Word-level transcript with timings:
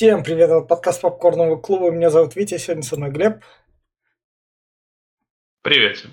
Всем 0.00 0.22
привет, 0.22 0.48
это 0.48 0.62
подкаст 0.62 1.02
Попкорного 1.02 1.56
клуба. 1.56 1.90
Меня 1.90 2.08
зовут 2.08 2.34
Витя, 2.34 2.56
сегодня 2.56 2.82
со 2.82 2.96
мной 2.96 3.10
Глеб. 3.10 3.44
Привет. 5.60 6.06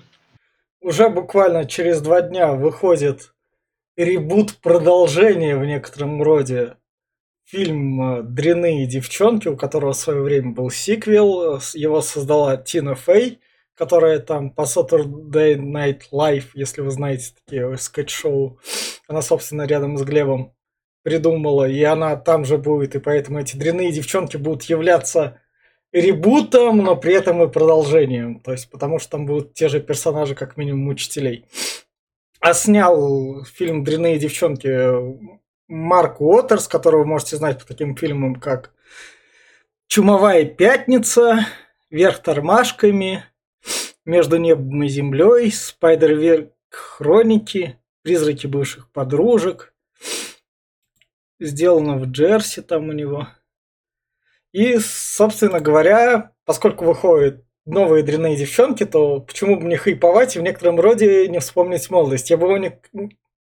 Уже 0.82 1.08
буквально 1.08 1.64
через 1.64 2.02
два 2.02 2.20
дня 2.20 2.52
выходит 2.52 3.32
ребут 3.96 4.58
продолжение 4.58 5.56
в 5.56 5.64
некотором 5.64 6.22
роде. 6.22 6.76
Фильм 7.46 8.18
э, 8.18 8.22
«Дряные 8.24 8.84
девчонки», 8.86 9.48
у 9.48 9.56
которого 9.56 9.94
в 9.94 9.96
свое 9.96 10.20
время 10.20 10.50
был 10.50 10.68
сиквел. 10.68 11.58
Его 11.72 12.02
создала 12.02 12.58
Тина 12.58 12.94
Фей, 12.94 13.40
которая 13.74 14.18
там 14.18 14.50
по 14.50 14.66
Saturday 14.66 15.56
Night 15.56 16.10
Live, 16.12 16.48
если 16.52 16.82
вы 16.82 16.90
знаете 16.90 17.32
такие 17.42 17.74
скетч-шоу. 17.78 18.60
Она, 19.06 19.22
собственно, 19.22 19.62
рядом 19.62 19.96
с 19.96 20.02
Глебом 20.02 20.52
придумала, 21.08 21.66
и 21.66 21.82
она 21.84 22.16
там 22.16 22.44
же 22.44 22.58
будет, 22.58 22.94
и 22.94 22.98
поэтому 22.98 23.40
эти 23.40 23.56
дрянные 23.56 23.92
девчонки 23.92 24.36
будут 24.36 24.64
являться 24.64 25.40
ребутом, 25.90 26.78
но 26.78 26.96
при 26.96 27.14
этом 27.14 27.42
и 27.42 27.50
продолжением. 27.50 28.40
То 28.40 28.52
есть, 28.52 28.70
потому 28.70 28.98
что 28.98 29.12
там 29.12 29.24
будут 29.24 29.54
те 29.54 29.68
же 29.68 29.80
персонажи, 29.80 30.34
как 30.34 30.58
минимум, 30.58 30.88
учителей. 30.88 31.46
А 32.40 32.52
снял 32.52 33.42
фильм 33.44 33.84
«Дрянные 33.84 34.18
девчонки» 34.18 34.68
Марк 35.66 36.20
Уотерс, 36.20 36.68
которого 36.68 37.00
вы 37.00 37.06
можете 37.06 37.36
знать 37.36 37.58
по 37.58 37.66
таким 37.66 37.96
фильмам, 37.96 38.34
как 38.34 38.74
«Чумовая 39.86 40.44
пятница», 40.44 41.46
«Вверх 41.88 42.18
тормашками», 42.18 43.24
«Между 44.04 44.36
небом 44.36 44.82
и 44.82 44.88
землей», 44.88 45.50
«Спайдер-Верк 45.50 46.52
хроники», 46.68 47.78
«Призраки 48.02 48.46
бывших 48.46 48.92
подружек», 48.92 49.72
сделано 51.40 51.96
в 51.96 52.06
Джерси 52.06 52.62
там 52.62 52.88
у 52.88 52.92
него. 52.92 53.28
И, 54.52 54.78
собственно 54.78 55.60
говоря, 55.60 56.32
поскольку 56.44 56.84
выходят 56.84 57.44
новые 57.66 58.02
дрянные 58.02 58.36
девчонки, 58.36 58.84
то 58.84 59.20
почему 59.20 59.56
бы 59.56 59.66
не 59.66 59.76
хайповать 59.76 60.36
и 60.36 60.38
в 60.38 60.42
некотором 60.42 60.80
роде 60.80 61.28
не 61.28 61.38
вспомнить 61.38 61.90
молодость? 61.90 62.30
Я 62.30 62.38
бы 62.38 62.46
его 62.46 62.56
не, 62.58 62.80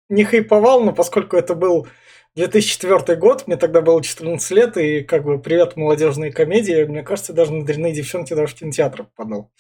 не 0.09 0.25
хайповал, 0.25 0.85
но 0.85 0.93
поскольку 0.93 1.37
это 1.37 1.55
был 1.55 1.89
2004 2.37 3.17
год, 3.19 3.47
мне 3.47 3.57
тогда 3.57 3.81
было 3.81 4.03
14 4.03 4.51
лет, 4.53 4.77
и 4.77 5.03
как 5.03 5.25
бы 5.25 5.41
привет 5.41 5.77
молодежные 5.77 6.33
комедии, 6.33 6.85
мне 6.85 7.03
кажется, 7.03 7.33
даже 7.33 7.53
на 7.53 7.65
дрянные 7.65 7.93
девчонки 7.93 8.35
даже 8.35 8.55
в 8.55 8.59
кинотеатр 8.59 9.05
попадал. 9.05 9.51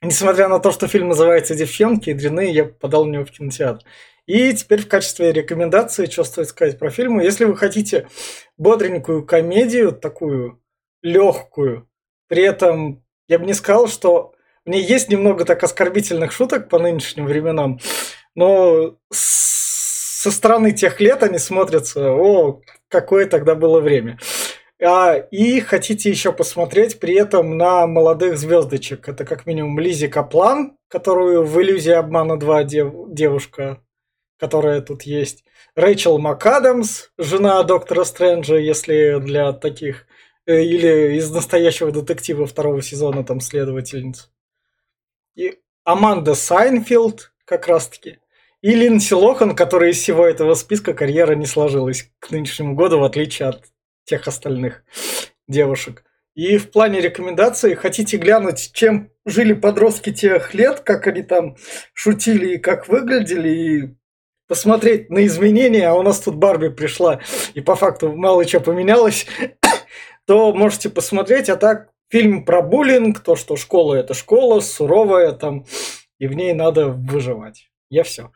Несмотря 0.00 0.48
на 0.48 0.60
то, 0.60 0.70
что 0.70 0.86
фильм 0.86 1.08
называется 1.08 1.56
«Девчонки», 1.56 2.10
и 2.10 2.14
дрянные 2.14 2.52
я 2.52 2.64
попадал 2.64 3.04
в 3.04 3.08
него 3.08 3.24
в 3.24 3.32
кинотеатр. 3.32 3.84
И 4.28 4.52
теперь 4.52 4.82
в 4.82 4.88
качестве 4.88 5.32
рекомендации, 5.32 6.04
что 6.04 6.22
стоит 6.22 6.48
сказать 6.48 6.78
про 6.78 6.90
фильмы, 6.90 7.24
если 7.24 7.46
вы 7.46 7.56
хотите 7.56 8.08
бодренькую 8.58 9.24
комедию, 9.24 9.90
такую 9.90 10.62
легкую, 11.00 11.88
при 12.28 12.42
этом 12.42 13.02
я 13.26 13.38
бы 13.38 13.46
не 13.46 13.54
сказал, 13.54 13.88
что 13.88 14.34
в 14.66 14.68
ней 14.68 14.82
есть 14.82 15.08
немного 15.08 15.46
так 15.46 15.64
оскорбительных 15.64 16.30
шуток 16.30 16.68
по 16.68 16.78
нынешним 16.78 17.24
временам, 17.24 17.80
но 18.34 18.98
со 19.10 20.30
стороны 20.30 20.72
тех 20.72 21.00
лет 21.00 21.22
они 21.22 21.38
смотрятся, 21.38 22.12
о, 22.12 22.60
какое 22.88 23.24
тогда 23.24 23.54
было 23.54 23.80
время. 23.80 24.18
А, 24.78 25.14
и 25.14 25.60
хотите 25.60 26.10
еще 26.10 26.34
посмотреть 26.34 27.00
при 27.00 27.14
этом 27.14 27.56
на 27.56 27.86
молодых 27.86 28.36
звездочек. 28.36 29.08
Это 29.08 29.24
как 29.24 29.46
минимум 29.46 29.80
Лизи 29.80 30.06
Каплан, 30.06 30.76
которую 30.88 31.44
в 31.44 31.62
«Иллюзии 31.62 31.92
обмана 31.92 32.34
2» 32.34 32.64
дев, 32.64 32.92
девушка 33.08 33.80
которая 34.38 34.80
тут 34.80 35.02
есть. 35.02 35.44
Рэйчел 35.74 36.18
МакАдамс, 36.18 37.10
жена 37.18 37.62
доктора 37.62 38.04
Стрэнджа, 38.04 38.56
если 38.56 39.18
для 39.20 39.52
таких... 39.52 40.06
Э, 40.46 40.62
или 40.62 41.16
из 41.16 41.30
настоящего 41.30 41.92
детектива 41.92 42.46
второго 42.46 42.82
сезона 42.82 43.24
там 43.24 43.40
следовательница. 43.40 44.28
И 45.34 45.58
Аманда 45.84 46.34
Сайнфилд 46.34 47.32
как 47.44 47.66
раз-таки. 47.68 48.18
И 48.60 48.74
Линдси 48.74 49.14
Лохан, 49.14 49.54
которая 49.54 49.90
из 49.90 49.98
всего 49.98 50.26
этого 50.26 50.54
списка 50.54 50.94
карьера 50.94 51.34
не 51.34 51.46
сложилась 51.46 52.10
к 52.18 52.30
нынешнему 52.30 52.74
году, 52.74 52.98
в 52.98 53.04
отличие 53.04 53.48
от 53.48 53.64
тех 54.04 54.26
остальных 54.26 54.82
девушек. 55.46 56.04
И 56.34 56.56
в 56.56 56.70
плане 56.70 57.00
рекомендаций 57.00 57.74
хотите 57.74 58.16
глянуть, 58.16 58.70
чем 58.72 59.10
жили 59.24 59.52
подростки 59.54 60.12
тех 60.12 60.54
лет, 60.54 60.80
как 60.80 61.06
они 61.06 61.22
там 61.22 61.56
шутили 61.94 62.54
и 62.54 62.58
как 62.58 62.88
выглядели, 62.88 63.48
и 63.48 63.97
посмотреть 64.48 65.10
на 65.10 65.24
изменения, 65.26 65.88
а 65.88 65.94
у 65.94 66.02
нас 66.02 66.20
тут 66.20 66.34
Барби 66.34 66.68
пришла, 66.68 67.20
и 67.54 67.60
по 67.60 67.76
факту 67.76 68.16
мало 68.16 68.44
чего 68.44 68.62
поменялось, 68.62 69.26
то 70.26 70.52
можете 70.52 70.90
посмотреть. 70.90 71.48
А 71.48 71.56
так, 71.56 71.90
фильм 72.08 72.44
про 72.44 72.62
буллинг, 72.62 73.20
то, 73.20 73.36
что 73.36 73.56
школа– 73.56 73.94
это 73.96 74.14
школа, 74.14 74.60
суровая 74.60 75.32
там, 75.32 75.66
и 76.18 76.26
в 76.26 76.32
ней 76.32 76.54
надо 76.54 76.88
выживать. 76.88 77.70
Я 77.90 78.02
все. 78.02 78.32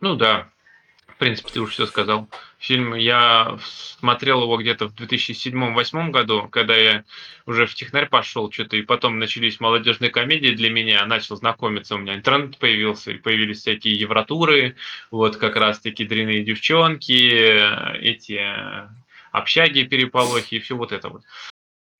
Ну 0.00 0.14
да, 0.14 0.50
в 1.06 1.16
принципе, 1.18 1.50
ты 1.52 1.60
уже 1.60 1.72
все 1.72 1.86
сказал. 1.86 2.28
Фильм 2.58 2.94
я 2.94 3.56
смотрел 4.00 4.42
его 4.42 4.56
где-то 4.56 4.88
в 4.88 4.94
2007-2008 4.94 6.10
году, 6.10 6.48
когда 6.48 6.76
я 6.76 7.04
уже 7.46 7.66
в 7.66 7.74
технарь 7.74 8.08
пошел, 8.08 8.50
что-то, 8.50 8.76
и 8.76 8.82
потом 8.82 9.20
начались 9.20 9.60
молодежные 9.60 10.10
комедии 10.10 10.50
для 10.50 10.68
меня, 10.68 11.06
начал 11.06 11.36
знакомиться, 11.36 11.94
у 11.94 11.98
меня 11.98 12.16
интернет 12.16 12.58
появился, 12.58 13.12
и 13.12 13.18
появились 13.18 13.60
всякие 13.60 13.94
евротуры, 13.94 14.74
вот 15.12 15.36
как 15.36 15.54
раз 15.54 15.78
таки 15.78 16.04
дряные 16.04 16.42
девчонки, 16.42 17.12
эти 18.00 18.40
общаги, 19.30 19.84
переполохи 19.84 20.56
и 20.56 20.60
все 20.60 20.76
вот 20.76 20.90
это 20.90 21.10
вот. 21.10 21.22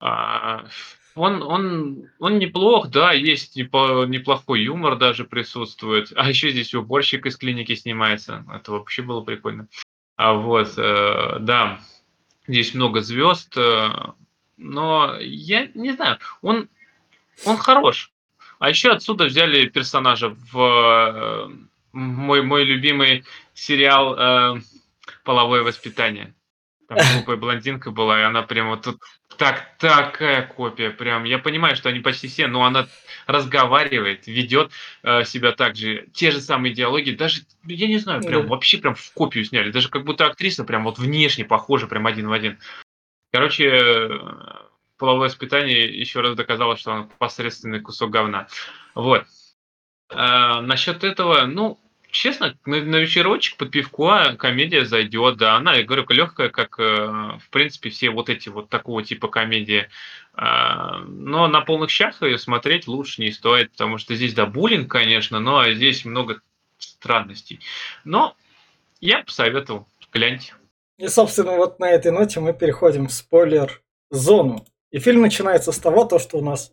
А, 0.01 0.67
он, 1.15 1.43
он, 1.43 2.09
он 2.19 2.39
неплох, 2.39 2.89
да, 2.89 3.13
есть 3.13 3.57
неплохой 3.57 4.63
юмор 4.63 4.97
даже 4.97 5.25
присутствует. 5.25 6.13
А 6.17 6.29
еще 6.29 6.51
здесь 6.51 6.75
уборщик 6.75 7.27
из 7.27 7.37
клиники 7.37 7.75
снимается. 7.75 8.45
Это 8.53 8.73
вообще 8.73 9.03
было 9.03 9.23
прикольно. 9.23 9.69
А 10.19 10.33
вот, 10.33 10.77
э, 10.77 11.37
да, 11.39 11.79
здесь 12.49 12.75
много 12.75 13.03
звезд, 13.03 13.57
э, 13.57 13.89
но 14.57 15.17
я 15.21 15.69
не 15.75 15.93
знаю, 15.93 16.19
он, 16.43 16.69
он 17.47 17.57
хорош. 17.57 18.11
А 18.59 18.69
еще 18.69 18.91
отсюда 18.91 19.27
взяли 19.27 19.69
персонажа 19.69 20.31
в 20.51 20.59
э, 20.59 21.49
мой, 21.93 22.43
мой 22.43 22.65
любимый 22.65 23.25
сериал 23.55 24.61
«Половое 25.23 25.63
воспитание». 25.63 26.35
Там 26.89 26.99
глупая 27.15 27.37
блондинка 27.37 27.91
была, 27.91 28.19
и 28.19 28.23
она 28.23 28.43
прям 28.43 28.71
вот 28.71 28.83
тут 28.83 29.03
так, 29.37 29.77
такая 29.79 30.47
копия, 30.47 30.91
прям. 30.91 31.25
Я 31.25 31.39
понимаю, 31.39 31.77
что 31.77 31.91
они 31.91 32.01
почти 32.01 32.29
все, 32.29 32.47
но 32.47 32.65
она 32.65 32.89
разговаривает, 33.27 34.27
ведет 34.27 34.73
э, 35.03 35.25
себя 35.25 35.53
так 35.53 35.77
же. 35.77 36.09
Те 36.15 36.31
же 36.31 36.41
самые 36.41 36.73
диалоги, 36.73 37.11
даже, 37.11 37.43
я 37.65 37.89
не 37.89 37.99
знаю, 37.99 38.23
прям 38.23 38.43
да. 38.43 38.49
вообще 38.49 38.79
прям 38.79 38.95
в 38.95 39.13
копию 39.13 39.45
сняли. 39.45 39.71
Даже 39.71 39.91
как 39.91 40.05
будто 40.05 40.25
актриса 40.25 40.65
прям 40.65 40.85
вот 40.85 40.99
внешне 40.99 41.45
похожа, 41.45 41.87
прям 41.87 42.07
один 42.07 42.29
в 42.29 42.33
один. 42.33 42.59
Короче, 43.33 44.09
половое 44.97 45.29
воспитание 45.29 45.87
еще 45.87 46.23
раз 46.23 46.35
доказало, 46.35 46.79
что 46.79 46.93
он 46.93 47.11
посредственный 47.19 47.81
кусок 47.81 48.11
говна. 48.11 48.49
Вот. 48.95 49.25
А, 50.11 50.63
насчет 50.63 51.05
этого, 51.05 51.45
ну, 51.45 51.79
честно, 52.11 52.57
на, 52.67 52.81
на 52.83 52.97
вечерочек 52.97 53.57
под 53.57 53.71
пивко 53.71 54.11
а, 54.11 54.37
комедия 54.37 54.85
зайдет, 54.85 55.37
да, 55.37 55.57
она, 55.57 55.75
я 55.75 55.85
говорю, 55.85 56.07
легкая, 56.09 56.49
как, 56.49 56.79
э, 56.79 56.83
в 56.85 57.51
принципе, 57.51 57.91
все 57.91 58.11
вот 58.11 58.29
эти 58.29 58.49
вот 58.49 58.69
такого 58.69 59.03
типа 59.03 59.29
комедии. 59.29 59.89
А, 60.35 60.99
но 61.07 61.49
на 61.49 61.61
полных 61.61 61.91
щах 61.91 62.23
ее 62.23 62.39
смотреть 62.39 62.87
лучше 62.87 63.21
не 63.21 63.31
стоит, 63.31 63.73
потому 63.73 63.99
что 63.99 64.15
здесь, 64.15 64.35
да, 64.35 64.47
буллинг, 64.47 64.91
конечно, 64.91 65.41
но 65.41 65.71
здесь 65.71 66.05
много 66.05 66.41
странностей. 66.79 67.61
Но 68.05 68.37
я 69.01 69.23
посоветовал, 69.23 69.87
гляньте. 70.13 70.55
И, 70.99 71.07
собственно, 71.09 71.57
вот 71.57 71.79
на 71.79 71.91
этой 71.91 72.11
ноте 72.11 72.41
мы 72.41 72.53
переходим 72.53 73.07
в 73.07 73.13
спойлер-зону. 73.13 74.67
И 74.91 74.99
фильм 74.99 75.21
начинается 75.21 75.71
с 75.71 75.79
того, 75.79 76.05
то, 76.05 76.19
что 76.19 76.39
у 76.39 76.45
нас 76.45 76.73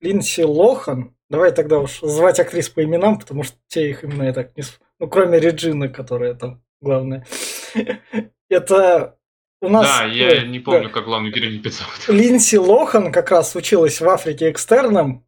Линдси 0.00 0.42
Лохан, 0.42 1.14
давай 1.28 1.52
тогда 1.52 1.78
уж 1.78 2.00
звать 2.00 2.40
актрис 2.40 2.68
по 2.68 2.82
именам, 2.82 3.18
потому 3.18 3.42
что 3.42 3.56
те 3.68 3.90
их 3.90 4.04
именно 4.04 4.24
я 4.24 4.32
так 4.32 4.56
не... 4.56 4.64
Ну, 4.98 5.08
кроме 5.08 5.38
Реджины, 5.38 5.88
которая 5.88 6.34
там 6.34 6.62
главная. 6.80 7.26
Это 8.48 9.18
у 9.60 9.68
нас... 9.68 9.86
Да, 9.86 10.04
я 10.04 10.44
не 10.44 10.58
помню, 10.58 10.88
да. 10.88 10.94
как 10.94 11.04
главную 11.04 11.32
героиню 11.34 11.62
зовут. 11.70 12.08
Линси 12.08 12.56
Лохан 12.56 13.12
как 13.12 13.30
раз 13.30 13.54
училась 13.54 14.00
в 14.00 14.08
Африке 14.08 14.50
экстерном, 14.50 15.26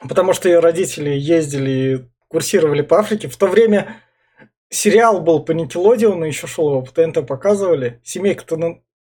потому 0.00 0.32
что 0.32 0.48
ее 0.48 0.60
родители 0.60 1.10
ездили 1.10 1.70
и 1.70 2.04
курсировали 2.28 2.82
по 2.82 3.00
Африке. 3.00 3.28
В 3.28 3.36
то 3.36 3.46
время 3.46 4.00
сериал 4.70 5.20
был 5.20 5.42
по 5.42 5.52
Никелодиону, 5.52 6.24
еще 6.24 6.46
шел 6.46 6.70
его 6.70 6.82
по 6.82 6.92
ТНТ 6.92 7.26
показывали. 7.26 8.00
Семейка 8.04 8.44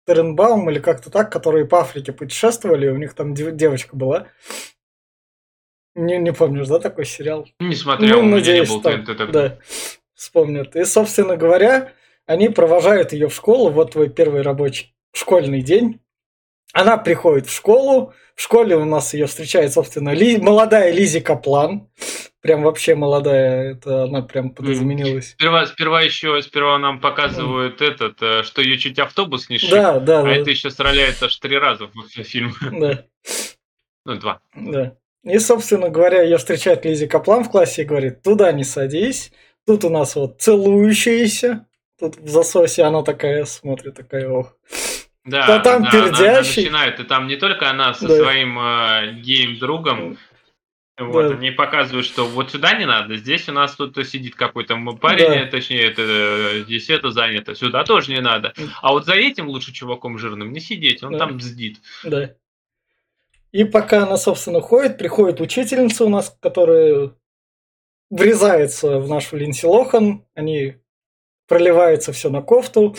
Теренбаум 0.06 0.70
или 0.70 0.80
как-то 0.80 1.10
так, 1.10 1.32
которые 1.32 1.66
по 1.66 1.82
Африке 1.82 2.12
путешествовали, 2.12 2.88
у 2.90 2.98
них 2.98 3.14
там 3.14 3.34
девочка 3.34 3.96
была. 3.96 4.28
Не, 5.96 6.18
не 6.18 6.32
помнишь, 6.34 6.68
да, 6.68 6.80
такой 6.80 7.06
сериал? 7.06 7.48
Не 7.60 7.76
смотрел, 7.76 8.22
ну, 8.22 8.36
надеюсь, 8.38 8.70
не 8.70 8.76
был 8.76 8.82
там, 8.82 9.32
Да, 9.32 9.60
вспомнят. 10.14 10.76
И, 10.76 10.84
собственно 10.86 11.36
говоря, 11.36 11.94
Они 12.26 12.50
провожают 12.50 13.12
ее 13.12 13.28
в 13.28 13.34
школу, 13.34 13.72
вот 13.72 13.94
твой 13.94 14.10
первый 14.10 14.44
рабочий 14.44 14.94
школьный 15.14 15.62
день. 15.64 16.00
Она 16.74 16.98
приходит 16.98 17.48
в 17.48 17.56
школу, 17.56 18.14
в 18.36 18.42
школе 18.42 18.76
у 18.76 18.86
нас 18.86 19.14
ее 19.14 19.26
встречает, 19.26 19.74
собственно, 19.74 20.14
Ли, 20.14 20.38
молодая 20.38 20.92
Лизи 20.92 21.20
Каплан. 21.20 21.90
Прям 22.42 22.64
вообще 22.64 22.96
молодая, 22.96 23.74
это 23.74 24.04
она 24.04 24.22
прям 24.22 24.52
подразумелась. 24.52 25.32
Сперва, 25.32 25.66
сперва 25.66 26.02
еще, 26.02 26.42
сперва 26.42 26.78
нам 26.78 27.02
показывают 27.02 27.82
этот, 27.82 28.22
э, 28.22 28.44
что 28.44 28.62
ее 28.62 28.78
чуть 28.78 28.98
автобус 28.98 29.50
не 29.50 29.58
шиб, 29.58 29.72
Да, 29.72 30.00
да, 30.00 30.22
а 30.22 30.24
да. 30.24 30.32
это 30.32 30.50
еще 30.50 30.70
стреляет 30.70 31.22
аж 31.22 31.36
три 31.36 31.58
раза 31.58 31.88
в 31.94 32.24
фильм. 32.24 32.54
да. 32.72 33.04
Ну, 34.06 34.16
два. 34.16 34.40
Да. 34.56 34.96
И, 35.26 35.38
собственно 35.40 35.90
говоря, 35.90 36.22
ее 36.22 36.38
встречает 36.38 36.86
Лизи 36.86 37.08
Каплан 37.08 37.44
в 37.44 37.52
классе 37.52 37.82
и 37.82 37.86
говорит, 37.86 38.22
туда 38.22 38.54
не 38.54 38.64
садись, 38.64 39.34
тут 39.68 39.84
у 39.84 39.90
нас 39.90 40.16
вот 40.16 40.40
целующиеся, 40.40 41.66
тут 42.00 42.16
в 42.18 42.30
засосе 42.30 42.84
она 42.84 43.04
такая 43.04 43.44
смотрит, 43.44 43.96
такая, 43.96 44.30
ох. 44.30 44.56
Да, 45.30 45.48
Да 45.48 45.60
там 45.60 45.78
она, 45.84 45.90
она- 45.92 46.04
она 46.08 46.18
пердящий. 46.18 46.64
начинает, 46.64 47.00
и 47.00 47.04
там 47.04 47.28
не 47.28 47.36
только 47.36 47.70
она 47.70 47.94
со 47.94 48.08
Да. 48.08 48.16
своим 48.16 48.58
э, 48.60 49.14
геем-другом, 49.22 50.18
вот, 50.98 51.28
Да. 51.30 51.36
они 51.36 51.52
показывают, 51.52 52.06
что 52.06 52.26
вот 52.26 52.52
сюда 52.52 52.74
не 52.74 52.86
надо, 52.86 53.16
здесь 53.16 53.48
у 53.50 53.52
нас 53.54 53.76
тут 53.76 53.96
сидит 54.08 54.36
какой-то 54.36 54.76
парень, 55.02 55.46
Да. 55.46 55.52
точнее, 55.52 55.84
это, 55.84 56.62
здесь 56.66 56.90
это 56.90 57.12
занято, 57.12 57.56
сюда 57.56 57.84
тоже 57.84 58.12
не 58.12 58.22
надо. 58.22 58.54
А 58.82 58.92
вот 58.92 59.06
за 59.06 59.14
этим 59.14 59.48
лучше 59.48 59.72
чуваком 59.72 60.18
жирным 60.18 60.52
не 60.52 60.60
сидеть, 60.60 61.04
он 61.04 61.14
Да. 61.14 61.20
там 61.20 61.38
бздит. 61.38 61.78
Да. 62.04 62.32
И 63.52 63.64
пока 63.64 64.04
она, 64.04 64.18
собственно, 64.18 64.62
ходит, 64.62 64.98
приходит 64.98 65.42
учительница 65.42 66.06
у 66.06 66.10
нас, 66.10 66.36
которая 66.42 67.12
врезается 68.10 69.00
в 69.00 69.08
нашу 69.08 69.38
Линси 69.38 69.66
Лохан, 69.66 70.24
они 70.36 70.76
проливается 71.48 72.14
все 72.14 72.30
на 72.30 72.42
кофту, 72.42 72.96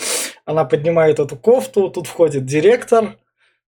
она 0.51 0.65
поднимает 0.65 1.19
эту 1.19 1.35
кофту, 1.35 1.89
тут 1.89 2.07
входит 2.07 2.45
директор, 2.45 3.17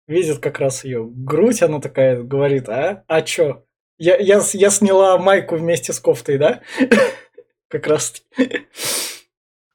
видит 0.06 0.38
как 0.38 0.58
раз 0.58 0.84
ее 0.84 1.04
грудь, 1.04 1.62
она 1.62 1.80
такая 1.80 2.22
говорит, 2.22 2.68
а, 2.68 3.04
а 3.06 3.22
чё? 3.22 3.64
Я, 3.98 4.16
я, 4.16 4.40
я 4.52 4.70
сняла 4.70 5.18
майку 5.18 5.56
вместе 5.56 5.92
с 5.92 6.00
кофтой, 6.00 6.38
да? 6.38 6.62
Как 7.68 7.86
раз. 7.86 8.22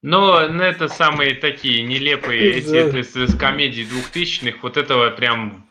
Но 0.02 0.48
ну, 0.48 0.64
это 0.64 0.88
самые 0.88 1.36
такие 1.36 1.84
нелепые 1.84 2.54
эти 2.54 2.92
Да. 2.92 3.00
из, 3.00 3.38
комедий 3.38 3.86
двухтысячных, 3.86 4.64
вот 4.64 4.78
этого 4.78 5.12
прям... 5.12 5.68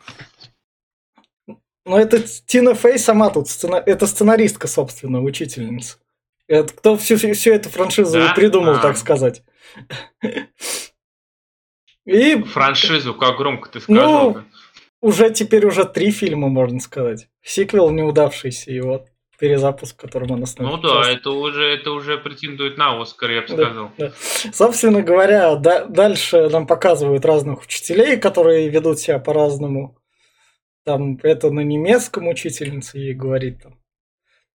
Но 1.85 1.99
это 1.99 2.19
Тина 2.45 2.75
Фей 2.75 2.97
сама 2.97 3.29
тут, 3.29 3.49
сцена- 3.49 3.83
это 3.85 4.07
сценаристка, 4.07 4.67
собственно, 4.67 5.21
учительница. 5.21 5.97
Это 6.47 6.73
кто 6.73 6.95
всю, 6.95 7.17
всю 7.17 7.51
эту 7.51 7.69
франшизу 7.69 8.19
Да? 8.19 8.33
придумал, 8.33 8.75
А. 8.75 8.79
так 8.79 8.97
сказать. 8.97 9.43
И 12.05 12.41
Франшизу, 12.43 13.13
как 13.13 13.37
громко 13.37 13.69
ты 13.69 13.79
Ну, 13.87 13.95
сказал. 13.95 14.37
уже 15.01 15.29
теперь 15.31 15.65
уже 15.65 15.85
три 15.85 16.11
фильма, 16.11 16.49
можно 16.49 16.79
сказать. 16.79 17.27
Сиквел 17.41 17.89
неудавшийся, 17.91 18.71
и 18.71 18.79
вот 18.81 19.07
перезапуск, 19.39 19.97
в 19.97 20.01
котором 20.01 20.31
она 20.33 20.45
снова 20.45 20.77
ну 20.77 20.81
да, 20.81 21.09
это 21.11 21.31
уже, 21.31 21.63
это 21.65 21.91
уже 21.91 22.17
претендует 22.17 22.77
на 22.77 23.01
Оскар, 23.01 23.31
я 23.31 23.41
бы 23.41 23.47
Да, 23.47 23.53
сказал. 23.65 23.91
да. 23.97 24.13
Собственно 24.53 25.01
говоря, 25.01 25.55
да- 25.55 25.85
дальше 25.85 26.49
нам 26.49 26.67
показывают 26.67 27.25
разных 27.25 27.61
учителей, 27.63 28.17
которые 28.17 28.69
ведут 28.69 28.99
себя 28.99 29.19
по-разному. 29.19 29.97
Там 30.85 31.17
это 31.23 31.49
на 31.51 31.61
немецком 31.61 32.27
учительница 32.27 32.97
ей 32.97 33.13
говорит 33.13 33.63
там. 33.63 33.79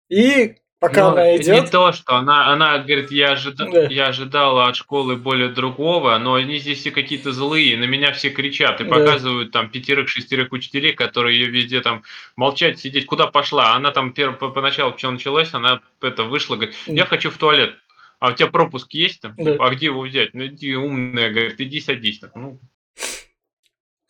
И 0.09 0.55
пока 0.79 1.01
Ну, 1.01 1.07
она 1.13 1.31
Не 1.31 1.37
идет, 1.37 1.71
то, 1.71 1.91
что 1.91 2.15
она, 2.15 2.51
она 2.53 2.77
говорит, 2.79 3.11
я, 3.11 3.33
ожида- 3.33 3.69
Да. 3.71 3.83
я 3.89 4.07
ожидала 4.07 4.67
от 4.67 4.75
школы 4.75 5.15
более 5.15 5.49
другого, 5.49 6.17
но 6.17 6.35
они 6.35 6.57
здесь 6.59 6.79
все 6.79 6.91
какие-то 6.91 7.31
злые, 7.31 7.77
на 7.77 7.85
меня 7.85 8.11
все 8.11 8.29
кричат 8.29 8.79
и 8.81 8.83
Да. 8.83 8.89
показывают 8.95 9.51
там 9.51 9.69
пятерых-шестерых 9.69 10.47
учителей, 10.51 10.93
которые 10.93 11.39
ее 11.39 11.47
везде 11.49 11.81
там 11.81 12.03
молчать, 12.35 12.79
сидеть, 12.79 13.05
куда 13.05 13.27
пошла. 13.27 13.73
Она 13.75 13.91
там 13.91 14.11
пер- 14.11 14.33
по- 14.37 14.49
поначалу, 14.49 14.97
что 14.97 15.09
началось, 15.11 15.53
она 15.53 15.81
это 16.01 16.23
вышла, 16.23 16.55
говорит, 16.55 16.75
я 16.85 17.05
хочу 17.05 17.31
в 17.31 17.37
туалет. 17.37 17.75
А 18.19 18.29
у 18.29 18.31
тебя 18.33 18.47
пропуск 18.47 18.93
есть 18.93 19.21
там? 19.21 19.33
Да. 19.37 19.57
А 19.59 19.69
где 19.69 19.87
его 19.87 20.01
взять? 20.01 20.33
Ну 20.33 20.45
иди 20.47 20.75
умная, 20.75 21.29
говорит, 21.29 21.59
иди 21.61 21.79
садись. 21.81 22.19
Так, 22.19 22.31
Ну, 22.35 22.59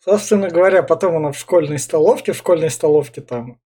собственно 0.04 0.48
говоря, 0.48 0.82
потом 0.82 1.16
она 1.16 1.32
в 1.32 1.38
школьной 1.38 1.78
столовке, 1.78 2.32
в 2.32 2.36
школьной 2.36 2.70
столовке 2.70 3.20
там 3.20 3.58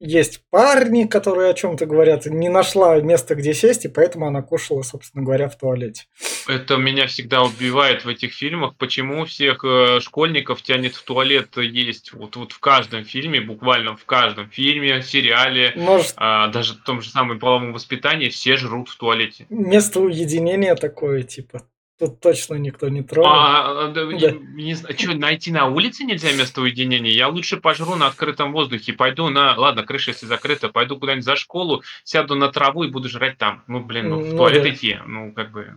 есть 0.00 0.42
парни, 0.50 1.04
которые 1.04 1.50
о 1.50 1.54
чем-то 1.54 1.86
говорят, 1.86 2.26
не 2.26 2.48
нашла 2.48 3.00
места, 3.00 3.34
где 3.34 3.54
сесть, 3.54 3.84
и 3.84 3.88
поэтому 3.88 4.26
она 4.26 4.42
кушала, 4.42 4.82
собственно 4.82 5.24
говоря, 5.24 5.48
в 5.48 5.56
туалете. 5.56 6.04
это 6.48 6.76
меня 6.76 7.06
всегда 7.06 7.42
убивает 7.42 8.04
в 8.04 8.08
этих 8.08 8.32
фильмах, 8.32 8.76
почему 8.76 9.24
всех 9.24 9.64
э, 9.64 10.00
школьников 10.00 10.62
тянет 10.62 10.94
в 10.94 11.02
туалет 11.04 11.56
есть. 11.56 12.12
Вот, 12.12 12.36
вот 12.36 12.52
в 12.52 12.58
каждом 12.58 13.04
фильме, 13.04 13.40
буквально 13.40 13.96
в 13.96 14.04
каждом 14.04 14.50
фильме, 14.50 15.02
сериале, 15.02 15.72
Может, 15.76 16.14
а, 16.16 16.48
даже 16.48 16.74
в 16.74 16.82
том 16.82 17.00
же 17.00 17.10
самом 17.10 17.38
половом 17.38 17.72
воспитании 17.72 18.28
все 18.28 18.56
жрут 18.56 18.88
в 18.88 18.96
туалете. 18.96 19.46
место 19.48 20.00
уединения 20.00 20.74
такое, 20.74 21.22
типа, 21.22 21.62
тут 21.98 22.20
точно 22.20 22.54
никто 22.54 22.88
не 22.88 23.02
трогает. 23.02 23.34
А, 23.34 23.88
да, 23.88 24.04
Да. 24.04 24.12
не, 24.12 24.64
не 24.64 24.74
что, 24.74 25.14
найти 25.14 25.50
на 25.50 25.66
улице 25.66 26.04
нельзя 26.04 26.32
место 26.32 26.60
уединения? 26.60 27.12
Я 27.12 27.28
лучше 27.28 27.56
пожру 27.58 27.96
на 27.96 28.06
открытом 28.06 28.52
воздухе, 28.52 28.92
пойду 28.92 29.28
на, 29.28 29.58
ладно, 29.58 29.84
крыша 29.84 30.10
если 30.10 30.26
закрыта, 30.26 30.68
пойду 30.68 30.98
куда-нибудь 30.98 31.24
за 31.24 31.36
школу, 31.36 31.82
сяду 32.04 32.34
на 32.34 32.48
траву 32.50 32.84
и 32.84 32.90
буду 32.90 33.08
жрать 33.08 33.38
там. 33.38 33.64
Ну, 33.66 33.80
блин, 33.80 34.08
ну, 34.10 34.18
в 34.20 34.30
Ну 34.32 34.36
туалет 34.36 34.62
да. 34.62 34.70
идти, 34.70 34.98
ну, 35.06 35.32
как 35.32 35.52
бы... 35.52 35.76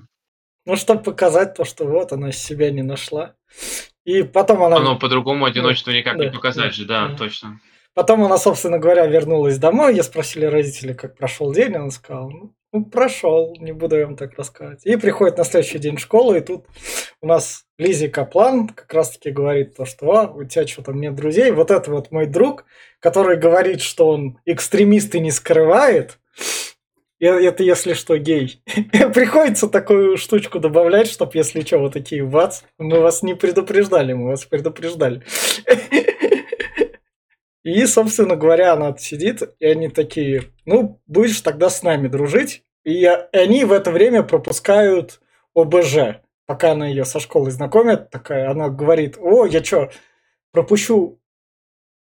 Ну, 0.66 0.76
чтобы 0.76 1.02
показать 1.02 1.56
то, 1.56 1.66
что 1.66 1.86
вот 1.86 2.12
она 2.12 2.32
себя 2.32 2.70
не 2.70 2.84
нашла. 2.84 3.36
И 4.04 4.24
потом 4.24 4.64
она... 4.64 4.78
Оно 4.78 4.98
по-другому 4.98 5.46
одиночество 5.46 5.92
никак 5.92 6.18
не 6.18 6.28
да, 6.28 6.32
показать 6.32 6.66
да, 6.66 6.72
же, 6.72 6.86
да, 6.86 7.08
да. 7.08 7.16
точно. 7.16 7.60
Потом 7.94 8.24
она, 8.24 8.38
собственно 8.38 8.78
говоря, 8.78 9.08
вернулась 9.08 9.58
домой. 9.58 9.96
Я 9.96 10.04
спросили 10.04 10.46
родители, 10.46 10.94
как 10.94 11.18
прошел 11.18 11.52
день. 11.54 11.76
Она 11.76 11.90
сказала, 11.92 12.30
ну, 12.30 12.54
ну, 12.72 12.86
прошел, 12.86 13.56
не 13.60 13.72
буду 13.72 13.98
я 13.98 14.06
вам 14.06 14.16
так 14.16 14.38
рассказывать. 14.38 14.86
И 14.86 14.96
приходит 14.96 15.38
на 15.38 15.44
следующий 15.44 15.80
день 15.80 15.98
в 15.98 16.02
школу, 16.02 16.36
и 16.36 16.42
тут 16.42 16.66
у 17.22 17.28
нас 17.28 17.66
Лизи 17.78 18.08
Каплан 18.08 18.70
как 18.70 18.94
раз-таки 18.94 19.32
говорит 19.32 19.76
то, 19.76 19.86
что 19.86 20.12
а, 20.12 20.28
у 20.28 20.44
тебя 20.44 20.68
что-то 20.68 20.92
нет 20.92 21.16
друзей. 21.16 21.52
Вот 21.52 21.72
это 21.72 21.90
вот 21.90 22.12
мой 22.12 22.28
друг, 22.28 22.66
который 23.00 23.38
говорит, 23.38 23.82
что 23.82 24.10
он 24.10 24.40
экстремист 24.46 25.16
и 25.16 25.20
не 25.20 25.32
скрывает. 25.32 26.20
Это, 27.20 27.64
если 27.64 27.94
что, 27.94 28.18
гей. 28.18 28.62
Приходится 29.14 29.68
такую 29.68 30.16
штучку 30.18 30.60
добавлять, 30.60 31.10
чтобы, 31.10 31.32
если 31.34 31.62
что, 31.62 31.80
вот 31.80 31.94
такие 31.94 32.24
вац, 32.24 32.62
мы 32.78 33.02
вас 33.02 33.24
не 33.24 33.36
предупреждали, 33.36 34.14
мы 34.14 34.28
вас 34.28 34.46
предупреждали. 34.46 35.24
И, 37.70 37.86
собственно 37.86 38.36
говоря, 38.36 38.74
она 38.74 38.98
сидит, 38.98 39.44
и 39.60 39.66
они 39.68 39.90
такие, 39.90 40.46
ну, 40.66 41.00
будешь 41.06 41.40
тогда 41.42 41.70
с 41.70 41.84
нами 41.84 42.08
дружить. 42.08 42.64
И 42.84 43.06
они 43.06 43.64
в 43.64 43.72
это 43.72 43.92
время 43.92 44.24
пропускают 44.24 45.22
ОБЖ. 45.54 46.22
Пока 46.48 46.72
она 46.72 46.88
ее 46.88 47.06
со 47.06 47.20
школой 47.20 47.52
знакомит, 47.52 48.10
такая, 48.10 48.50
она 48.50 48.70
говорит, 48.70 49.18
о, 49.20 49.46
я 49.46 49.64
что, 49.64 49.92
пропущу 50.52 51.22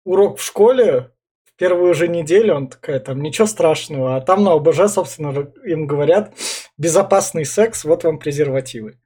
урок 0.04 0.38
в 0.38 0.42
школе 0.42 1.10
в 1.44 1.54
первую 1.58 1.92
же 1.92 2.08
неделю, 2.08 2.54
он 2.54 2.68
такая, 2.68 2.98
там, 2.98 3.20
ничего 3.20 3.46
страшного. 3.46 4.16
А 4.16 4.22
там 4.22 4.44
на 4.44 4.52
ОБЖ, 4.52 4.88
собственно, 4.88 5.52
им 5.66 5.86
говорят, 5.86 6.32
безопасный 6.78 7.44
секс, 7.44 7.84
вот 7.84 8.04
вам 8.04 8.18
презервативы. 8.18 8.98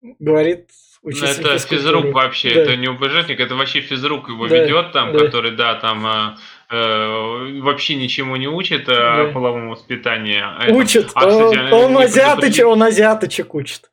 Говорит 0.00 0.70
Ну, 1.04 1.08
учитель 1.10 1.26
это 1.46 1.58
физрук 1.58 2.12
вообще, 2.12 2.54
Да. 2.54 2.60
это 2.62 2.76
не 2.76 2.86
УБЖник, 2.88 3.40
это 3.40 3.56
вообще 3.56 3.80
физрук 3.80 4.28
его 4.28 4.46
Да, 4.46 4.56
ведет 4.56 4.92
там, 4.92 5.12
да. 5.12 5.18
который, 5.18 5.50
да, 5.50 5.74
там 5.74 6.06
а, 6.06 6.36
э, 6.70 7.60
вообще 7.60 7.96
ничему 7.96 8.36
не 8.36 8.46
учит 8.46 8.88
о 8.88 9.24
Да. 9.26 9.30
половом 9.32 9.70
воспитании. 9.70 10.40
А 10.40 10.70
Учит. 10.72 11.10
А, 11.14 11.26
кстати, 11.26 11.56
он, 11.58 11.72
он 11.72 11.94
не 11.96 12.04
азиатычек, 12.04 12.66
он 12.66 12.82
азиатычек 12.84 13.52
учит. 13.54 13.90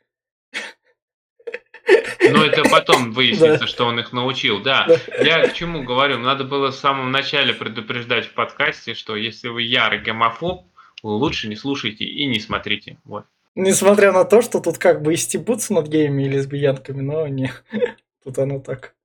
Ну, 2.21 2.43
это 2.43 2.63
потом 2.69 3.11
выяснится, 3.13 3.61
Да. 3.61 3.67
что 3.67 3.85
он 3.85 3.99
их 3.99 4.13
научил, 4.13 4.61
да. 4.61 4.85
Да. 4.87 5.23
Я 5.23 5.47
к 5.47 5.55
чему 5.55 5.81
говорю? 5.81 6.19
Надо 6.19 6.43
было 6.43 6.71
в 6.71 6.75
самом 6.75 7.11
начале 7.11 7.53
предупреждать 7.55 8.27
в 8.27 8.33
подкасте, 8.33 8.93
что 8.93 9.15
если 9.15 9.47
вы 9.47 9.63
ярый 9.63 9.97
гомофоб, 9.99 10.65
лучше 11.01 11.47
не 11.47 11.55
слушайте 11.55 12.03
и 12.05 12.25
не 12.27 12.39
смотрите. 12.39 12.97
Вот. 13.03 13.25
Несмотря 13.55 14.11
на 14.11 14.23
то, 14.25 14.41
что 14.41 14.59
тут 14.59 14.77
как 14.77 15.01
бы 15.01 15.13
и 15.13 15.17
стебутся 15.17 15.73
над 15.73 15.87
геями 15.87 16.23
и 16.23 16.29
лесбиянками, 16.29 17.01
но 17.01 17.27
не. 17.27 17.51
Тут 18.23 18.37
оно 18.37 18.59
так. 18.59 18.95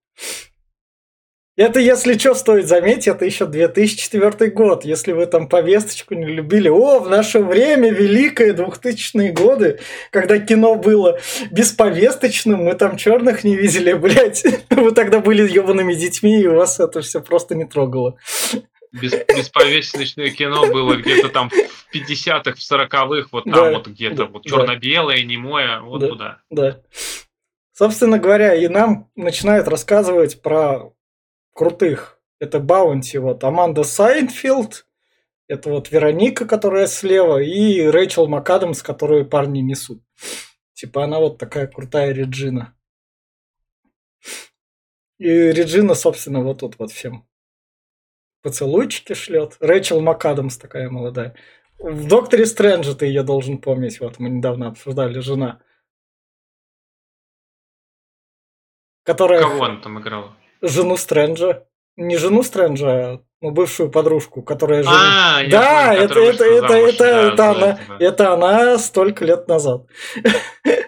Это, 1.56 1.78
если 1.78 2.18
что, 2.18 2.34
стоит 2.34 2.66
заметить, 2.66 3.06
это 3.06 3.24
еще 3.24 3.46
2004 3.46 4.50
год. 4.50 4.84
Если 4.84 5.12
вы 5.12 5.26
там 5.26 5.48
повесточку 5.48 6.14
не 6.14 6.26
любили. 6.26 6.68
О, 6.68 6.98
в 6.98 7.08
наше 7.08 7.38
время, 7.38 7.90
великое 7.90 8.52
2000-е 8.52 9.30
годы, 9.30 9.78
когда 10.10 10.40
кино 10.40 10.74
было 10.74 11.20
бесповесточным, 11.52 12.64
мы 12.64 12.74
там 12.74 12.96
черных 12.96 13.44
не 13.44 13.54
видели, 13.54 13.92
блядь. 13.94 14.44
Вы 14.68 14.90
тогда 14.90 15.20
были 15.20 15.48
ебаными 15.48 15.94
детьми, 15.94 16.42
и 16.42 16.48
вас 16.48 16.80
это 16.80 17.02
все 17.02 17.20
просто 17.20 17.54
не 17.54 17.66
трогало. 17.66 18.18
Без, 19.00 19.12
бесповесточное 19.12 20.30
кино 20.30 20.66
было 20.66 20.94
где-то 20.94 21.28
там 21.28 21.50
в 21.50 21.94
50-х, 21.94 22.54
в 22.54 22.58
40-х, 22.58 23.28
вот 23.32 23.44
там 23.44 23.52
да, 23.52 23.70
вот 23.72 23.88
где-то, 23.88 24.16
да, 24.16 24.24
вот 24.26 24.44
черно-белое, 24.44 25.22
немое, 25.24 25.80
вот 25.80 26.00
да, 26.00 26.08
туда. 26.08 26.42
Да. 26.48 26.82
Собственно 27.72 28.20
говоря, 28.20 28.54
и 28.54 28.68
нам 28.68 29.10
начинают 29.16 29.66
рассказывать 29.66 30.40
про 30.42 30.92
крутых. 31.52 32.20
Это 32.38 32.60
Баунти, 32.60 33.18
вот 33.18 33.42
Аманда 33.42 33.82
Сайнфилд, 33.82 34.86
это 35.48 35.70
вот 35.70 35.90
Вероника, 35.90 36.46
которая 36.46 36.86
слева, 36.86 37.42
и 37.42 37.80
Рэйчел 37.86 38.28
МакАдамс, 38.28 38.80
которую 38.82 39.28
парни 39.28 39.58
несут. 39.58 40.02
Типа 40.74 41.04
она 41.04 41.18
вот 41.18 41.38
такая 41.38 41.66
крутая 41.66 42.12
Реджина. 42.12 42.76
И 45.18 45.26
Реджина, 45.26 45.94
собственно, 45.94 46.42
вот 46.42 46.60
тут 46.60 46.78
вот 46.78 46.92
всем 46.92 47.26
поцелуйчики 48.44 49.14
шлет. 49.14 49.56
Рэйчел 49.58 50.00
МакАдамс 50.00 50.58
такая 50.58 50.90
молодая. 50.90 51.34
В 51.78 52.06
Докторе 52.06 52.46
Стрэнджа 52.46 52.94
ты 52.94 53.06
ее 53.06 53.22
должен 53.22 53.58
помнить. 53.58 53.98
Вот 54.00 54.18
мы 54.18 54.28
недавно 54.28 54.68
обсуждали, 54.68 55.18
жена. 55.18 55.60
Которая... 59.02 59.42
Кого 59.42 59.64
она 59.64 59.80
там 59.80 59.98
играла? 59.98 60.36
Жену 60.60 60.96
Стрэнджа. 60.96 61.66
Не 61.96 62.16
жену 62.16 62.42
Стрэнджа, 62.42 62.88
а 62.88 63.20
ну, 63.40 63.50
бывшую 63.50 63.90
подружку, 63.90 64.42
которая 64.42 64.82
жена. 64.82 65.38
А, 65.38 65.46
да, 65.48 65.88
понял, 65.88 66.02
это, 66.02 66.20
это, 66.20 66.44
это, 66.44 66.68
замуж, 66.68 66.88
это, 66.88 66.98
да, 66.98 67.32
это, 67.32 67.50
она, 67.50 67.78
это 67.98 68.32
она 68.32 68.78
столько 68.78 69.24
лет 69.24 69.48
назад. 69.48 69.86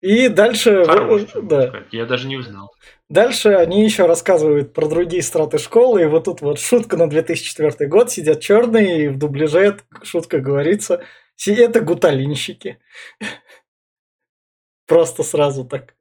И 0.00 0.28
дальше... 0.28 0.84
Хорош, 0.84 1.22
да. 1.42 1.84
Я 1.90 2.06
даже 2.06 2.26
не 2.26 2.36
узнал. 2.36 2.72
Дальше 3.08 3.50
они 3.50 3.84
еще 3.84 4.06
рассказывают 4.06 4.72
про 4.72 4.88
другие 4.88 5.22
страты 5.22 5.58
школы, 5.58 6.02
и 6.02 6.06
вот 6.06 6.24
тут 6.24 6.40
вот 6.40 6.58
шутка 6.60 6.96
на 6.96 7.08
2004 7.08 7.88
год, 7.88 8.10
сидят 8.10 8.40
черные, 8.40 9.04
и 9.04 9.08
в 9.08 9.18
дубляже 9.18 9.78
шутка 10.02 10.38
говорится, 10.38 11.04
это 11.46 11.80
гуталинщики. 11.80 12.78
Просто 14.86 15.22
сразу 15.22 15.64
так. 15.64 15.94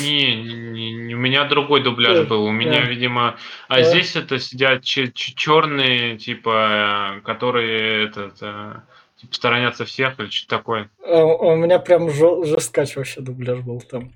Не, 0.00 0.36
не, 0.36 0.92
не, 0.92 1.14
у 1.14 1.18
меня 1.18 1.44
другой 1.44 1.82
дубляж 1.82 2.26
был. 2.28 2.44
У 2.44 2.52
меня, 2.52 2.82
да. 2.82 2.88
видимо, 2.88 3.36
а 3.68 3.76
Да. 3.76 3.82
здесь 3.82 4.14
это 4.14 4.38
сидят 4.38 4.84
черные, 4.84 6.16
типа, 6.18 7.18
э, 7.18 7.20
которые 7.22 8.06
этот, 8.06 8.36
э, 8.40 8.74
типа, 9.22 9.34
сторонятся 9.34 9.84
всех 9.86 10.20
или 10.20 10.28
что-то 10.28 10.56
такое. 10.58 10.90
А 11.06 11.24
У 11.24 11.56
меня 11.56 11.78
прям 11.78 12.10
жесткач 12.10 12.96
вообще 12.96 13.20
дубляж 13.22 13.60
был 13.60 13.80
там. 13.80 14.12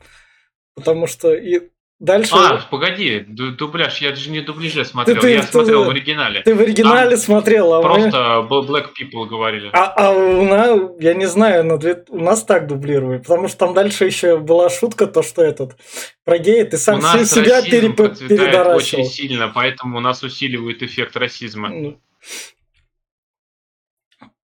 Потому 0.75 1.07
что 1.07 1.33
и 1.33 1.71
дальше... 1.99 2.35
А, 2.35 2.61
погоди, 2.71 3.21
ду- 3.21 3.53
дубляж, 3.53 4.03
я 4.03 4.15
же 4.15 4.29
не 4.31 4.41
дубляже 4.41 4.85
смотрел, 4.85 5.19
ты- 5.23 5.31
я 5.33 5.41
ты- 5.41 5.47
смотрел 5.49 5.83
ты- 5.85 5.87
в 5.87 5.91
оригинале. 5.91 6.43
Ты 6.43 6.55
в 6.55 6.61
оригинале 6.61 7.11
там 7.13 7.19
смотрел, 7.19 7.73
а 7.73 7.79
мы- 7.83 7.95
Просто 7.95 8.47
Bl- 8.51 8.67
Black 8.67 8.87
People 9.01 9.25
говорили. 9.27 9.71
А, 9.73 9.87
а 9.97 10.11
у 10.11 10.45
нас, 10.45 10.79
я 11.01 11.15
не 11.15 11.25
знаю, 11.27 11.65
но 11.65 11.79
две- 11.79 12.05
у 12.11 12.19
нас 12.19 12.45
так 12.45 12.67
дублировали, 12.67 13.19
потому 13.19 13.49
что 13.49 13.57
там 13.59 13.73
дальше 13.73 14.05
еще 14.05 14.37
была 14.37 14.69
шутка, 14.69 15.07
то, 15.07 15.23
что 15.23 15.41
этот, 15.43 15.77
про 16.25 16.37
гея 16.37 16.67
ты 16.67 16.77
сам 16.77 16.99
у 16.99 17.03
нас 17.03 17.31
се- 17.31 17.43
себя 17.43 17.61
переп- 17.63 18.29
передоращивал. 18.29 18.77
очень 18.77 19.05
сильно, 19.07 19.49
поэтому 19.49 19.97
у 19.97 20.01
нас 20.01 20.23
усиливает 20.23 20.83
эффект 20.83 21.17
расизма. 21.17 21.71
Ну. 21.71 22.01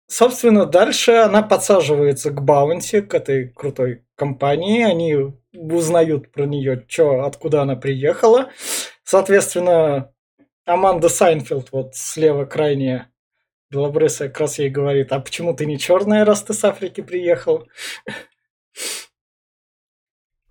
Собственно, 0.08 0.66
дальше 0.66 1.12
она 1.12 1.42
подсаживается 1.42 2.30
к 2.30 2.40
Баунти, 2.40 3.00
к 3.00 3.12
этой 3.14 3.48
крутой 3.48 4.04
компании. 4.14 4.82
Они 4.84 5.16
узнают 5.52 6.30
про 6.30 6.44
нее, 6.46 6.84
чё, 6.86 7.22
откуда 7.22 7.62
она 7.62 7.74
приехала. 7.74 8.50
Соответственно, 9.04 10.12
Аманда 10.64 11.08
Сайнфилд, 11.08 11.70
вот 11.72 11.96
слева 11.96 12.44
крайняя 12.44 13.10
белобрысая, 13.70 14.28
как 14.28 14.42
раз 14.42 14.58
ей 14.60 14.68
говорит, 14.70 15.12
а 15.12 15.18
почему 15.18 15.54
ты 15.54 15.66
не 15.66 15.76
черная, 15.78 16.24
раз 16.24 16.42
ты 16.44 16.54
с 16.54 16.64
Африки 16.64 17.00
приехал? 17.00 17.66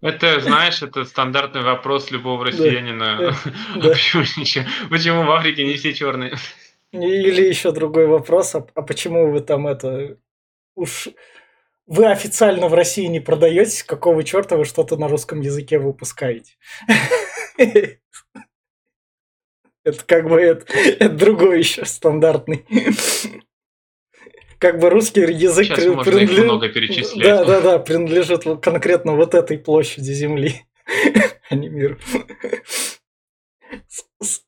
Это, 0.02 0.40
знаешь, 0.42 0.82
это 0.84 1.06
стандартный 1.06 1.62
вопрос 1.64 2.12
любого 2.12 2.46
россиянина. 2.46 3.18
да, 3.18 3.30
А 3.76 3.80
да. 3.80 3.90
Почему, 3.90 4.24
ничего- 4.38 4.66
почему 4.90 5.24
в 5.24 5.32
Африке 5.32 5.66
не 5.66 5.76
все 5.76 5.94
черные? 5.94 6.36
Или 7.04 7.48
еще 7.48 7.72
другой 7.72 8.08
вопрос, 8.08 8.56
а, 8.56 8.66
а 8.74 8.82
почему 8.82 9.32
вы 9.32 9.42
там 9.42 9.68
это... 9.68 10.18
Уж 10.76 11.10
вы 11.88 12.08
официально 12.08 12.68
в 12.68 12.74
России 12.74 13.06
не 13.06 13.20
продаетесь, 13.20 13.84
какого 13.84 14.24
черта 14.24 14.58
вы 14.58 14.66
что-то 14.66 14.98
на 14.98 15.08
русском 15.08 15.42
языке 15.42 15.78
выпускаете? 15.80 16.54
Это 19.84 20.04
как 20.06 20.28
бы 20.28 20.42
это, 20.42 20.66
это 20.74 21.10
другой 21.10 21.60
еще 21.60 21.86
стандартный. 21.86 22.66
Как 24.58 24.80
бы 24.80 24.90
русский 24.90 25.22
язык 25.22 25.68
Сейчас 25.68 25.86
можно 25.86 26.00
их 26.00 26.30
принадлежит- 26.30 26.46
много 26.46 26.70
перечислять. 26.70 27.24
Да, 27.24 27.46
да, 27.46 27.62
да, 27.62 27.80
принадлежит 27.80 28.44
конкретно 28.64 29.16
вот 29.16 29.36
этой 29.36 29.60
площади 29.60 30.12
Земли, 30.12 30.66
а 31.50 31.56
не 31.56 31.70
миру. 31.70 32.00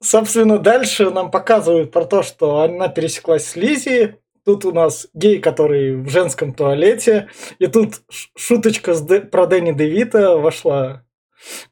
Собственно, 0.01 0.57
дальше 0.59 1.09
нам 1.09 1.31
показывают 1.31 1.91
про 1.91 2.05
то, 2.05 2.23
что 2.23 2.61
она 2.61 2.87
пересеклась 2.87 3.45
с 3.47 3.55
Лизи. 3.55 4.15
Тут 4.45 4.63
у 4.65 4.71
нас 4.71 5.07
гей, 5.13 5.39
который 5.39 5.95
в 5.97 6.09
женском 6.09 6.53
туалете. 6.53 7.29
И 7.59 7.67
тут 7.67 7.95
шуточка 8.35 8.91
Дэ- 8.91 9.27
про 9.27 9.45
Дэнни 9.45 9.73
Девита 9.73 10.37
вошла 10.37 11.03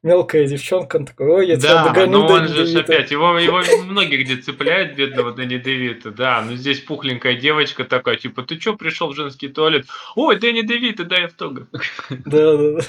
мелкая 0.03 0.45
девчонка. 0.45 0.97
Он 0.97 1.05
такой, 1.05 1.27
ой, 1.27 1.47
я 1.47 1.55
тебя 1.55 1.69
Да, 1.69 1.87
догоню, 1.89 2.19
но 2.19 2.27
он 2.27 2.43
Дэнни 2.43 2.47
же 2.53 2.65
Девита». 2.65 2.79
опять, 2.81 3.11
его, 3.11 3.39
его 3.39 3.61
многие 3.85 4.21
где 4.23 4.35
цепляют, 4.37 4.95
бедного 4.95 5.31
Дэнни 5.31 5.57
Девита, 5.57 6.11
да, 6.11 6.41
но 6.41 6.55
здесь 6.55 6.81
пухленькая 6.81 7.35
девочка 7.35 7.85
такая, 7.85 8.17
типа, 8.17 8.43
ты 8.43 8.57
чё 8.57 8.75
пришел 8.75 9.09
в 9.11 9.15
женский 9.15 9.47
туалет? 9.47 9.85
Ой, 10.15 10.37
Дэнни 10.37 10.61
Девита, 10.61 11.05
дай 11.05 11.25
автограф. 11.25 11.67
Да, 12.09 12.57
да, 12.57 12.71
да. 12.71 12.81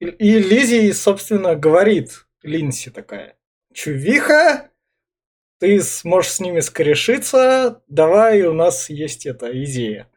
И 0.00 0.38
Лизи, 0.38 0.92
собственно, 0.92 1.56
говорит, 1.56 2.26
Линси 2.42 2.90
такая, 2.90 3.36
чувиха, 3.74 4.70
ты 5.60 5.80
сможешь 5.82 6.32
с 6.32 6.40
ними 6.40 6.60
скорешиться, 6.60 7.82
давай, 7.88 8.42
у 8.42 8.52
нас 8.52 8.90
есть 8.90 9.26
эта 9.26 9.50
идея. 9.64 10.08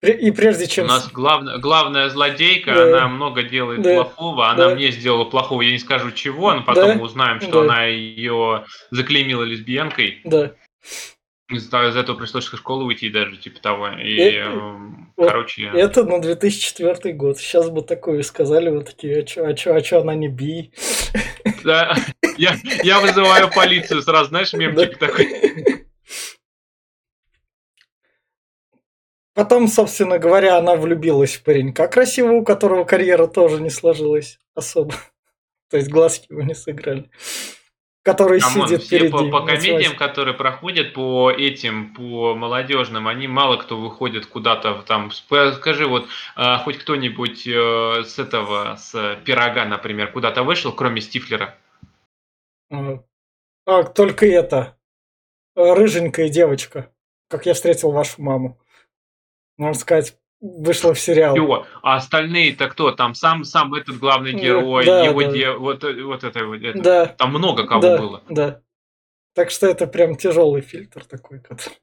И 0.00 0.30
прежде 0.30 0.64
У 0.64 0.68
чем... 0.68 0.86
нас 0.86 1.10
главная, 1.10 1.58
главная 1.58 2.08
злодейка, 2.08 2.72
Да. 2.72 2.82
она 2.84 3.08
много 3.08 3.42
делает 3.42 3.82
Да. 3.82 3.94
плохого, 3.94 4.48
она 4.48 4.68
Да. 4.68 4.74
мне 4.76 4.92
сделала 4.92 5.24
плохого, 5.24 5.62
я 5.62 5.72
не 5.72 5.78
скажу 5.80 6.12
чего, 6.12 6.54
но 6.54 6.62
потом 6.62 6.86
Да. 6.90 6.94
мы 6.94 7.02
узнаем, 7.02 7.40
что 7.40 7.64
Да. 7.64 7.72
она 7.74 7.84
ее 7.86 8.64
заклеймила 8.92 9.42
лесбиянкой. 9.42 10.20
Да. 10.22 10.54
Из-за 11.50 11.88
из 11.88 11.96
этого 11.96 12.16
пришлось 12.16 12.52
из 12.52 12.58
школы 12.58 12.84
уйти 12.84 13.08
даже, 13.08 13.38
типа 13.38 13.58
того. 13.60 13.88
И, 13.88 14.18
Э, 14.18 14.42
эм, 14.42 15.12
вот 15.16 15.28
короче, 15.28 15.64
Это 15.74 16.04
на 16.04 16.20
2004 16.20 17.14
год. 17.14 17.38
Сейчас 17.38 17.70
бы 17.70 17.80
такое 17.80 18.22
сказали, 18.22 18.68
вот 18.68 18.86
такие, 18.86 19.20
а 19.20 19.22
чё, 19.22 19.46
а 19.46 19.54
чё, 19.54 19.74
а 19.74 19.80
чё 19.80 20.00
она 20.02 20.14
не 20.14 20.28
би? 20.28 20.72
да, 21.64 21.96
я, 22.36 22.54
я 22.82 23.00
вызываю 23.00 23.50
полицию 23.50 24.02
сразу, 24.02 24.28
знаешь, 24.28 24.52
мемчик 24.52 24.98
такой. 24.98 25.86
Потом, 29.32 29.68
собственно 29.68 30.18
говоря, 30.18 30.58
она 30.58 30.74
влюбилась 30.74 31.36
в 31.36 31.44
паренька 31.44 31.86
красивого, 31.88 32.38
у 32.38 32.44
которого 32.44 32.84
карьера 32.84 33.26
тоже 33.26 33.62
не 33.62 33.70
сложилась 33.70 34.38
особо. 34.54 34.94
То 35.70 35.76
есть 35.76 35.88
глазки 35.90 36.26
его 36.30 36.42
не 36.42 36.54
сыграли. 36.54 37.08
Который 38.08 38.40
come 38.40 38.56
on, 38.56 38.68
сидит 38.68 38.82
все 38.84 39.00
перед 39.00 39.12
по, 39.12 39.28
по 39.28 39.42
комедиям, 39.42 39.94
которые 39.94 40.32
проходят 40.32 40.94
по 40.94 41.30
этим, 41.30 41.92
по 41.92 42.34
молодежным, 42.34 43.06
они 43.06 43.28
мало 43.28 43.58
кто 43.58 43.78
выходит 43.78 44.24
куда-то 44.24 44.82
там. 44.86 45.10
Скажи, 45.10 45.86
вот 45.86 46.08
а, 46.34 46.56
хоть 46.56 46.78
кто-нибудь 46.78 47.46
э, 47.46 48.04
с 48.06 48.18
этого, 48.18 48.76
с 48.76 49.20
пирога, 49.26 49.66
например, 49.66 50.10
куда-то 50.10 50.42
вышел, 50.42 50.72
кроме 50.72 51.02
Стифлера? 51.02 51.54
А, 52.70 53.82
только 53.82 54.24
это. 54.24 54.78
Рыженькая 55.54 56.30
девочка. 56.30 56.90
Как 57.28 57.44
я 57.44 57.52
встретил 57.52 57.90
вашу 57.90 58.22
маму. 58.22 58.58
Можно 59.58 59.78
сказать, 59.78 60.16
вышла 60.40 60.94
в 60.94 61.00
сериал. 61.00 61.34
Всё. 61.34 61.66
А 61.82 61.96
остальные-то 61.96 62.68
кто? 62.68 62.92
Там 62.92 63.14
сам, 63.14 63.44
сам 63.44 63.74
этот 63.74 63.98
главный 63.98 64.32
Да, 64.32 64.38
герой, 64.38 64.84
да, 64.86 65.04
его 65.04 65.22
да. 65.22 65.30
де- 65.32 65.50
вот, 65.52 65.84
э, 65.84 66.02
вот 66.02 66.24
это 66.24 66.44
вот 66.46 66.62
это. 66.62 66.80
Да, 66.80 67.06
Там 67.06 67.30
много 67.30 67.66
кого 67.66 67.80
да, 67.82 67.98
было. 67.98 68.22
да. 68.28 68.60
Так 69.34 69.50
что 69.50 69.66
это 69.66 69.86
прям 69.86 70.16
тяжелый 70.16 70.62
фильтр 70.62 71.04
такой. 71.04 71.40
который- 71.40 71.76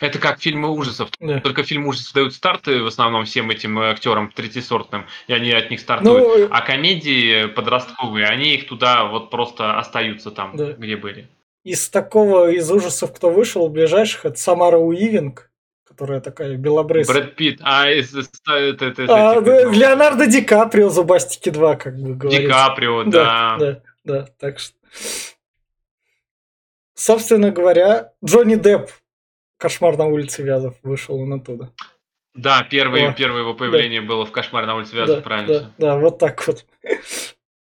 Это 0.00 0.20
как 0.20 0.40
фильмы 0.40 0.70
ужасов. 0.70 1.10
Да. 1.18 1.40
Только 1.40 1.64
фильмы 1.64 1.88
ужасов 1.88 2.12
дают 2.14 2.32
старты 2.32 2.82
в 2.84 2.86
основном 2.86 3.24
всем 3.24 3.50
этим 3.50 3.78
э, 3.80 3.90
актерам 3.90 4.30
третьесортным, 4.30 5.06
и 5.26 5.32
они 5.32 5.50
от 5.50 5.70
них 5.72 5.80
стартуют. 5.80 6.20
Ну, 6.22 6.38
э, 6.44 6.48
А 6.52 6.60
комедии 6.60 7.46
подростковые, 7.46 8.26
они 8.26 8.54
их 8.54 8.68
туда 8.68 9.06
вот 9.06 9.30
просто 9.30 9.76
остаются 9.76 10.30
там, 10.30 10.56
Да. 10.56 10.72
где 10.74 10.96
были. 10.96 11.28
из 11.64 11.90
такого, 11.90 12.50
из 12.50 12.70
ужасов, 12.70 13.12
кто 13.12 13.28
вышел, 13.30 13.68
ближайших, 13.68 14.24
это 14.24 14.38
Самара 14.38 14.78
Уивинг, 14.78 15.50
которая 15.98 16.20
такая 16.20 16.56
белобрысая. 16.56 17.12
Брэд 17.22 17.34
Питт, 17.34 17.60
а 17.64 17.90
из- 17.90 18.14
из- 18.14 18.30
это, 18.46 18.84
это, 18.86 19.06
А, 19.08 19.32
это, 19.32 19.40
да, 19.42 19.60
типа, 19.62 19.72
Леонардо 19.72 20.26
Ди 20.28 20.42
Каприо 20.42 20.90
Зубастики 20.90 21.48
2, 21.50 21.74
как 21.74 21.96
бы 21.98 22.14
говорится. 22.14 22.40
Ди 22.46 22.48
Каприо, 22.48 23.02
Да, 23.04 23.10
да. 23.10 23.56
да, 23.58 23.80
да, 24.04 24.28
так 24.38 24.60
что... 24.60 24.76
Собственно 26.94 27.50
говоря, 27.50 28.12
Джонни 28.24 28.54
Депп 28.54 28.90
«Кошмар 29.56 29.96
на 29.96 30.06
улице 30.06 30.42
Вязов» 30.44 30.76
вышел 30.84 31.16
он 31.20 31.32
оттуда. 31.32 31.72
Да, 32.34 32.62
первое, 32.70 33.08
О, 33.10 33.12
первое 33.12 33.40
его 33.40 33.54
появление 33.54 34.00
было 34.00 34.24
в 34.24 34.30
«Кошмар 34.30 34.66
на 34.66 34.76
улице 34.76 34.94
Да, 34.94 35.00
Вязов», 35.02 35.24
правильно. 35.24 35.60
да, 35.60 35.70
да, 35.78 35.96
вот 35.98 36.18
так 36.18 36.46
вот. 36.46 36.64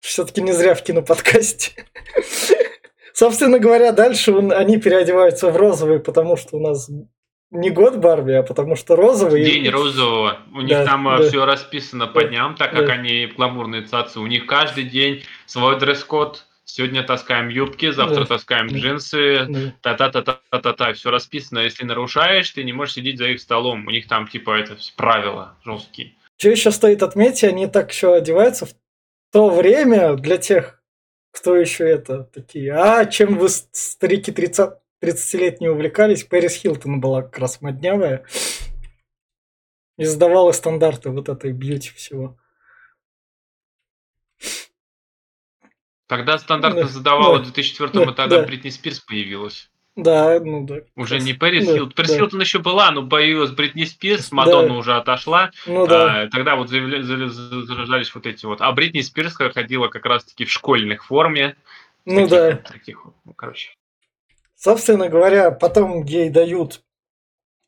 Все-таки 0.02 0.42
не 0.42 0.52
зря 0.52 0.76
в 0.76 0.84
киноподкасте. 0.84 1.86
Собственно 3.14 3.58
говоря, 3.60 3.94
дальше 3.94 4.34
он- 4.34 4.52
они 4.52 4.78
переодеваются 4.78 5.50
в 5.50 5.56
розовый, 5.56 6.00
потому 6.00 6.36
что 6.36 6.58
у 6.58 6.60
нас 6.60 6.90
не 7.52 7.70
год 7.70 7.98
Барби, 7.98 8.34
а 8.34 8.44
потому 8.44 8.76
что 8.76 8.96
розовый. 8.96 9.44
День 9.44 9.70
розового. 9.70 10.40
У 10.54 10.62
них 10.62 10.70
Да, 10.78 10.86
там 10.86 11.04
да. 11.06 11.22
все 11.28 11.46
расписано 11.46 12.08
по 12.08 12.22
Да, 12.22 12.28
дням, 12.28 12.56
так 12.56 12.72
как 12.72 12.88
да. 12.88 12.94
они 12.94 13.28
гламурные 13.28 13.84
цацы. 13.84 14.20
У 14.20 14.28
них 14.28 14.46
каждый 14.46 14.84
день 14.84 15.24
свой 15.46 15.80
дресс-код. 15.80 16.44
Сегодня 16.66 17.02
таскаем 17.04 17.48
юбки, 17.48 17.92
завтра 17.92 18.22
Да. 18.22 18.26
таскаем 18.26 18.68
джинсы, 18.68 19.74
та-та-та-та-та-та, 19.82 20.94
все 20.94 21.10
расписано. 21.12 21.60
Если 21.60 21.86
нарушаешь, 21.86 22.50
ты 22.52 22.64
не 22.66 22.74
можешь 22.74 22.96
сидеть 22.96 23.18
за 23.18 23.28
их 23.30 23.40
столом. 23.40 23.88
У 23.88 23.90
них 23.92 24.08
там 24.08 24.28
типа 24.28 24.52
это 24.60 24.76
правила 24.98 25.56
жесткие. 25.64 26.14
Что 26.38 26.50
еще 26.50 26.72
стоит 26.72 27.02
отметить, 27.04 27.46
они 27.46 27.68
так 27.68 27.92
еще 27.92 28.14
одеваются 28.14 28.66
в 28.66 28.74
то 29.32 29.50
время 29.50 30.16
для 30.16 30.38
тех, 30.38 30.82
кто 31.32 31.56
еще 31.56 31.88
это 31.88 32.24
такие. 32.24 32.74
А 32.74 33.06
чем 33.06 33.38
вы, 33.38 33.48
старики 33.50 34.32
30, 34.32 34.72
30-летние, 35.02 35.72
увлекались? 35.72 36.24
Пэрис 36.24 36.56
Хилтон 36.56 37.00
была 37.00 37.22
как 37.24 37.38
раз 37.40 37.62
моднявая. 37.62 38.26
И 39.98 40.06
сдавала 40.06 40.52
стандарты 40.52 41.10
вот 41.10 41.30
этой 41.30 41.52
бьюти 41.52 41.90
всего. 41.92 42.38
Тогда 46.08 46.38
стандартно 46.38 46.84
Да, 46.84 46.88
задавала 46.88 47.38
да, 47.38 47.44
в 47.44 47.46
2004 47.54 47.92
да, 47.92 48.04
и 48.04 48.16
тогда 48.16 48.28
да. 48.42 48.44
Бритни 48.44 48.70
Спирс 48.70 49.00
появилась. 49.00 49.70
Да, 49.98 50.40
ну 50.40 50.64
да. 50.66 50.82
Уже 50.96 51.20
не 51.20 51.34
Пэрис 51.34 51.66
Да, 51.66 51.74
Хилтон. 51.74 51.92
Пэрис 51.94 52.12
да. 52.12 52.18
Хилтон 52.18 52.40
еще 52.42 52.60
была, 52.60 52.92
но 52.92 53.08
появилась 53.08 53.50
Бритни 53.52 53.84
Спирс, 53.84 54.32
Мадонна 54.32 54.78
уже 54.78 54.96
отошла. 54.96 55.52
Ну 55.66 55.86
да. 55.88 56.22
А, 56.22 56.30
тогда 56.30 56.56
вот 56.56 56.70
заявля- 56.70 57.02
зарождались 57.02 58.14
вот 58.16 58.26
эти 58.26 58.46
вот. 58.46 58.62
А 58.62 58.72
Бритни 58.72 59.02
Спирс 59.02 59.36
ходила 59.36 59.88
как 59.90 60.06
раз-таки 60.06 60.46
в 60.46 60.52
школьных 60.52 61.06
форме. 61.06 61.58
Ну 62.06 62.28
Таких 62.28 62.30
да. 62.30 62.56
таких 62.72 63.06
ну, 63.26 63.34
короче. 63.34 63.72
Собственно 64.58 65.08
говоря, 65.08 65.52
потом 65.52 66.04
ей 66.04 66.32
дают 66.32 66.84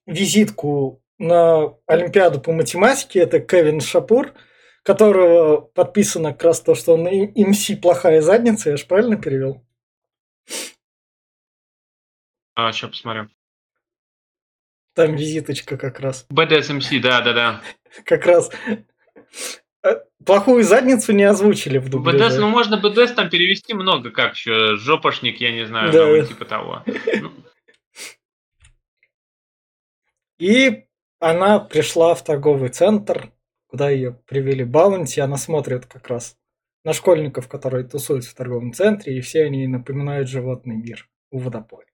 визитку 0.08 1.04
на 1.20 1.76
Олимпиаду 1.86 2.42
по 2.42 2.52
математике. 2.52 3.20
Это 3.20 3.40
Кевин 3.40 3.80
Шапур, 3.80 4.34
которого 4.82 5.62
подписано 5.62 6.34
как 6.34 6.44
раз 6.46 6.62
то, 6.62 6.74
что 6.74 6.96
он 6.96 7.04
МС 7.04 7.70
плохая 7.80 8.22
задница. 8.22 8.72
Я 8.72 8.78
же 8.78 8.88
правильно 8.88 9.18
перевел? 9.18 9.64
А, 12.56 12.72
сейчас 12.72 12.90
посмотрю. 12.90 13.30
Там 14.96 15.16
визиточка 15.16 15.78
как 15.78 16.00
раз. 16.00 16.26
BDSMC, 16.34 17.00
да-да-да. 17.02 17.62
Как 18.04 18.26
раз. 18.26 18.50
Э, 19.84 19.96
Плохую 20.26 20.64
задницу 20.64 21.14
не 21.14 21.24
озвучили 21.24 21.78
в 21.78 21.90
дубляже. 21.90 22.40
ну 22.40 22.50
можно 22.50 22.76
BDS 22.76 23.14
там 23.16 23.30
перевести 23.30 23.74
много, 23.74 24.12
как 24.12 24.34
еще, 24.34 24.76
жопошник, 24.76 25.40
я 25.40 25.52
не 25.52 25.66
знаю, 25.66 25.92
Да. 25.92 26.06
ну, 26.06 26.26
типа 26.26 26.46
того. 26.46 26.84
Ну, 27.22 27.32
И 30.40 30.86
она 31.20 31.60
пришла 31.60 32.16
в 32.16 32.24
торговый 32.24 32.70
центр, 32.70 33.32
куда 33.68 33.90
ее 33.90 34.14
привели 34.26 34.64
Баунти. 34.64 35.20
Она 35.20 35.38
смотрит 35.38 35.86
как 35.86 36.08
раз 36.08 36.38
на 36.86 36.94
школьников, 36.94 37.48
которые 37.48 37.84
тусуются 37.86 38.32
в 38.32 38.36
торговом 38.36 38.74
центре, 38.74 39.18
и 39.18 39.22
все 39.22 39.44
они 39.44 39.68
напоминают 39.68 40.30
животный 40.30 40.78
мир 40.78 41.10
у 41.30 41.40
водопоя. 41.40 41.86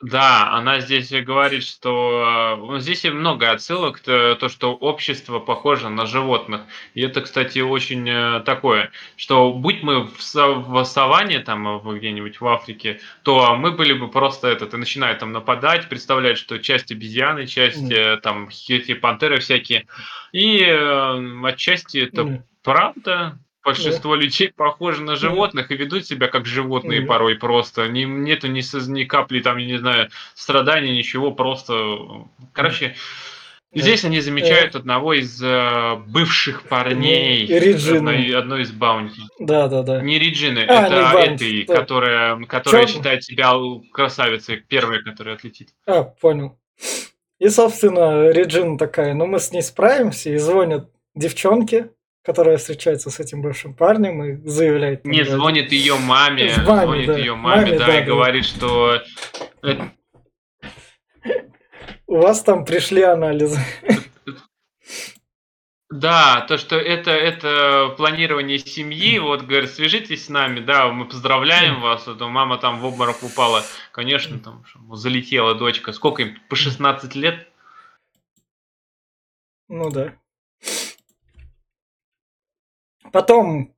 Да, 0.00 0.52
она 0.52 0.78
здесь 0.78 1.10
говорит, 1.10 1.64
что 1.64 2.54
э, 2.54 2.56
ну, 2.56 2.78
здесь 2.78 3.04
и 3.04 3.10
много 3.10 3.50
отсылок, 3.50 3.98
то, 3.98 4.36
то, 4.36 4.48
что 4.48 4.72
общество 4.72 5.40
похоже 5.40 5.88
на 5.88 6.06
животных. 6.06 6.60
И 6.94 7.02
это, 7.02 7.20
кстати, 7.20 7.58
очень 7.58 8.08
э, 8.08 8.40
такое, 8.44 8.92
что 9.16 9.52
будь 9.52 9.82
мы 9.82 10.04
в, 10.04 10.16
в 10.16 10.84
саванне, 10.84 11.40
там, 11.40 11.66
э, 11.66 11.98
где-нибудь 11.98 12.40
в 12.40 12.46
Африке, 12.46 13.00
то 13.24 13.56
мы 13.56 13.72
были 13.72 13.92
бы 13.92 14.08
просто 14.08 14.46
этот, 14.46 14.72
и 14.72 14.76
начинают 14.76 15.18
там 15.18 15.32
нападать, 15.32 15.88
представлять, 15.88 16.38
что 16.38 16.60
часть 16.60 16.92
обезьяны, 16.92 17.48
часть 17.48 17.90
э, 17.90 18.18
там 18.22 18.50
эти 18.68 18.94
пантеры 18.94 19.40
всякие. 19.40 19.88
И 20.30 20.60
э, 20.60 21.42
отчасти 21.44 21.98
это 21.98 22.22
Мгм. 22.22 22.44
правда. 22.62 23.40
Большинство 23.68 24.14
людей 24.14 24.52
похожи 24.54 25.02
на 25.02 25.16
животных 25.16 25.70
и 25.70 25.76
ведут 25.76 26.06
себя 26.06 26.28
как 26.28 26.46
животные 26.46 27.02
порой 27.02 27.34
просто. 27.36 27.88
Ни, 27.88 28.04
нету 28.04 28.48
ни, 28.48 28.62
ни 28.90 29.04
капли 29.04 29.40
там, 29.40 29.58
я 29.58 29.66
не 29.66 29.78
знаю, 29.78 30.08
страданий, 30.34 30.96
ничего, 30.96 31.32
просто... 31.32 31.98
Короче, 32.52 32.96
здесь 33.74 34.04
они 34.04 34.20
замечают 34.20 34.74
одного 34.74 35.12
из 35.12 35.42
э, 35.42 35.96
бывших 36.06 36.62
парней 36.62 37.46
Реджину. 37.46 38.10
одной, 38.10 38.34
одной 38.34 38.62
из 38.62 38.72
баунти. 38.72 39.20
Да, 39.38 39.68
да, 39.68 39.82
да. 39.82 40.00
Не 40.00 40.18
Реджины, 40.18 40.64
А, 40.66 40.86
это 40.86 41.18
не 41.18 41.34
этой, 41.34 41.64
да. 41.66 41.74
которая, 41.74 42.44
которая 42.44 42.86
считает 42.86 43.22
себя 43.22 43.52
красавицей, 43.92 44.64
первая, 44.66 45.02
которая 45.02 45.34
отлетит. 45.34 45.68
А, 45.86 46.04
понял. 46.04 46.58
И, 47.38 47.48
собственно, 47.50 48.30
Реджина 48.30 48.78
такая, 48.78 49.14
ну 49.14 49.26
мы 49.26 49.38
с 49.38 49.52
ней 49.52 49.62
справимся, 49.62 50.30
и 50.30 50.38
звонят 50.38 50.90
девчонке, 51.14 51.90
которая 52.28 52.58
встречается 52.58 53.08
с 53.08 53.20
этим 53.20 53.40
бывшим 53.40 53.72
парнем 53.72 54.22
и 54.22 54.46
заявляет... 54.46 55.02
Не 55.06 55.24
да, 55.24 55.30
звонит 55.30 55.72
ее 55.72 55.96
маме, 55.96 56.52
маме, 56.66 56.84
звонит 56.84 57.06
да. 57.06 57.16
ее 57.16 57.34
маме, 57.34 57.62
Маме, 57.62 57.78
да, 57.78 57.86
да, 57.86 57.96
и 57.96 58.00
да. 58.00 58.06
говорит, 58.06 58.44
что 58.44 59.02
э, 59.62 59.76
У 62.06 62.18
вас 62.18 62.42
там 62.42 62.66
пришли 62.66 63.00
анализы. 63.00 63.58
Да, 65.90 66.44
то, 66.46 66.58
что 66.58 66.76
это, 66.76 67.12
это 67.12 67.94
планирование 67.96 68.58
семьи, 68.58 69.18
вот, 69.18 69.44
говорит, 69.44 69.70
свяжитесь 69.70 70.26
с 70.26 70.28
нами, 70.28 70.60
да, 70.60 70.88
мы 70.92 71.06
поздравляем 71.06 71.80
вас, 71.80 72.06
а 72.06 72.14
то 72.14 72.28
мама 72.28 72.58
там 72.58 72.80
в 72.80 72.84
обморок 72.84 73.22
упала, 73.22 73.62
конечно, 73.90 74.38
там 74.38 74.66
залетела 74.92 75.54
дочка, 75.54 75.92
сколько 75.92 76.20
им, 76.20 76.36
по 76.50 76.56
16 76.56 77.14
лет? 77.14 77.48
Ну 79.68 79.88
да. 79.88 80.12
Потом 83.12 83.74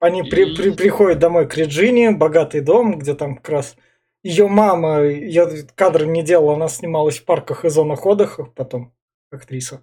они 0.00 0.22
при- 0.22 0.54
при- 0.54 0.70
приходят 0.70 1.18
домой 1.18 1.48
к 1.48 1.56
Реджине, 1.56 2.10
богатый 2.10 2.60
дом, 2.60 2.98
где 2.98 3.14
там 3.14 3.36
как 3.36 3.48
раз 3.48 3.76
ее 4.22 4.48
мама, 4.48 5.02
я 5.02 5.48
кадры 5.74 6.06
не 6.06 6.22
делал, 6.22 6.50
она 6.50 6.68
снималась 6.68 7.18
в 7.18 7.24
парках 7.24 7.64
и 7.64 7.68
зонах 7.68 8.06
отдыха 8.06 8.44
потом, 8.44 8.94
актриса. 9.30 9.82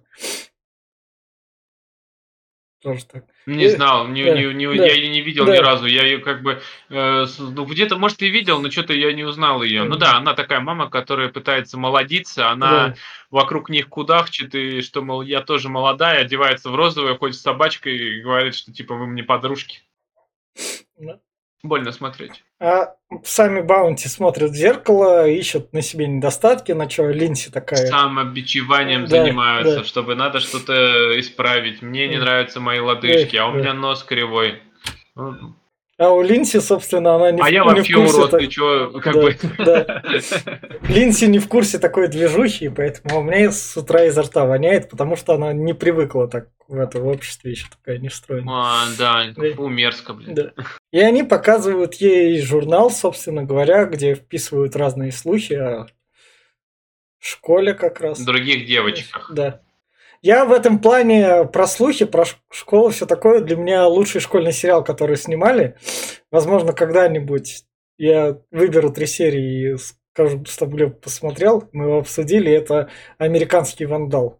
Тоже 2.82 3.04
так. 3.04 3.24
Не 3.46 3.68
знал, 3.68 4.08
не, 4.08 4.24
да, 4.24 4.34
не- 4.34 4.52
не- 4.54 4.66
да, 4.66 4.86
я 4.86 4.94
ее 4.94 5.08
не 5.08 5.20
видел 5.20 5.46
да. 5.46 5.54
ни 5.54 5.58
разу, 5.58 5.86
я 5.86 6.04
ее 6.04 6.18
как 6.18 6.42
бы, 6.42 6.60
э, 6.90 7.26
ну, 7.38 7.64
где-то, 7.64 7.96
может, 7.96 8.20
и 8.22 8.28
видел, 8.28 8.60
но 8.60 8.70
что-то 8.72 8.92
я 8.92 9.12
не 9.12 9.22
узнал 9.22 9.62
ее. 9.62 9.84
Ну 9.84 9.96
да, 9.96 10.16
она 10.16 10.34
такая 10.34 10.58
мама, 10.58 10.90
которая 10.90 11.28
пытается 11.28 11.78
молодиться, 11.78 12.50
она 12.50 12.70
Да. 12.88 12.94
вокруг 13.30 13.68
них 13.68 13.88
кудахчет, 13.88 14.54
и 14.56 14.80
что, 14.82 15.02
мол, 15.02 15.22
я 15.22 15.42
тоже 15.42 15.68
молодая, 15.68 16.22
одевается 16.22 16.70
в 16.70 16.74
розовое, 16.74 17.16
ходит 17.16 17.36
с 17.36 17.42
собачкой 17.42 17.96
и 17.96 18.20
говорит, 18.20 18.56
что, 18.56 18.72
типа, 18.72 18.94
вы 18.94 19.06
мне 19.06 19.22
подружки. 19.22 19.82
Да. 20.98 21.20
Больно 21.62 21.92
смотреть. 21.92 22.42
А 22.60 22.94
сами 23.22 23.60
Баунти 23.60 24.08
смотрят 24.08 24.50
в 24.50 24.54
зеркало, 24.54 25.28
ищут 25.28 25.72
на 25.72 25.80
себе 25.80 26.08
недостатки, 26.08 26.72
на 26.72 26.90
что 26.90 27.08
Линси 27.08 27.50
такая. 27.52 27.86
Самобичеванием 27.86 29.02
Да, 29.06 29.22
занимаются, 29.24 29.76
да. 29.78 29.84
чтобы 29.84 30.16
надо 30.16 30.40
что-то 30.40 31.18
исправить. 31.20 31.80
Мне 31.80 32.08
не 32.08 32.18
нравятся 32.18 32.58
мои 32.58 32.80
лодыжки, 32.80 33.36
а 33.36 33.46
у 33.46 33.52
Да. 33.52 33.58
меня 33.58 33.74
нос 33.74 34.02
кривой. 34.02 34.60
А 36.04 36.10
у 36.10 36.20
Линси, 36.20 36.58
собственно, 36.58 37.14
она 37.14 37.30
не, 37.30 37.40
А 37.40 37.44
в- 37.44 37.48
я 37.52 37.60
не 37.60 37.64
вообще 37.64 37.92
в 37.94 37.96
курсе. 37.96 38.14
урод, 38.16 38.30
так- 38.32 38.40
ты 38.40 38.46
чё, 38.48 38.90
как 39.00 39.14
Да, 39.14 39.20
бы... 39.22 39.36
да. 39.58 40.02
Линси 40.88 41.26
не 41.26 41.38
в 41.38 41.46
курсе 41.46 41.78
такой 41.78 42.08
движухи, 42.08 42.68
поэтому 42.70 43.20
у 43.20 43.22
меня 43.22 43.52
с 43.52 43.76
утра 43.76 44.04
изо 44.06 44.22
рта 44.22 44.44
воняет, 44.44 44.90
потому 44.90 45.14
что 45.14 45.34
она 45.34 45.52
не 45.52 45.74
привыкла 45.74 46.26
так 46.26 46.48
в 46.66 46.76
этом 46.80 47.06
обществе 47.06 47.52
еще 47.52 47.66
такая 47.70 47.98
не 47.98 48.08
встроена. 48.08 48.50
А, 48.52 48.84
да, 48.98 49.26
фу, 49.54 49.68
мерзко, 49.68 50.12
блин. 50.12 50.34
Да. 50.34 50.52
И 50.90 50.98
они 50.98 51.22
показывают 51.22 51.94
ей 51.94 52.40
журнал, 52.42 52.90
собственно 52.90 53.44
говоря, 53.44 53.84
где 53.84 54.14
вписывают 54.16 54.74
разные 54.74 55.12
слухи 55.12 55.52
о 55.52 55.86
школе 57.20 57.74
как 57.74 58.00
раз. 58.00 58.18
В 58.18 58.24
других 58.24 58.66
девочках. 58.66 59.30
Да. 59.32 59.60
Я 60.22 60.44
в 60.44 60.52
этом 60.52 60.80
плане 60.80 61.44
про 61.46 61.66
слухи, 61.66 62.04
про 62.04 62.24
школу, 62.50 62.90
все 62.90 63.06
такое, 63.06 63.40
для 63.40 63.56
меня 63.56 63.88
лучший 63.88 64.20
школьный 64.20 64.52
сериал, 64.52 64.84
который 64.84 65.16
снимали. 65.16 65.76
Возможно, 66.30 66.72
когда-нибудь 66.72 67.64
я 67.98 68.38
выберу 68.52 68.92
три 68.92 69.06
серии 69.06 69.74
и 69.74 69.76
скажу, 70.12 70.44
чтобы 70.44 70.76
Глеб 70.76 71.00
посмотрел, 71.00 71.68
мы 71.72 71.86
его 71.86 71.98
обсудили, 71.98 72.52
это 72.52 72.88
«Американский 73.18 73.84
вандал». 73.84 74.38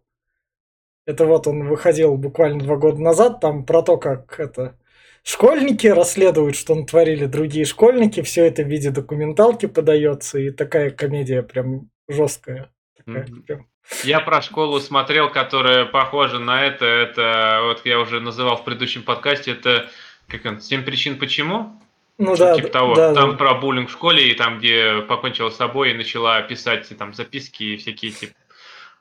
Это 1.05 1.25
вот 1.25 1.47
он 1.47 1.67
выходил 1.67 2.15
буквально 2.15 2.59
два 2.63 2.77
года 2.77 3.01
назад, 3.01 3.41
там 3.41 3.65
про 3.65 3.81
то, 3.81 3.97
как 3.97 4.39
это 4.39 4.77
школьники 5.21 5.87
расследуют, 5.87 6.55
что 6.55 6.75
натворили 6.75 7.25
другие 7.25 7.65
школьники, 7.65 8.21
все 8.21 8.45
это 8.45 8.63
в 8.63 8.67
виде 8.67 8.89
документалки 8.89 9.65
подается, 9.65 10.39
и 10.39 10.49
такая 10.49 10.91
комедия 10.91 11.43
прям 11.43 11.89
жесткая. 12.07 12.71
Такая, 12.95 13.27
Мгм. 13.27 13.43
прям. 13.43 13.67
Я 14.03 14.19
про 14.19 14.41
школу 14.41 14.79
смотрел, 14.79 15.29
которая 15.29 15.85
похожа 15.85 16.39
на 16.39 16.63
это. 16.63 16.85
Это 16.85 17.59
вот 17.63 17.85
я 17.85 17.99
уже 17.99 18.19
называл 18.19 18.57
в 18.57 18.63
предыдущем 18.63 19.03
подкасте. 19.03 19.51
Это 19.51 19.89
как 20.27 20.45
он, 20.45 20.61
семь 20.61 20.83
причин 20.83 21.19
почему? 21.19 21.79
Ну 22.17 22.35
да, 22.35 22.55
типа 22.55 22.69
того. 22.69 22.95
да, 22.95 23.13
там 23.13 23.31
да. 23.31 23.37
про 23.37 23.55
буллинг 23.55 23.89
в 23.89 23.91
школе, 23.91 24.29
и 24.29 24.35
там, 24.35 24.59
где 24.59 25.01
покончила 25.01 25.49
с 25.49 25.57
собой 25.57 25.91
и 25.91 25.95
начала 25.95 26.41
писать 26.41 26.95
там 26.97 27.13
записки 27.13 27.63
и 27.63 27.77
всякие 27.77 28.11
типа 28.11 28.33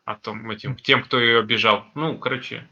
о 0.05 0.16
том, 0.16 0.51
этим, 0.51 0.77
тем, 0.77 1.03
кто 1.03 1.21
ее 1.21 1.38
обижал. 1.38 1.85
Ну, 1.95 2.18
короче. 2.18 2.68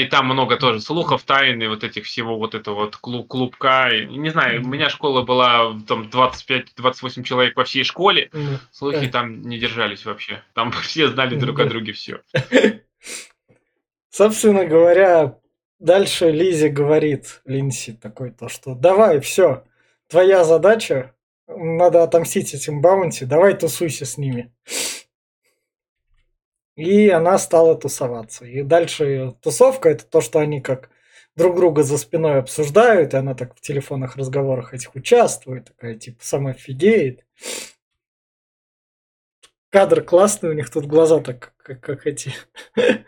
И 0.00 0.06
там 0.06 0.26
много 0.26 0.56
тоже 0.56 0.80
слухов, 0.80 1.24
тайны, 1.24 1.68
вот 1.68 1.84
этих 1.84 2.06
всего, 2.06 2.38
вот 2.38 2.54
этого 2.54 2.86
вот 2.86 2.96
клуб, 2.96 3.28
клубка. 3.28 3.90
И, 3.90 4.06
не 4.06 4.30
знаю, 4.30 4.62
у 4.62 4.66
меня 4.66 4.88
школа 4.88 5.22
была 5.22 5.78
там 5.86 6.08
25-28 6.08 7.22
человек 7.22 7.56
во 7.56 7.64
всей 7.64 7.84
школе. 7.84 8.30
Слухи 8.70 9.08
там 9.08 9.42
не 9.42 9.58
держались 9.58 10.06
вообще. 10.06 10.42
Там 10.54 10.72
все 10.82 11.08
знали 11.08 11.36
друг 11.36 11.60
о 11.60 11.66
друге 11.66 11.92
все. 11.92 12.22
Собственно 14.10 14.64
говоря, 14.64 15.38
дальше 15.78 16.30
Лизи 16.30 16.68
говорит 16.68 17.42
Линси 17.44 17.92
такой 17.92 18.30
то, 18.30 18.48
что 18.48 18.74
давай, 18.74 19.20
все, 19.20 19.64
твоя 20.08 20.44
задача, 20.44 21.14
надо 21.46 22.02
отомстить 22.02 22.54
этим 22.54 22.80
баунти, 22.80 23.24
давай 23.24 23.54
тусуйся 23.54 24.06
с 24.06 24.16
ними. 24.16 24.52
И 26.80 27.10
она 27.10 27.36
стала 27.38 27.74
тусоваться. 27.76 28.46
И 28.46 28.62
дальше 28.62 29.34
тусовка 29.42 29.90
это 29.90 30.04
то, 30.06 30.22
что 30.22 30.38
они 30.38 30.62
как 30.62 30.88
друг 31.36 31.56
друга 31.56 31.82
за 31.82 31.98
спиной 31.98 32.38
обсуждают, 32.38 33.12
и 33.12 33.18
она 33.18 33.34
так 33.34 33.54
в 33.54 33.60
телефонных 33.60 34.16
разговорах 34.16 34.72
этих 34.72 34.94
участвует, 34.94 35.66
такая 35.66 35.96
типа 35.96 36.18
сама 36.24 36.50
офигеет. 36.50 37.24
Кадр 39.70 40.02
классный, 40.02 40.50
у 40.50 40.54
них 40.54 40.70
тут 40.70 40.86
глаза 40.86 41.20
так, 41.20 41.52
как, 41.58 41.80
как 41.80 42.06
эти. 42.06 42.32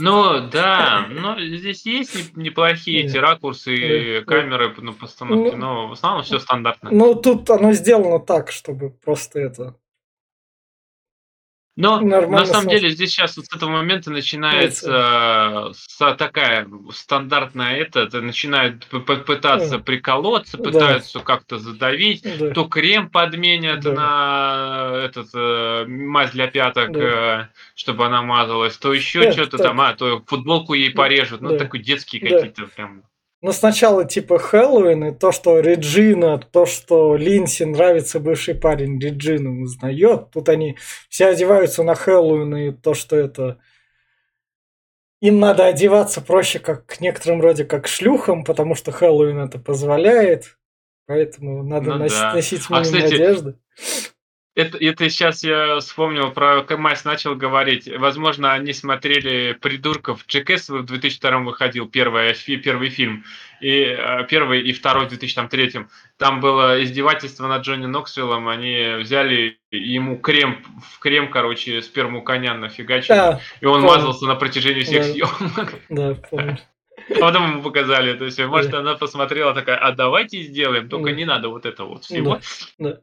Ну, 0.00 0.50
да, 0.50 1.06
но 1.08 1.40
здесь 1.40 1.86
есть 1.86 2.36
не- 2.36 2.42
неплохие 2.42 3.06
эти 3.06 3.16
ракурсы 3.16 3.74
и 3.74 4.20
Да. 4.20 4.26
камеры 4.26 4.74
на 4.82 4.92
постановке, 4.92 5.56
Ну, 5.56 5.56
но 5.56 5.88
в 5.88 5.92
основном 5.92 6.24
все 6.24 6.38
стандартно. 6.40 6.90
Ну, 6.92 7.14
тут 7.14 7.48
оно 7.48 7.72
сделано 7.72 8.18
так, 8.20 8.52
чтобы 8.52 8.90
просто 8.90 9.40
это... 9.40 9.74
Но 11.74 12.00
Нормально 12.00 12.40
на 12.40 12.44
самом 12.46 12.68
деле 12.68 12.90
здесь 12.90 13.10
сейчас 13.12 13.34
вот 13.38 13.46
с 13.46 13.56
этого 13.56 13.70
момента 13.70 14.10
начинается 14.10 15.70
э, 15.70 15.72
с- 15.74 16.14
такая 16.16 16.68
стандартная 16.92 17.76
это, 17.76 18.00
это 18.00 18.20
начинают 18.20 18.84
пытаться 18.86 19.78
Да. 19.78 19.78
приколоться, 19.78 20.58
Да. 20.58 20.64
пытаются 20.64 21.20
как-то 21.20 21.58
задавить, 21.58 22.22
Да. 22.38 22.50
то 22.50 22.64
крем 22.66 23.08
подменят 23.08 23.80
Да. 23.80 23.92
на 23.92 25.04
этот 25.06 25.28
э, 25.34 25.86
мазь 25.88 26.32
для 26.32 26.46
пяток, 26.48 26.92
Да. 26.92 27.00
э, 27.00 27.48
чтобы 27.74 28.04
она 28.04 28.20
мазалась, 28.20 28.76
то 28.76 28.92
еще 28.92 29.32
что-то 29.32 29.56
там, 29.56 29.80
а 29.80 29.94
то 29.94 30.22
футболку 30.26 30.74
ей 30.74 30.90
порежут, 30.90 31.40
ну 31.40 31.50
Да. 31.52 31.58
такой 31.58 31.80
детские 31.80 32.20
Да. 32.20 32.36
какие-то 32.36 32.66
прям. 32.66 33.02
Ну, 33.42 33.50
сначала 33.50 34.04
типа 34.04 34.38
Хэллоуин, 34.38 35.04
и 35.04 35.10
то, 35.12 35.32
что 35.32 35.58
Реджина, 35.58 36.38
то, 36.38 36.64
что 36.64 37.16
Линси 37.16 37.64
нравится 37.64 38.20
бывший 38.20 38.54
парень, 38.54 39.00
Реджину 39.00 39.62
узнает. 39.62 40.30
Тут 40.30 40.48
они 40.48 40.78
все 41.08 41.26
одеваются 41.26 41.82
на 41.82 41.96
Хэллоуин, 41.96 42.54
и 42.56 42.70
то, 42.70 42.94
что 42.94 43.16
это... 43.16 43.58
Им 45.20 45.40
надо 45.40 45.66
одеваться 45.66 46.20
проще, 46.20 46.60
как 46.60 46.86
к 46.86 47.00
некоторым 47.00 47.40
вроде 47.40 47.64
как 47.64 47.88
шлюхам, 47.88 48.44
потому 48.44 48.76
что 48.76 48.92
Хэллоуин 48.92 49.40
это 49.40 49.58
позволяет. 49.58 50.56
Поэтому 51.06 51.64
надо 51.64 51.90
Ну 51.90 51.98
носить, 51.98 52.18
да. 52.18 52.34
носить 52.34 52.62
А, 52.70 52.82
кстати, 52.82 53.14
одежды. 53.14 53.56
Это, 54.54 54.76
это 54.76 55.08
сейчас 55.08 55.42
я 55.44 55.80
вспомнил 55.80 56.30
про 56.30 56.62
КМАС 56.62 57.04
начал 57.06 57.34
говорить. 57.34 57.88
Возможно, 57.96 58.52
они 58.52 58.74
смотрели 58.74 59.52
«Придурков». 59.54 60.26
Джекс 60.26 60.68
в 60.68 60.82
2002 60.82 61.38
выходил 61.38 61.88
первый, 61.88 62.34
первый 62.62 62.90
фильм. 62.90 63.24
И 63.62 63.70
э, 63.84 64.26
первый 64.28 64.60
и 64.60 64.72
второй 64.74 65.06
в 65.06 65.08
2003. 65.08 65.86
Там 66.18 66.40
было 66.40 66.82
издевательство 66.84 67.46
над 67.46 67.62
Джонни 67.62 67.86
Ноксвиллом. 67.86 68.46
Они 68.48 68.96
взяли 68.98 69.58
ему 69.70 70.18
крем, 70.18 70.62
в 70.92 70.98
крем, 70.98 71.30
короче, 71.30 71.80
сперму 71.80 72.20
коня 72.22 72.52
нафигачили. 72.54 73.16
А, 73.16 73.40
и 73.62 73.64
он 73.64 73.80
помню. 73.80 73.96
мазался 73.96 74.26
на 74.26 74.34
протяжении 74.34 74.82
всех 74.82 75.06
Да. 75.06 75.12
съемок. 75.12 75.74
да, 75.88 76.14
помню. 76.30 76.58
А 77.08 77.14
потом 77.20 77.52
ему 77.52 77.62
показали 77.62 78.12
это 78.12 78.28
все. 78.28 78.46
Может, 78.46 78.72
Да. 78.72 78.80
она 78.80 78.96
посмотрела 78.96 79.54
такая, 79.54 79.76
а 79.78 79.92
давайте 79.92 80.42
сделаем, 80.42 80.90
только 80.90 81.08
Да. 81.10 81.16
не 81.16 81.24
надо 81.24 81.48
вот 81.48 81.64
это 81.64 81.84
вот 81.84 82.04
всего. 82.04 82.38
Да. 82.78 82.98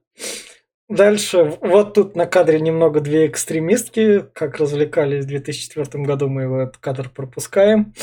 Дальше, 0.90 1.56
вот 1.62 1.94
тут 1.94 2.16
на 2.16 2.26
кадре 2.26 2.60
немного 2.60 3.00
две 3.00 3.28
экстремистки, 3.28 4.26
как 4.34 4.58
развлекались 4.58 5.26
в 5.26 5.28
2004 5.28 6.04
году, 6.04 6.30
мы 6.30 6.42
его 6.42 6.62
этот 6.62 6.78
кадр 6.78 7.10
пропускаем. 7.10 7.94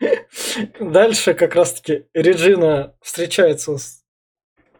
Дальше 0.80 1.34
как 1.34 1.56
раз-таки 1.56 2.06
Реджина 2.14 2.94
встречается 3.02 3.78
с 3.78 4.03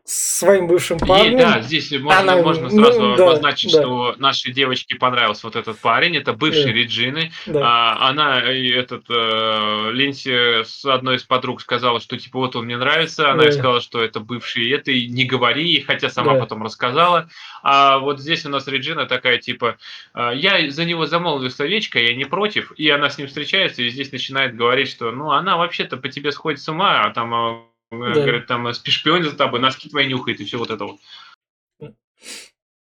своим 0.07 0.67
бывшим 0.67 0.99
И 0.99 1.07
парнем. 1.07 1.39
да, 1.39 1.61
здесь 1.63 1.91
можно, 1.93 2.21
Она- 2.21 2.37
можно 2.43 2.69
ну, 2.69 2.85
сразу 2.85 3.17
да, 3.17 3.25
обозначить, 3.25 3.73
да. 3.73 3.81
что 3.81 4.15
нашей 4.19 4.53
девочке 4.53 4.97
понравился 4.97 5.47
вот 5.47 5.57
этот 5.57 5.79
парень. 5.79 6.15
Это 6.17 6.35
бывший 6.35 6.65
Да. 6.67 6.73
Реджины. 6.73 7.33
Да, 7.47 7.61
А, 7.65 8.09
она 8.11 8.53
и 8.53 8.69
этот 8.69 9.05
э, 9.09 9.91
Линси 9.93 10.63
с 10.65 10.85
одной 10.85 11.17
из 11.17 11.23
подруг 11.25 11.63
сказала, 11.63 12.01
что 12.01 12.19
типа 12.19 12.39
вот 12.39 12.55
он 12.55 12.67
мне 12.67 12.77
нравится. 12.77 13.31
Она 13.31 13.39
Да. 13.41 13.45
ей 13.47 13.53
сказала, 13.53 13.81
что 13.81 14.03
это 14.03 14.21
бывший 14.21 14.71
это, 14.71 14.91
и 14.91 15.07
не 15.07 15.25
говори, 15.25 15.81
хотя 15.81 16.11
сама 16.11 16.35
Да. 16.35 16.41
потом 16.41 16.63
рассказала. 16.63 17.31
А 17.63 17.99
вот 17.99 18.21
здесь 18.21 18.45
у 18.45 18.51
нас 18.51 18.67
Реджина 18.69 19.07
такая 19.07 19.39
типа, 19.39 19.79
«А, 20.13 20.33
я 20.33 20.71
за 20.71 20.85
него 20.85 21.07
замолвлю 21.07 21.49
словечко, 21.49 21.99
я 21.99 22.15
не 22.15 22.27
против. 22.27 22.73
И 22.77 22.91
она 22.91 23.09
с 23.09 23.17
ним 23.17 23.27
встречается, 23.29 23.81
и 23.83 23.89
здесь 23.89 24.13
начинает 24.13 24.55
говорить, 24.55 24.91
что 24.91 25.11
ну 25.13 25.31
она 25.31 25.57
вообще-то 25.57 25.97
по 25.97 26.09
тебе 26.11 26.31
сходит 26.31 26.61
с 26.61 26.69
ума, 26.69 27.05
а 27.05 27.11
там 27.11 27.71
э, 28.03 28.15
говорит, 28.15 28.47
там 28.47 28.73
шпионит 28.73 29.31
за 29.31 29.37
тобой, 29.37 29.61
носки 29.61 29.89
твои 29.89 30.07
нюхает 30.07 30.41
и 30.41 30.45
все 30.45 30.59
вот 30.59 30.71
это 30.71 30.85
вот. 30.85 31.01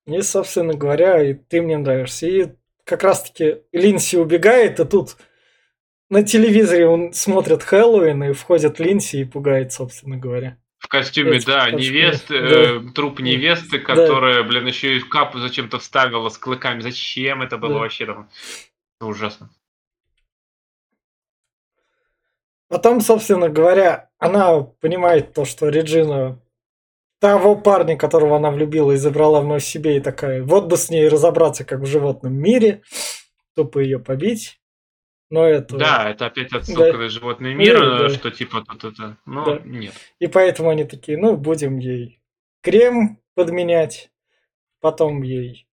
и, 0.07 0.21
собственно 0.21 0.73
говоря, 0.73 1.21
и 1.21 1.33
ты 1.33 1.61
мне 1.61 1.77
нравишься. 1.77 2.27
И 2.27 2.47
как 2.83 3.03
раз-таки 3.03 3.61
Линси 3.71 4.17
убегает, 4.17 4.79
и 4.79 4.85
тут 4.85 5.17
на 6.09 6.23
телевизоре 6.23 6.87
он 6.87 7.13
смотрит 7.13 7.63
Хэллоуин, 7.63 8.23
и 8.23 8.33
входит 8.33 8.79
Линси 8.79 9.17
и 9.17 9.25
пугает, 9.25 9.73
собственно 9.73 10.17
говоря. 10.17 10.57
В 10.77 10.87
костюме, 10.89 11.37
Эти 11.37 11.45
да, 11.45 11.61
костюмы, 11.61 11.81
невесты, 11.81 12.41
да. 12.41 12.61
э, 12.61 12.79
труп 12.93 13.19
невесты, 13.21 13.79
которая, 13.79 14.43
блин, 14.43 14.67
еще 14.67 14.97
и 14.97 14.99
капу 14.99 15.39
зачем-то 15.39 15.79
вставила 15.79 16.27
с 16.27 16.37
клыками. 16.37 16.81
Зачем 16.81 17.41
это 17.41 17.57
было 17.57 17.75
Да. 17.75 17.79
вообще 17.79 18.05
там? 18.05 18.29
Это 18.99 19.07
ужасно. 19.07 19.49
Потом, 22.73 23.01
собственно 23.01 23.49
говоря, 23.49 24.09
она 24.17 24.61
понимает 24.61 25.31
то, 25.35 25.45
что 25.45 25.69
Реджина 25.69 26.41
того 27.19 27.55
парня, 27.55 27.95
которого 27.95 28.37
она 28.37 28.49
влюбила 28.49 28.93
и 28.93 28.95
забрала 28.95 29.41
вновь 29.41 29.63
себе, 29.63 29.97
и 29.97 29.99
такая, 29.99 30.41
вот 30.41 30.65
бы 30.65 30.75
с 30.75 30.89
ней 30.89 31.07
разобраться, 31.07 31.65
как 31.65 31.81
в 31.81 31.85
животном 31.85 32.33
мире, 32.33 32.81
тупо 33.55 33.77
ее 33.77 33.99
побить. 33.99 34.59
Но 35.29 35.45
это... 35.45 35.77
Да, 35.77 36.09
это 36.09 36.25
опять 36.25 36.51
отсылка 36.51 36.93
Да. 36.93 36.97
на 36.97 37.09
животный 37.09 37.53
мир, 37.53 37.79
Да, 37.79 37.99
да. 37.99 38.09
что 38.09 38.31
типа 38.31 38.63
тут 38.67 38.85
это. 38.85 39.17
Ну, 39.27 39.45
Да. 39.45 39.59
нет. 39.63 39.93
И 40.17 40.25
поэтому 40.25 40.69
они 40.69 40.83
такие, 40.83 41.15
ну, 41.19 41.37
будем 41.37 41.77
ей 41.77 42.23
крем 42.63 43.19
подменять, 43.35 44.09
потом 44.79 45.21
ей 45.21 45.67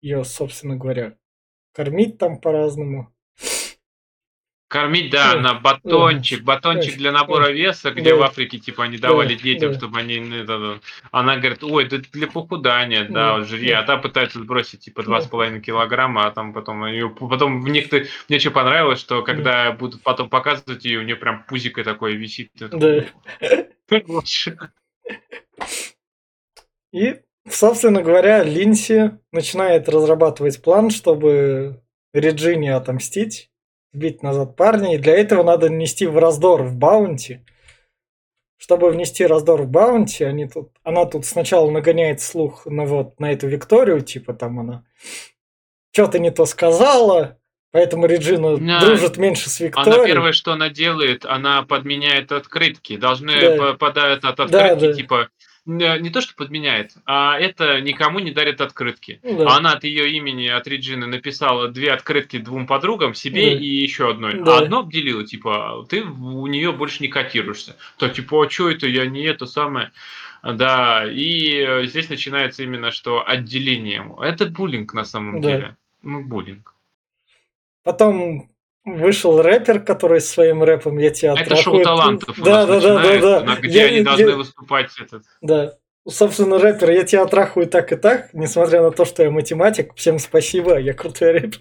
ее, 0.00 0.24
собственно 0.24 0.76
говоря, 0.76 1.18
кормить 1.74 2.16
там 2.16 2.40
по-разному. 2.40 3.12
Кормить, 4.68 5.10
да, 5.12 5.34
Да. 5.34 5.40
на 5.40 5.54
батончик, 5.54 6.42
батончик 6.42 6.94
Да. 6.94 6.98
для 6.98 7.12
набора 7.12 7.50
веса, 7.50 7.92
где 7.92 8.10
Да. 8.10 8.16
в 8.16 8.22
Африке, 8.22 8.58
типа, 8.58 8.82
они 8.84 8.98
давали 8.98 9.36
Да, 9.36 9.42
детям, 9.42 9.72
да. 9.72 9.78
чтобы 9.78 10.00
они... 10.00 10.16
это, 10.40 10.58
да. 10.58 10.74
Она 11.12 11.36
говорит, 11.36 11.62
ой, 11.62 11.84
это 11.86 11.98
для 11.98 12.26
похудания, 12.26 13.04
да, 13.04 13.12
Да, 13.12 13.38
вот 13.38 13.46
жри. 13.48 13.68
да. 13.68 13.78
А 13.78 13.82
та 13.84 13.96
пытается 13.96 14.40
сбросить, 14.40 14.80
типа, 14.80 15.02
Да. 15.02 15.06
два 15.06 15.20
с 15.20 15.28
половиной 15.28 15.60
килограмма, 15.60 16.26
а 16.26 16.30
там 16.32 16.52
потом 16.52 16.84
ее... 16.86 17.08
Потом 17.10 17.62
в 17.62 17.68
некоторых... 17.68 18.08
Мне 18.28 18.40
что 18.40 18.50
понравилось, 18.50 18.98
что 18.98 19.22
когда 19.22 19.70
будут 19.70 20.02
потом 20.02 20.28
показывать 20.28 20.84
ее, 20.84 20.98
у 20.98 21.02
нее 21.02 21.16
прям 21.16 21.44
пузико 21.44 21.84
такое 21.84 22.14
висит. 22.14 22.50
«Лучше». 24.08 24.58
И, 26.92 27.20
собственно 27.48 28.02
говоря, 28.02 28.42
Линси 28.42 29.12
начинает 29.30 29.88
разрабатывать 29.88 30.60
план, 30.62 30.90
чтобы 30.90 31.82
Реджине 32.12 32.74
отомстить, 32.74 33.50
сбить 33.92 34.22
назад 34.22 34.56
парня. 34.56 34.94
И 34.94 34.98
для 34.98 35.14
этого 35.16 35.42
надо 35.42 35.68
нести 35.68 36.06
в 36.06 36.18
раздор 36.18 36.62
в 36.62 36.74
баунти. 36.76 37.44
чтобы 38.58 38.90
внести 38.90 39.26
раздор 39.26 39.62
в 39.62 39.68
баунти, 39.68 40.24
они 40.24 40.48
тут, 40.48 40.70
она 40.82 41.04
тут 41.04 41.26
сначала 41.26 41.70
нагоняет 41.70 42.20
слух 42.22 42.64
на 42.66 42.84
вот 42.86 43.20
на 43.20 43.30
эту 43.32 43.46
Викторию, 43.48 44.00
типа 44.00 44.32
там 44.32 44.58
она 44.58 44.82
что-то 45.92 46.18
не 46.18 46.30
то 46.30 46.46
сказала, 46.46 47.38
поэтому 47.70 48.06
Реджина 48.06 48.56
Да. 48.56 48.80
дружит 48.80 49.18
меньше 49.18 49.50
с 49.50 49.60
Она 49.60 49.68
Викторией. 49.68 50.06
первое, 50.06 50.32
что 50.32 50.52
она 50.52 50.70
делает, 50.70 51.26
она 51.26 51.62
подменяет 51.62 52.32
открытки. 52.32 52.96
Должны 52.96 53.38
Да. 53.40 53.56
по- 53.56 53.74
подать 53.74 54.24
от 54.24 54.36
Да, 54.36 54.44
открытки, 54.44 54.86
да. 54.86 54.92
типа, 54.94 55.28
не 55.66 55.98
не 56.00 56.10
то, 56.10 56.20
что 56.20 56.34
подменяет, 56.34 56.92
а 57.04 57.38
это 57.38 57.80
никому 57.80 58.20
не 58.20 58.30
дарит 58.30 58.60
открытки. 58.60 59.20
Да. 59.22 59.46
А 59.48 59.56
Она 59.56 59.72
от 59.72 59.84
ее 59.84 60.10
имени, 60.12 60.46
от 60.46 60.66
Реджины, 60.66 61.06
написала 61.06 61.68
две 61.68 61.92
открытки 61.92 62.38
двум 62.38 62.66
подругам, 62.66 63.14
себе 63.14 63.50
Да. 63.50 63.58
и 63.58 63.66
еще 63.66 64.10
одной. 64.10 64.34
Да. 64.40 64.58
А 64.58 64.62
одно 64.62 64.80
обделила, 64.80 65.24
типа, 65.26 65.84
ты 65.88 66.02
у 66.02 66.46
нее 66.46 66.72
больше 66.72 67.02
не 67.02 67.08
котируешься. 67.08 67.76
То, 67.98 68.08
типа, 68.08 68.46
а 68.46 68.50
что 68.50 68.70
это, 68.70 68.86
я 68.86 69.06
не 69.06 69.22
это 69.24 69.46
самое. 69.46 69.90
Да, 70.42 71.04
и 71.10 71.56
э, 71.58 71.86
здесь 71.86 72.08
начинается 72.08 72.62
именно 72.62 72.92
что 72.92 73.26
отделение. 73.26 74.08
Это 74.22 74.46
буллинг 74.46 74.94
на 74.94 75.04
самом 75.04 75.40
Да. 75.40 75.50
деле. 75.50 75.76
Ну, 76.02 76.22
буллинг. 76.22 76.72
Потом 77.82 78.48
вышел 78.86 79.42
рэпер, 79.42 79.80
который 79.80 80.20
своим 80.22 80.62
рэпом 80.62 80.96
я 80.98 81.10
тебя 81.10 81.34
Это 81.34 81.56
шоу 81.56 81.80
отрахую». 81.80 81.84
талантов 81.84 82.38
Да, 82.42 82.64
да, 82.66 82.80
да, 82.80 83.02
да, 83.18 83.40
да. 83.40 83.56
где 83.60 83.78
Я- 83.80 83.86
они 83.86 83.96
я- 83.98 84.04
должны 84.04 84.36
выступать 84.36 84.90
этот. 84.98 85.24
Да. 85.42 85.74
Собственно, 86.08 86.58
рэпер, 86.58 86.90
я 86.92 87.02
тебя 87.02 87.22
отрахую 87.22 87.66
так 87.66 87.90
и 87.92 87.96
так, 87.96 88.28
несмотря 88.32 88.80
на 88.80 88.92
то, 88.92 89.04
что 89.04 89.24
я 89.24 89.30
математик. 89.30 89.92
Всем 89.96 90.18
спасибо, 90.20 90.78
я 90.78 90.94
крутой 90.94 91.32
рэпер. 91.32 91.60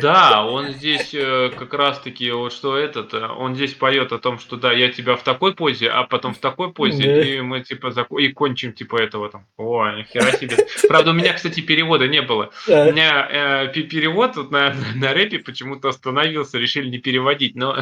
Да, 0.00 0.44
он 0.46 0.68
здесь 0.72 1.12
э, 1.14 1.50
как 1.56 1.72
раз-таки 1.74 2.30
вот 2.30 2.52
что 2.52 2.76
этот, 2.76 3.14
э, 3.14 3.26
он 3.26 3.54
здесь 3.54 3.74
поет 3.74 4.12
о 4.12 4.18
том, 4.18 4.38
что 4.38 4.56
да, 4.56 4.72
я 4.72 4.90
тебя 4.90 5.16
в 5.16 5.22
такой 5.22 5.54
позе, 5.54 5.88
а 5.88 6.04
потом 6.04 6.34
в 6.34 6.38
такой 6.38 6.72
позе, 6.72 7.02
Да. 7.02 7.22
и 7.22 7.40
мы 7.40 7.60
типа 7.62 7.88
зако- 7.88 8.20
и 8.20 8.28
кончим 8.32 8.72
типа 8.72 8.96
этого 9.02 9.28
там. 9.28 9.46
О, 9.56 9.88
нихера 9.90 10.32
себе. 10.32 10.56
Правда, 10.88 11.10
у 11.10 11.14
меня, 11.14 11.32
кстати, 11.32 11.60
перевода 11.60 12.08
не 12.08 12.22
было. 12.22 12.50
У 12.66 12.70
Да. 12.70 12.90
меня 12.90 13.28
э, 13.30 13.72
пе- 13.72 13.82
перевод 13.84 14.36
вот 14.36 14.50
на, 14.50 14.74
на 14.94 15.12
рэпе 15.12 15.38
почему-то 15.40 15.88
остановился, 15.88 16.58
решили 16.58 16.88
не 16.88 16.98
переводить, 16.98 17.54
но, 17.56 17.78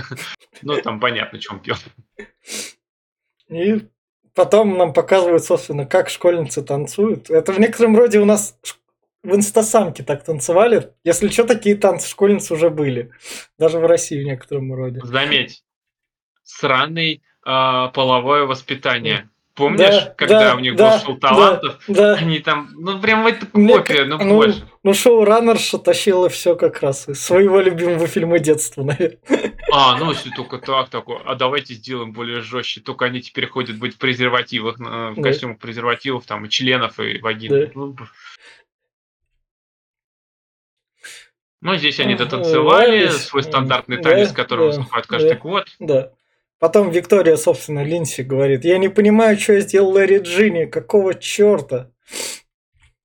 но 0.62 0.77
там 0.81 1.00
понятно, 1.00 1.38
чем 1.38 1.61
пьет. 1.61 1.79
И 3.48 3.83
потом 4.35 4.77
нам 4.79 4.92
показывают, 4.92 5.44
собственно, 5.44 5.87
как 5.87 6.09
школьницы 6.11 6.62
танцуют. 6.62 7.31
Это 7.31 7.53
в 7.53 7.61
некотором 7.61 7.96
роде 7.96 8.18
у 8.18 8.24
нас 8.24 8.59
в 9.24 9.34
инстасамке 9.34 10.02
так 10.02 10.22
танцевали. 10.24 10.92
Если 11.02 11.28
что, 11.28 11.44
такие 11.44 11.76
танцы 11.76 12.08
школьниц 12.08 12.50
уже 12.50 12.70
были. 12.70 13.10
Даже 13.58 13.78
в 13.78 13.87
России 13.87 14.22
в 14.22 14.26
некотором 14.26 14.72
роде. 14.74 15.00
Заметь, 15.02 15.64
сраный 16.42 17.22
а, 17.44 17.88
половое 17.88 18.44
воспитание. 18.44 19.28
Помнишь, 19.54 19.78
Да, 19.88 20.14
когда 20.18 20.40
да, 20.40 20.56
у 20.56 20.58
них 20.58 20.74
да, 20.74 20.96
был 20.98 21.04
шоу 21.04 21.16
талантов? 21.16 21.78
Да. 21.87 22.14
Они 22.14 22.40
там, 22.40 22.70
ну 22.74 22.98
прям 23.00 23.22
Мне 23.52 23.76
копия, 23.76 24.04
ну 24.04 24.18
ну, 24.18 24.34
боже. 24.34 24.56
ну, 24.82 24.94
шоураннерша 24.94 25.78
тащила 25.78 26.28
все 26.28 26.56
как 26.56 26.80
раз 26.80 27.08
из 27.08 27.22
своего 27.24 27.60
любимого 27.60 28.08
фильма 28.08 28.40
детства, 28.40 28.82
наверное. 28.82 29.18
А, 29.72 29.96
ну 29.96 30.10
если 30.10 30.30
только 30.30 30.58
так, 30.58 30.88
такой, 30.88 31.18
а 31.24 31.37
давайте 31.37 31.74
сделаем 31.74 32.12
более 32.12 32.40
жестче. 32.40 32.80
Только 32.80 33.04
они 33.04 33.20
теперь 33.22 33.46
ходят 33.46 33.78
быть 33.78 33.94
в 33.94 33.98
презервативах, 33.98 34.80
э, 34.80 35.10
в 35.10 35.14
Да. 35.16 35.22
костюмах 35.22 35.58
презервативов, 35.60 36.26
там, 36.26 36.46
и 36.46 36.48
членов, 36.48 36.98
и 36.98 37.18
вагин. 37.18 37.52
Да. 37.52 37.70
Ну, 37.76 37.96
Ну, 41.64 41.77
здесь 41.77 41.98
они 41.98 42.14
дотанцевали 42.14 43.09
свой 43.09 43.42
стандартный 43.42 43.96
да, 43.96 44.11
танец, 44.11 44.33
который 44.33 44.61
да, 44.61 44.66
выступает 44.66 45.07
каждый 45.07 45.31
да. 45.31 45.37
год. 45.37 45.66
Да. 45.79 46.11
Потом 46.59 46.90
Виктория, 46.90 47.37
собственно, 47.37 47.83
Линси 47.83 48.20
говорит, 48.20 48.66
я 48.66 48.77
не 48.77 48.90
понимаю, 48.90 49.38
что 49.38 49.55
я 49.55 49.61
сделала 49.61 50.05
Реджине, 50.05 50.66
какого 50.66 51.14
черта? 51.14 51.90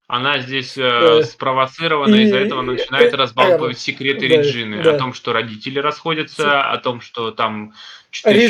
Она 0.08 0.39
здесь 0.39 0.78
э, 0.78 0.82
Да. 0.82 1.24
спровоцирована, 1.24 2.15
И- 2.15 2.24
из-за 2.24 2.38
этого 2.38 2.60
она 2.60 2.74
начинает 2.74 3.13
разбалтывать 3.13 3.80
секреты 3.80 4.28
да, 4.28 4.36
Реджины. 4.36 4.84
да. 4.84 4.95
О 4.95 4.98
том, 4.98 5.13
что 5.13 5.32
родители 5.32 5.80
расходятся, 5.80 6.62
о 6.62 6.78
том, 6.80 7.00
что 7.00 7.32
там... 7.32 7.74
четыре 8.12 8.48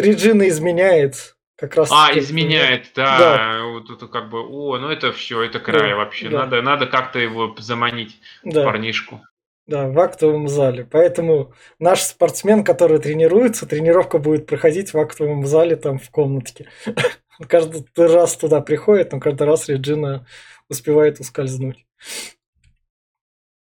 Реджина, 0.00 0.46
изменяет 0.48 1.34
как 1.56 1.74
раз. 1.74 1.90
А, 1.92 2.16
изменяет, 2.16 2.92
да. 2.94 3.18
Да. 3.18 3.64
Вот 3.64 3.90
это 3.90 4.06
как 4.06 4.30
бы, 4.30 4.38
о, 4.40 4.78
ну 4.78 4.88
это 4.88 5.12
все, 5.12 5.42
это 5.42 5.58
край 5.58 5.90
Да, 5.90 5.96
вообще. 5.96 6.28
да. 6.28 6.38
Надо, 6.44 6.62
надо 6.62 6.86
как-то 6.86 7.18
его 7.18 7.56
заманить, 7.58 8.16
Да, 8.44 8.62
парнишку. 8.62 9.20
Да, 9.68 9.86
в 9.86 9.98
актовом 10.00 10.48
зале. 10.48 10.88
Поэтому 10.90 11.52
наш 11.78 12.02
спортсмен, 12.02 12.64
который 12.64 12.98
тренируется, 12.98 13.66
тренировка 13.66 14.18
будет 14.18 14.46
проходить 14.46 14.94
в 14.94 14.98
актовом 14.98 15.46
зале, 15.46 15.76
там 15.76 15.98
в 15.98 16.10
комнатке. 16.10 16.68
Он 17.38 17.46
каждый 17.46 17.84
раз 17.96 18.36
туда 18.36 18.60
приходит, 18.62 19.12
но 19.12 19.20
каждый 19.20 19.46
раз 19.46 19.68
Реджина 19.68 20.26
успевает 20.68 21.20
ускользнуть. 21.20 21.86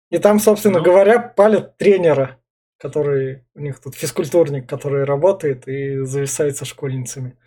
И 0.10 0.18
там, 0.18 0.40
собственно 0.40 0.80
Ну. 0.80 0.84
говоря, 0.84 1.20
палят 1.20 1.78
тренера, 1.78 2.40
который 2.78 3.46
у 3.54 3.62
них 3.62 3.80
тут 3.80 3.96
физкультурник, 3.96 4.68
который 4.68 5.06
работает 5.06 5.68
и 5.68 6.00
зависает 6.06 6.58
со 6.58 6.66
школьницами. 6.66 7.38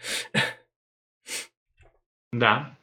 Да. 2.32 2.76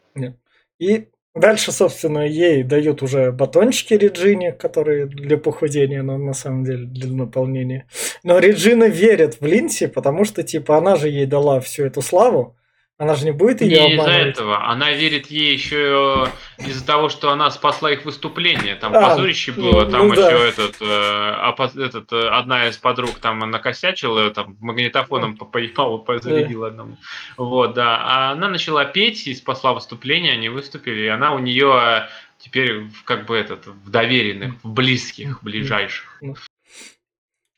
И 0.77 1.09
дальше, 1.35 1.71
собственно, 1.71 2.27
ей 2.27 2.63
дают 2.63 3.01
уже 3.01 3.31
батончики 3.31 3.93
Реджине, 3.93 4.51
которые 4.51 5.05
для 5.05 5.37
похудения, 5.37 6.01
но 6.03 6.17
на 6.17 6.33
самом 6.33 6.63
деле 6.63 6.85
для 6.85 7.11
наполнения. 7.11 7.87
Но 8.23 8.39
Реджина 8.39 8.85
верит 8.85 9.41
в 9.41 9.45
Линси, 9.45 9.87
потому 9.87 10.25
что, 10.25 10.43
типа, 10.43 10.77
она 10.77 10.95
же 10.95 11.09
ей 11.09 11.25
дала 11.25 11.59
всю 11.59 11.85
эту 11.85 12.01
славу. 12.01 12.55
Она 12.99 13.15
же 13.15 13.25
не 13.25 13.31
будет 13.31 13.61
ее 13.61 13.79
Не 13.89 13.95
из-за 13.95 14.11
этого. 14.11 14.69
Она 14.69 14.91
верит 14.91 15.27
ей 15.27 15.53
еще 15.53 16.29
из-за 16.59 16.85
того, 16.85 17.09
что 17.09 17.31
она 17.31 17.49
спасла 17.49 17.91
их 17.91 18.05
выступление. 18.05 18.75
Там 18.75 18.95
А, 18.95 19.09
позорище 19.09 19.51
ну, 19.55 19.63
было, 19.71 19.85
там 19.89 20.07
ну 20.07 20.15
да. 20.15 20.27
еще 20.29 20.47
этот, 20.47 20.75
э, 20.79 21.83
этот, 21.83 22.13
э, 22.13 22.27
одна 22.29 22.67
из 22.67 22.77
подруг 22.77 23.15
там 23.19 23.39
накосячила, 23.39 24.29
там 24.29 24.57
магнитофоном 24.59 25.37
по- 25.37 25.45
поебала, 25.45 25.97
позарядила 25.97 26.67
одному. 26.67 26.97
Вот, 27.35 27.73
да. 27.73 27.97
А 27.99 28.31
она 28.31 28.47
начала 28.47 28.85
петь 28.85 29.25
и 29.27 29.33
спасла 29.33 29.73
выступление, 29.73 30.33
они 30.33 30.49
выступили, 30.49 31.01
и 31.01 31.07
она 31.07 31.33
у 31.33 31.39
нее 31.39 32.07
теперь 32.37 32.81
в- 32.85 33.03
как 33.05 33.25
бы 33.25 33.35
этот, 33.35 33.65
в 33.65 33.89
доверенных, 33.89 34.53
в 34.63 34.69
близких, 34.71 35.41
ближайших. 35.43 36.21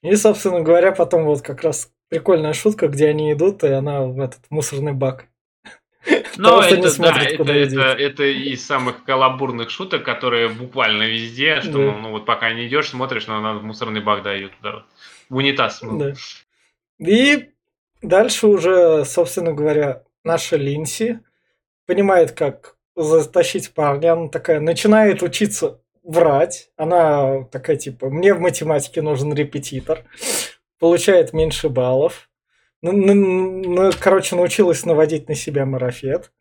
И, 0.01 0.15
собственно 0.15 0.61
говоря, 0.61 0.91
потом 0.93 1.25
вот 1.25 1.41
как 1.41 1.61
раз 1.63 1.91
прикольная 2.15 2.53
шутка, 2.53 2.87
где 2.87 3.09
они 3.09 3.33
идут, 3.33 3.63
и 3.65 3.67
она 3.67 4.03
в 4.03 4.21
этот 4.21 4.39
мусорный 4.49 4.93
бак. 4.93 5.25
Но 6.37 6.61
не 6.61 6.69
это, 6.69 6.83
да, 6.83 6.89
смотрит, 6.89 7.27
это, 7.27 7.37
куда 7.37 7.53
это, 7.53 7.67
идет. 7.67 7.99
это 7.99 8.23
из 8.23 8.65
самых 8.65 9.03
каламбурных 9.03 9.69
шуток, 9.69 10.05
которые 10.05 10.47
буквально 10.47 11.03
везде, 11.03 11.59
что, 11.59 11.73
Да. 11.73 11.77
ну, 11.79 11.97
ну, 11.97 12.11
вот 12.11 12.25
пока 12.25 12.53
не 12.53 12.67
идешь, 12.67 12.89
смотришь, 12.89 13.27
но 13.27 13.37
она 13.37 13.53
в 13.55 13.63
мусорный 13.63 13.99
бак 13.99 14.19
туда, 14.19 14.31
вот, 14.63 14.83
в 15.29 15.35
унитаз. 15.35 15.81
Да. 15.83 16.13
И 16.99 17.49
дальше 18.01 18.47
уже, 18.47 19.03
собственно 19.03 19.51
говоря, 19.51 20.03
наша 20.23 20.55
Линси 20.55 21.19
понимает, 21.85 22.31
как 22.31 22.77
затащить 22.95 23.73
парня. 23.73 24.13
Она 24.13 24.29
такая 24.29 24.61
начинает 24.61 25.21
учиться 25.21 25.81
врать. 26.01 26.69
Она 26.77 27.43
такая, 27.51 27.75
типа, 27.75 28.09
мне 28.09 28.33
в 28.33 28.39
математике 28.39 29.01
нужен 29.01 29.33
репетитор. 29.33 30.05
Получает 30.89 31.33
меньше 31.33 31.67
баллов. 31.67 32.29
Ну, 32.83 32.91
ну, 32.91 33.15
ну, 33.15 33.91
короче, 33.99 34.35
научилась 34.35 34.85
наводить 34.85 35.27
на 35.27 35.33
себя 35.33 35.65
марафет. 35.65 36.31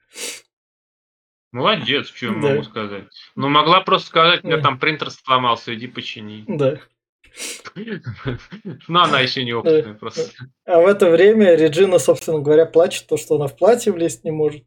Молодец, 1.51 2.09
что 2.09 2.27
я 2.27 2.33
Да. 2.33 2.39
могу 2.41 2.63
сказать. 2.65 3.05
Ну, 3.37 3.49
могла 3.49 3.81
просто 3.81 4.09
сказать, 4.09 4.45
у 4.45 4.47
меня 4.47 4.59
Да. 4.59 4.65
там 4.65 4.79
принтер 4.79 5.11
сломался, 5.11 5.75
иди 5.75 5.87
почини. 5.87 6.45
Да. 6.47 6.79
Но 8.87 9.05
она 9.05 9.21
еще 9.21 9.45
не 9.45 9.55
опытная 9.55 9.95
просто. 9.95 10.31
А 10.67 10.79
в 10.79 10.87
это 10.89 11.09
время 11.09 11.55
Реджина, 11.55 11.99
собственно 11.99 12.41
говоря, 12.41 12.67
плачет, 12.67 13.07
то, 13.07 13.17
что 13.17 13.37
она 13.37 13.47
в 13.47 13.57
платье 13.57 13.93
влезть 13.95 14.25
не 14.25 14.31
может. 14.31 14.65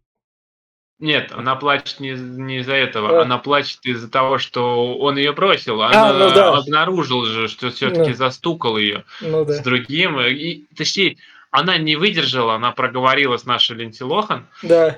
Нет, 0.99 1.31
она 1.31 1.55
плачет 1.55 1.99
не, 1.99 2.11
не 2.13 2.57
из-за 2.59 2.73
этого, 2.73 3.19
А. 3.19 3.21
она 3.21 3.37
плачет 3.37 3.85
из-за 3.85 4.09
того, 4.09 4.39
что 4.39 4.97
он 4.97 5.17
ее 5.17 5.31
бросил. 5.31 5.81
Она 5.83 6.11
ну 6.11 6.33
да. 6.33 6.57
обнаружил 6.57 7.23
же, 7.25 7.47
что 7.47 7.69
все-таки 7.69 8.11
Да. 8.11 8.15
застукал 8.15 8.77
ее. 8.77 9.05
Ну 9.21 9.45
да. 9.45 9.53
с 9.53 9.59
другим. 9.59 10.19
И, 10.19 10.63
точнее, 10.75 11.17
она 11.51 11.77
не 11.77 11.95
выдержала, 11.95 12.55
она 12.55 12.71
проговорила 12.71 13.37
с 13.37 13.45
нашей 13.45 13.75
Линси 13.77 14.01
Лохан, 14.01 14.47
Да. 14.63 14.97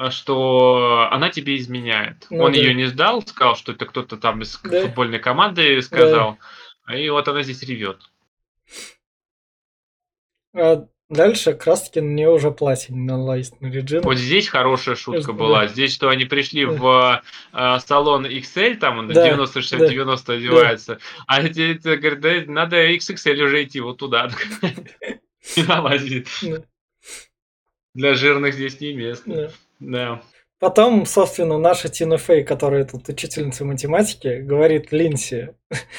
э, 0.00 0.10
что 0.10 1.08
она 1.12 1.30
тебе 1.30 1.56
изменяет. 1.56 2.26
Ну 2.30 2.42
Он 2.42 2.52
да. 2.52 2.58
ее 2.58 2.74
не 2.74 2.86
сдал, 2.86 3.24
сказал, 3.24 3.54
что 3.54 3.70
это 3.72 3.86
кто-то 3.86 4.16
там 4.16 4.42
из 4.42 4.58
Да. 4.58 4.82
футбольной 4.82 5.20
команды 5.20 5.80
сказал. 5.82 6.36
И 6.92 7.08
вот 7.10 7.28
она 7.28 7.42
здесь 7.42 7.62
ревет. 7.62 8.00
А 10.54 10.84
дальше 11.08 11.54
таки 11.54 12.00
на 12.00 12.12
нее 12.12 12.30
уже 12.30 12.50
платье 12.50 12.94
не 12.94 13.04
наладить 13.06 13.60
на 13.60 13.68
Реджину. 13.68 14.02
Вот 14.02 14.16
здесь 14.16 14.48
хорошая 14.48 14.94
шутка 14.94 15.32
Да. 15.32 15.38
была. 15.38 15.66
Здесь, 15.66 15.94
что 15.94 16.08
они 16.08 16.24
пришли 16.24 16.64
в 16.64 17.22
э, 17.52 17.78
салон 17.86 18.26
XL, 18.26 18.76
там 18.76 18.98
он 18.98 19.08
Да, 19.08 19.24
90 19.24 19.62
60 19.62 19.90
90 19.90 20.32
одевается, 20.32 20.98
а 21.26 21.42
эти, 21.42 21.78
говорят, 21.82 22.20
да, 22.20 22.42
надо 22.46 22.94
XXL 22.94 23.40
уже 23.42 23.64
идти 23.64 23.80
вот 23.80 23.98
туда. 23.98 24.30
Не 25.56 25.62
налазит. 25.62 26.28
Да. 26.42 26.62
Для 27.94 28.14
жирных 28.14 28.54
здесь 28.54 28.80
не 28.80 28.92
место. 28.92 29.52
Да. 29.80 30.22
Потом, 30.58 31.06
собственно, 31.06 31.56
наша 31.56 31.88
Тина 31.88 32.18
Фей, 32.18 32.42
которая 32.42 32.84
тут 32.84 33.08
учительница 33.08 33.64
математики, 33.64 34.40
говорит 34.42 34.90
Линси, 34.90 35.54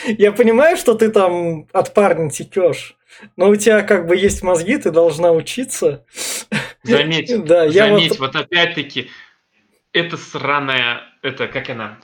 я 0.05 0.33
понимаю, 0.33 0.75
что 0.75 0.95
ты 0.95 1.09
там 1.09 1.67
от 1.71 1.93
парня 1.93 2.29
текешь, 2.29 2.97
но 3.37 3.49
у 3.49 3.55
тебя 3.55 3.83
как 3.83 4.05
бы 4.05 4.17
есть 4.17 4.43
мозги, 4.43 4.77
ты 4.77 4.91
должна 4.91 5.31
учиться. 5.31 6.05
Заметь, 6.83 7.43
Да, 7.45 7.63
я 7.63 7.87
заметь, 7.87 8.19
вот... 8.19 8.33
вот 8.33 8.35
опять-таки, 8.35 9.09
это 9.93 10.17
сраная, 10.17 11.03
это 11.21 11.47
как 11.47 11.69
она, 11.69 11.99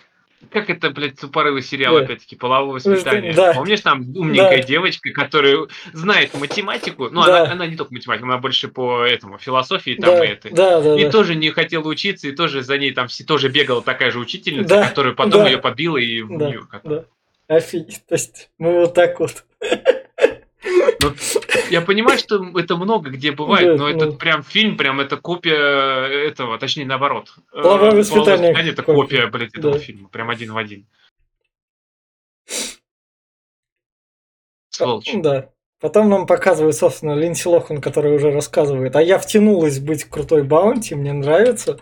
как 0.52 0.70
это, 0.70 0.90
блядь, 0.92 1.20
тупорылый 1.20 1.62
сериал, 1.64 1.96
Да. 1.98 2.02
опять-таки, 2.04 2.36
половое 2.36 2.76
воспитание. 2.76 3.34
Да. 3.34 3.54
Помнишь, 3.54 3.82
там 3.82 4.02
умненькая 4.16 4.62
Да. 4.62 4.68
девочка, 4.68 5.10
которая 5.12 5.68
знает 5.94 6.34
математику, 6.36 7.10
ну, 7.10 7.24
Да. 7.26 7.44
она, 7.44 7.52
она 7.54 7.68
не 7.68 7.76
только 7.76 7.94
математика, 7.94 8.26
она 8.26 8.38
больше 8.38 8.68
по 8.68 9.04
этому, 9.04 9.38
философии 9.40 9.96
там 9.96 10.12
Да, 10.16 10.26
и 10.26 10.28
это. 10.30 10.50
да, 10.52 10.82
да, 10.82 11.00
И 11.00 11.04
да. 11.06 11.12
тоже 11.12 11.36
не 11.36 11.50
хотела 11.50 11.88
учиться, 11.88 12.28
и 12.28 12.32
тоже 12.32 12.62
за 12.62 12.78
ней 12.78 12.92
там 12.92 13.08
тоже 13.28 13.50
бегала 13.50 13.82
такая 13.82 14.12
же 14.12 14.20
учительница, 14.20 14.70
Да, 14.70 14.88
которая 14.88 15.14
потом 15.14 15.44
да. 15.44 15.50
ее 15.50 15.58
побила 15.58 15.98
и 15.98 16.22
в 16.22 16.38
Да, 16.38 16.50
неё 16.50 16.66
катала. 16.66 17.06
да. 17.48 17.56
Офигеть. 17.56 18.04
То 18.08 18.16
есть 18.16 18.50
мы 18.58 18.80
вот 18.82 18.94
так 18.94 19.20
вот. 19.20 19.44
Ну, 21.02 21.14
я 21.70 21.82
понимаю, 21.82 22.18
что 22.20 22.44
это 22.58 22.76
много 22.76 23.10
где 23.10 23.32
бывает, 23.32 23.78
Да, 23.78 23.84
но 23.84 23.90
это 23.90 24.06
ну. 24.08 24.14
прям 24.14 24.44
фильм, 24.44 24.78
прям 24.78 25.00
это 25.00 25.18
копия 25.18 26.28
этого, 26.28 26.58
точнее 26.58 26.86
наоборот. 26.86 27.34
Э, 27.54 27.62
Половое 27.62 27.92
воспитание 27.92 28.52
это 28.54 28.84
копия. 28.84 29.28
блядь, 29.28 29.54
этого 29.56 29.74
Да. 29.74 29.80
фильма, 29.80 30.10
прям 30.10 30.30
один 30.30 30.54
в 30.54 30.58
один. 30.58 30.86
Сволочь. 34.70 35.10
Да. 35.16 35.50
Потом 35.80 36.10
нам 36.10 36.26
показывают, 36.26 36.76
собственно, 36.76 37.16
Линдси 37.16 37.48
Лохан, 37.48 37.82
который 37.82 38.16
уже 38.16 38.32
рассказывает. 38.32 38.96
А 38.96 39.02
я 39.02 39.20
втянулась 39.20 39.80
быть 39.80 40.06
крутой 40.06 40.44
баунти, 40.44 40.96
мне 40.96 41.14
нравится. 41.14 41.80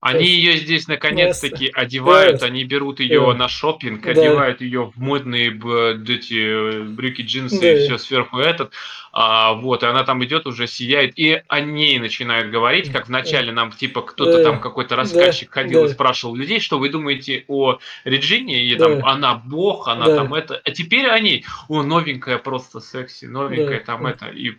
Они 0.00 0.26
ее 0.26 0.56
здесь 0.56 0.88
наконец-таки 0.88 1.70
одевают, 1.72 2.40
Да. 2.40 2.46
они 2.46 2.64
берут 2.64 2.98
ее 2.98 3.20
Да. 3.20 3.34
на 3.34 3.48
шопинг, 3.48 4.02
Да. 4.02 4.10
одевают 4.10 4.60
ее 4.60 4.90
в 4.94 4.98
модные 4.98 5.50
эти 5.50 6.80
э, 6.80 6.82
брюки, 6.82 7.22
джинсы 7.22 7.60
Да. 7.60 7.72
и 7.72 7.78
все 7.84 7.98
сверху 7.98 8.38
этот. 8.38 8.72
А, 9.14 9.52
вот, 9.52 9.82
и 9.82 9.86
она 9.86 10.04
там 10.04 10.24
идет, 10.24 10.46
уже 10.46 10.66
сияет, 10.66 11.18
и 11.18 11.42
о 11.46 11.60
ней 11.60 11.98
начинают 11.98 12.50
говорить, 12.50 12.90
как 12.90 13.08
вначале 13.08 13.52
нам 13.52 13.70
типа 13.70 14.00
кто-то 14.00 14.38
Да. 14.38 14.42
там, 14.42 14.60
какой-то 14.60 14.96
рассказчик 14.96 15.50
Да. 15.50 15.60
ходил 15.62 15.84
и 15.84 15.88
Да. 15.88 15.92
спрашивал 15.94 16.34
людей, 16.34 16.60
что 16.60 16.78
вы 16.78 16.88
думаете 16.88 17.44
о 17.46 17.78
Реджине, 18.04 18.64
и 18.64 18.74
Да. 18.74 18.86
там 18.86 19.04
она 19.04 19.34
бог, 19.34 19.86
она 19.88 20.06
Да. 20.06 20.16
там 20.16 20.32
это. 20.32 20.60
А 20.64 20.70
теперь 20.70 21.08
они, 21.08 21.44
о, 21.68 21.82
новенькая 21.82 22.38
просто 22.38 22.80
секси, 22.80 23.26
новенькая 23.26 23.80
Да. 23.80 23.84
там 23.84 24.02
Да. 24.04 24.10
это. 24.10 24.26
И 24.28 24.52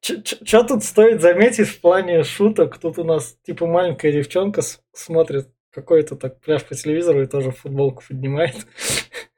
Что 0.00 0.62
тут 0.62 0.84
стоит 0.84 1.20
заметить 1.20 1.68
в 1.68 1.80
плане 1.80 2.22
шуток? 2.22 2.78
Тут 2.78 2.98
у 2.98 3.04
нас 3.04 3.36
типа 3.44 3.66
маленькая 3.66 4.12
девчонка 4.12 4.62
смотрит 4.92 5.48
какой-то 5.74 6.14
так 6.14 6.40
пляж 6.40 6.62
по 6.64 6.76
телевизору 6.76 7.22
и 7.22 7.26
тоже 7.26 7.50
футболку 7.50 8.04
поднимает. 8.08 8.54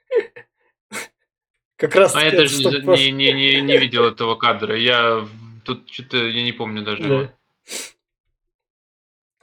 Как 1.79 1.95
раз 1.95 2.15
А 2.17 2.25
я 2.25 2.33
даже 2.33 2.57
не, 2.59 3.13
не, 3.13 3.33
не, 3.33 3.61
не, 3.61 3.79
видел 3.79 4.05
этого 4.05 4.35
кадра. 4.35 4.77
Я 4.77 5.25
тут 5.65 5.89
что-то 5.89 6.17
я 6.17 6.43
не 6.43 6.51
помню 6.51 6.83
даже. 6.83 7.03
Да. 7.05 7.33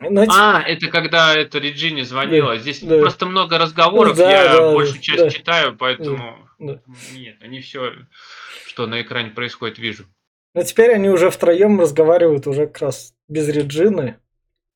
Ну, 0.02 0.26
А, 0.30 0.62
это 0.62 0.88
когда 0.88 1.34
это 1.34 1.60
Реджине 1.60 2.04
звонила. 2.04 2.58
Здесь 2.58 2.82
да. 2.82 3.00
просто 3.00 3.26
много 3.26 3.58
разговоров, 3.58 4.18
Да, 4.18 4.30
я 4.30 4.54
да, 4.54 4.74
большую 4.74 4.98
да, 4.98 5.02
часть 5.02 5.24
да. 5.24 5.30
читаю, 5.30 5.78
поэтому 5.78 6.50
Да. 6.60 6.82
нет, 7.14 7.38
они 7.40 7.62
все, 7.62 7.94
что 8.68 8.86
на 8.86 9.02
экране 9.02 9.30
происходит, 9.30 9.80
вижу. 9.80 10.04
Но 10.54 10.64
теперь 10.64 10.92
они 10.92 11.10
уже 11.10 11.30
втроем 11.32 11.80
разговаривают 11.80 12.48
уже 12.48 12.68
как 12.68 12.82
раз 12.82 13.14
без 13.30 13.48
Реджины. 13.48 14.20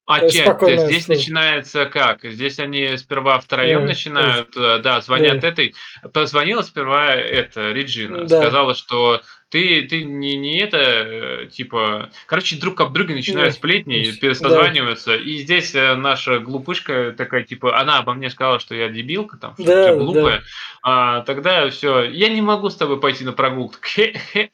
А 0.10 0.28
спокойно 0.28 0.88
здесь 0.88 1.04
всё. 1.04 1.14
начинается 1.14 1.86
как? 1.86 2.24
Здесь 2.24 2.58
они 2.60 2.98
сперва 2.98 3.40
втроем 3.40 3.82
Да, 3.82 3.86
начинают, 3.88 4.58
э, 4.58 4.80
да, 4.80 5.02
звонят 5.02 5.40
Да. 5.42 5.48
этой. 5.50 5.76
Позвонила 6.14 6.64
сперва 6.64 7.14
это 7.14 7.72
Реджина, 7.72 8.26
Да. 8.26 8.42
сказала, 8.42 8.74
что 8.74 9.22
ты, 9.50 9.84
ты 9.84 10.04
не, 10.04 10.36
не 10.38 10.60
это, 10.62 10.78
э, 10.78 11.46
типа, 11.52 12.10
короче, 12.26 12.56
друг 12.56 12.82
об 12.82 12.94
друга 12.94 13.14
начинают 13.14 13.50
Да. 13.54 13.58
сплетни, 13.58 14.10
Да. 14.12 14.18
пересозваниваются. 14.20 15.16
И 15.16 15.38
здесь 15.38 15.76
э, 15.76 15.94
наша 15.96 16.40
глупышка 16.40 17.14
такая, 17.16 17.44
типа, 17.44 17.80
она 17.80 18.00
обо 18.00 18.14
мне 18.16 18.32
сказала, 18.32 18.60
что 18.60 18.74
я 18.74 18.90
дебилка, 18.90 19.38
там, 19.38 19.54
что 19.54 19.64
Да, 19.64 19.90
я 19.90 19.96
глупая. 19.96 20.42
А, 20.82 21.22
тогда 21.22 21.70
все, 21.70 22.02
я 22.04 22.30
не 22.30 22.42
могу 22.42 22.70
с 22.72 22.76
тобой 22.76 23.00
пойти 23.00 23.24
на 23.24 23.32
прогулку. 23.34 23.76
Хе-хе. 23.84 24.50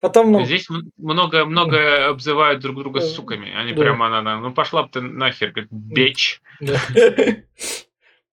Потом, 0.00 0.32
ну, 0.32 0.44
Здесь 0.46 0.66
много, 0.96 1.44
много 1.44 2.08
обзывают 2.08 2.60
друг 2.60 2.76
друга 2.76 3.00
суками. 3.00 3.52
Они 3.54 3.72
Да. 3.72 3.82
прямо, 3.82 4.06
она, 4.06 4.18
она, 4.20 4.38
ну 4.38 4.52
пошла 4.52 4.84
бы 4.84 4.88
ты 4.90 5.00
нахер, 5.00 5.50
говорит, 5.50 5.70
бич. 5.70 6.40
да. 6.60 6.80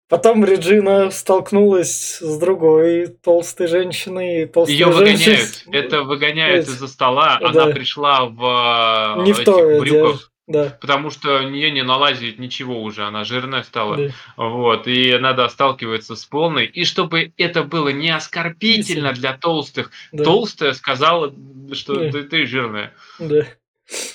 Потом 0.10 0.46
Реджина 0.46 1.12
столкнулась 1.12 2.20
с 2.22 2.40
другой 2.40 3.08
толстой 3.08 3.68
женщиной. 3.68 4.44
и 4.44 4.46
толстая 4.46 4.78
Ее 4.78 4.86
выгоняют. 4.88 5.66
Это 5.70 6.04
выгоняют 6.04 6.66
из-за 6.66 6.88
стола. 6.88 7.40
да. 7.42 7.50
Она 7.50 7.66
пришла 7.74 8.24
в 8.26 9.18
э, 9.20 9.24
Не 9.24 9.34
в 9.34 9.40
этих 9.40 9.46
той 9.46 9.80
брюках. 9.82 10.32
Да. 10.48 10.78
потому 10.80 11.10
что 11.10 11.40
у 11.40 11.50
нее 11.50 11.72
не 11.72 11.84
налазит 11.84 12.40
ничего 12.40 12.82
уже. 12.82 13.04
Она 13.04 13.26
жирная 13.26 13.64
стала. 13.64 13.98
да. 13.98 14.10
Вот, 14.38 14.88
и 14.88 15.12
она 15.12 15.34
да, 15.34 15.50
сталкивается 15.50 16.16
с 16.16 16.26
полной. 16.26 16.66
И 16.66 16.86
чтобы 16.86 17.34
это 17.38 17.64
было 17.64 17.90
не 17.90 18.10
оскорбительно 18.10 19.12
для 19.14 19.34
толстых, 19.38 19.92
Да. 20.14 20.24
толстая 20.24 20.72
сказала, 20.74 21.34
что 21.74 21.96
Да. 21.96 22.12
ты, 22.12 22.24
ты 22.24 22.46
жирная. 22.46 22.94
Да. 23.20 23.46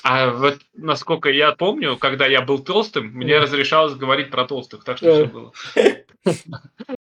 А 0.02 0.30
вот 0.30 0.58
насколько 0.74 1.28
я 1.30 1.52
помню, 1.52 1.96
когда 1.96 2.26
я 2.26 2.40
был 2.42 2.58
толстым, 2.60 3.06
мне 3.08 3.34
Да. 3.36 3.42
разрешалось 3.42 3.94
говорить 3.94 4.30
про 4.30 4.44
толстых, 4.46 4.84
так 4.84 4.96
что 4.98 5.06
Да. 5.06 5.14
все 5.14 5.24
было. 5.26 5.52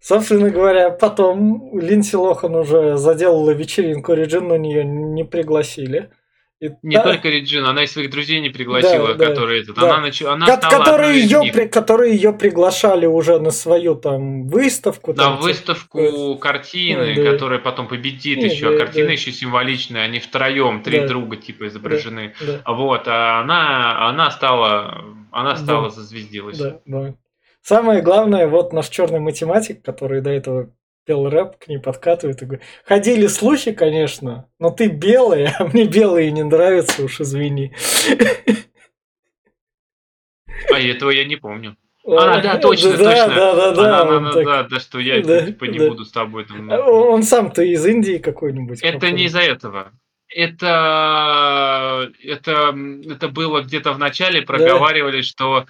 Собственно 0.00 0.50
говоря, 0.50 0.90
потом 0.90 1.76
Линдси 1.80 2.14
Лохан 2.14 2.54
уже 2.54 2.96
заделала 2.96 3.50
вечеринку, 3.50 4.12
Реджину 4.12 4.50
на 4.50 4.58
нее 4.58 4.84
не 4.84 5.24
пригласили. 5.24 6.10
И 6.58 6.70
Не 6.82 6.96
та- 6.96 7.02
только 7.02 7.28
Реджина, 7.28 7.68
она 7.70 7.82
и 7.84 7.86
своих 7.86 8.10
друзей 8.10 8.40
не 8.40 8.48
пригласила, 8.48 9.08
Да, 9.08 9.14
да, 9.14 9.26
которые 9.26 9.62
этот. 9.62 9.76
да. 9.76 9.82
Она, 9.94 10.00
нач... 10.06 10.22
она 10.22 10.46
ко- 10.46 10.56
стала 10.56 10.84
которые, 10.84 11.20
ее, 11.20 11.52
при- 11.52 11.66
которые 11.68 12.14
ее 12.14 12.32
приглашали 12.32 13.04
уже 13.04 13.38
на 13.38 13.50
свою 13.50 13.94
там 13.94 14.46
выставку. 14.48 15.10
на 15.12 15.16
там, 15.22 15.36
выставку 15.36 16.36
картины, 16.38 17.14
Да. 17.14 17.30
которая 17.32 17.58
потом 17.58 17.88
победит 17.88 18.40
Да, 18.40 18.46
еще. 18.46 18.70
да, 18.72 18.78
Картина 18.78 19.08
да. 19.08 19.12
еще 19.12 19.32
символичная, 19.32 20.04
они 20.04 20.18
втроем, 20.18 20.82
три 20.82 21.00
Да. 21.00 21.08
друга 21.08 21.36
типа 21.36 21.66
изображены. 21.68 22.32
Да, 22.40 22.72
Вот, 22.72 23.02
а 23.06 23.40
она, 23.42 24.08
она 24.08 24.30
стала, 24.30 25.04
она 25.32 25.50
Да. 25.50 25.56
стала 25.58 25.90
зазвездилась. 25.90 26.56
да, 26.58 26.80
да. 26.86 27.14
Самое 27.60 28.00
главное, 28.00 28.46
вот 28.46 28.72
наш 28.72 28.88
черный 28.88 29.20
математик, 29.20 29.82
который 29.84 30.22
до 30.22 30.30
этого 30.30 30.70
пел 31.06 31.28
рэп, 31.30 31.56
к 31.58 31.68
ней 31.68 31.78
подкатывает 31.78 32.42
и 32.42 32.44
говорит, 32.44 32.64
ходили 32.84 33.28
слухи, 33.28 33.72
конечно, 33.72 34.48
но 34.58 34.70
ты 34.70 34.88
белая, 34.88 35.54
а 35.58 35.64
мне 35.64 35.84
белые 35.84 36.30
не 36.32 36.42
нравятся, 36.42 37.04
уж 37.04 37.20
извини. 37.20 37.72
А 40.72 40.80
этого 40.80 41.10
я 41.10 41.24
не 41.24 41.36
помню. 41.36 41.76
А, 42.08 42.40
да, 42.40 42.56
точно, 42.58 42.92
да, 42.92 42.96
точно. 42.98 43.34
Да, 43.34 43.54
да, 43.54 43.72
да, 43.72 44.00
Она- 44.02 44.10
он 44.10 44.16
она- 44.18 44.32
так- 44.32 44.44
да, 44.44 44.62
да, 44.64 44.80
что 44.80 44.98
я 45.00 45.22
Да, 45.22 45.46
типа 45.46 45.64
не 45.64 45.78
да. 45.78 45.88
буду 45.88 46.04
с 46.04 46.12
тобой 46.12 46.44
там. 46.44 46.70
А 46.70 46.78
Он 46.88 47.22
сам-то 47.22 47.62
из 47.62 47.84
Индии 47.84 48.18
какой-нибудь. 48.18 48.80
Это 48.82 48.92
какой? 48.94 49.12
не 49.12 49.24
из-за 49.24 49.40
этого. 49.40 49.92
Это, 50.28 52.10
это, 52.22 52.74
это 53.08 53.28
было 53.28 53.62
где-то 53.62 53.92
в 53.92 53.98
начале, 53.98 54.42
проговаривали, 54.42 55.22
что 55.22 55.60
э, 55.62 55.66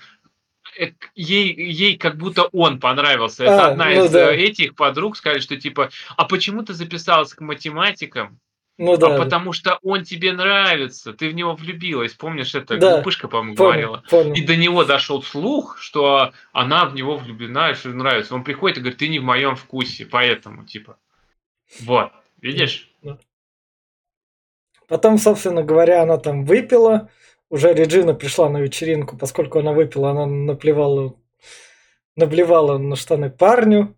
ей, 1.15 1.55
ей 1.55 1.97
как 1.97 2.17
будто 2.17 2.45
он 2.53 2.81
понравился. 2.81 3.45
Это 3.45 3.67
А, 3.67 3.69
одна 3.73 3.87
ну 3.87 4.05
из 4.05 4.11
да. 4.11 4.33
э, 4.33 4.37
этих 4.37 4.75
подруг 4.75 5.17
сказали, 5.17 5.41
что 5.41 5.57
типа, 5.57 5.91
а 6.17 6.25
почему 6.25 6.63
ты 6.63 6.75
записалась 6.75 7.35
к 7.35 7.41
математикам? 7.41 8.39
Ну 8.79 8.97
да, 8.99 9.07
а 9.07 9.11
да. 9.11 9.25
потому 9.25 9.53
что 9.53 9.79
он 9.83 10.05
тебе 10.05 10.33
нравится, 10.33 11.15
ты 11.15 11.31
в 11.31 11.35
него 11.35 11.55
влюбилась. 11.55 12.13
Помнишь, 12.13 12.55
это 12.55 12.77
Да, 12.77 12.97
глупышка, 12.97 13.27
по-моему, 13.27 13.57
понял, 13.57 13.71
говорила. 13.71 14.05
понял. 14.11 14.35
И 14.35 14.45
до 14.45 14.55
него 14.55 14.85
дошел 14.85 15.23
слух, 15.23 15.79
что 15.79 16.33
она 16.53 16.85
в 16.85 16.95
него 16.95 17.17
влюблена, 17.17 17.71
и 17.71 17.75
что 17.75 17.89
нравится. 17.89 18.35
Он 18.35 18.45
приходит 18.45 18.77
и 18.77 18.81
говорит, 18.81 18.99
ты 18.99 19.09
не 19.09 19.19
в 19.19 19.25
моем 19.25 19.57
вкусе, 19.57 20.05
поэтому, 20.05 20.65
типа. 20.65 20.99
Вот, 21.81 22.13
видишь? 22.43 22.91
Потом, 24.89 25.19
собственно 25.19 25.63
говоря, 25.63 26.03
она 26.03 26.19
там 26.19 26.45
выпила. 26.45 27.09
Уже 27.49 27.73
Реджина 27.73 28.15
пришла 28.15 28.49
на 28.49 28.59
вечеринку, 28.59 29.17
поскольку 29.17 29.61
она 29.61 29.73
выпила, 29.73 30.11
она 30.11 30.27
наплевала, 30.27 31.15
наблевала 32.17 32.79
на 32.79 32.97
штаны 32.97 33.31
парню. 33.31 33.97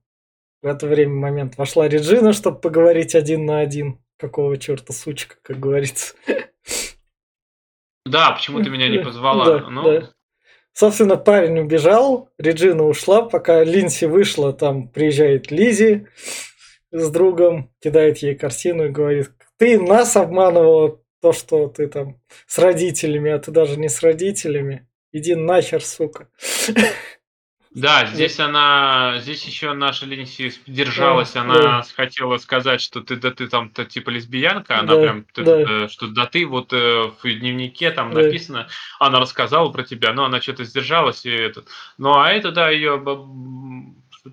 В 0.61 0.67
это 0.67 0.87
время 0.87 1.15
момент 1.15 1.57
вошла 1.57 1.89
Реджина, 1.89 2.33
чтобы 2.33 2.61
поговорить 2.61 3.15
один 3.15 3.47
на 3.47 3.61
один. 3.61 4.01
Какого 4.19 4.57
черта 4.59 4.93
сучка, 4.93 5.37
как 5.43 5.61
говорится. 5.61 6.15
Да, 8.05 8.33
почему 8.33 8.63
ты 8.63 8.71
меня 8.71 8.89
не 8.89 8.99
позвала? 8.99 9.45
да, 9.45 9.71
ну, 9.71 9.83
да. 9.83 10.11
Собственно, 10.73 11.17
парень 11.17 11.59
убежал, 11.59 12.31
Реджина 12.39 12.87
ушла, 12.87 13.23
пока 13.23 13.65
Линси 13.65 14.05
вышла, 14.05 14.53
там 14.53 14.89
приезжает 14.89 15.51
Лизи 15.51 16.07
с 16.91 17.11
другом, 17.11 17.73
кидает 17.81 18.19
ей 18.19 18.35
картину 18.35 18.87
и 18.87 18.91
говорит, 18.91 19.33
ты 19.57 19.81
нас 19.81 20.17
обманывала 20.17 21.01
то, 21.21 21.33
что 21.33 21.69
ты 21.69 21.89
там 21.89 22.21
с 22.47 22.59
родителями, 22.59 23.31
а 23.31 23.39
ты 23.39 23.51
даже 23.51 23.77
не 23.79 23.89
с 23.89 24.01
родителями. 24.03 24.87
Иди 25.13 25.35
нахер, 25.35 25.83
сука. 25.83 26.29
Да, 27.71 28.07
здесь 28.07 28.41
она, 28.41 29.19
здесь 29.21 29.45
еще 29.45 29.75
наша 29.75 30.07
Линси 30.07 30.53
держалась, 30.67 31.33
Да, 31.33 31.43
она 31.43 31.55
да. 31.55 31.85
хотела 31.95 32.39
сказать, 32.39 32.81
что 32.81 33.03
ты, 33.03 33.17
да 33.17 33.31
ты 33.31 33.47
там 33.47 33.69
то, 33.69 33.85
типа 33.85 34.09
лесбиянка, 34.09 34.79
она 34.81 34.95
Да, 34.95 35.01
прям, 35.03 35.25
т- 35.25 35.43
да. 35.43 35.85
э, 35.85 35.89
что 35.89 36.09
да 36.09 36.25
ты 36.27 36.47
вот 36.47 36.73
э, 36.73 37.11
в 37.23 37.25
дневнике 37.25 37.91
там 37.91 38.15
Да. 38.15 38.23
написано, 38.23 38.69
она 38.99 39.21
рассказала 39.21 39.71
про 39.71 39.85
тебя, 39.85 40.15
но 40.15 40.25
она 40.25 40.41
что-то 40.41 40.65
сдержалась 40.65 41.27
и 41.27 41.31
этот. 41.31 41.69
Ну 41.99 42.15
а 42.19 42.33
это 42.33 42.53
да, 42.53 42.71
ее, 42.71 42.97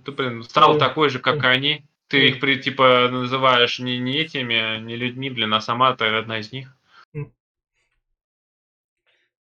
ты 0.06 0.12
блин 0.14 0.42
стал 0.44 0.74
Да. 0.78 0.88
такой 0.88 1.10
же, 1.10 1.20
как 1.20 1.44
и 1.44 1.48
они. 1.48 1.86
Ты 2.08 2.28
их 2.28 2.40
при, 2.40 2.56
типа 2.58 3.10
называешь 3.12 3.80
не, 3.80 3.98
не 3.98 4.18
этими, 4.18 4.80
не 4.80 4.96
людьми, 4.96 5.30
блин, 5.30 5.54
а 5.54 5.62
сама 5.62 5.96
ты 5.96 6.06
одна 6.06 6.40
из 6.40 6.52
них. 6.52 6.76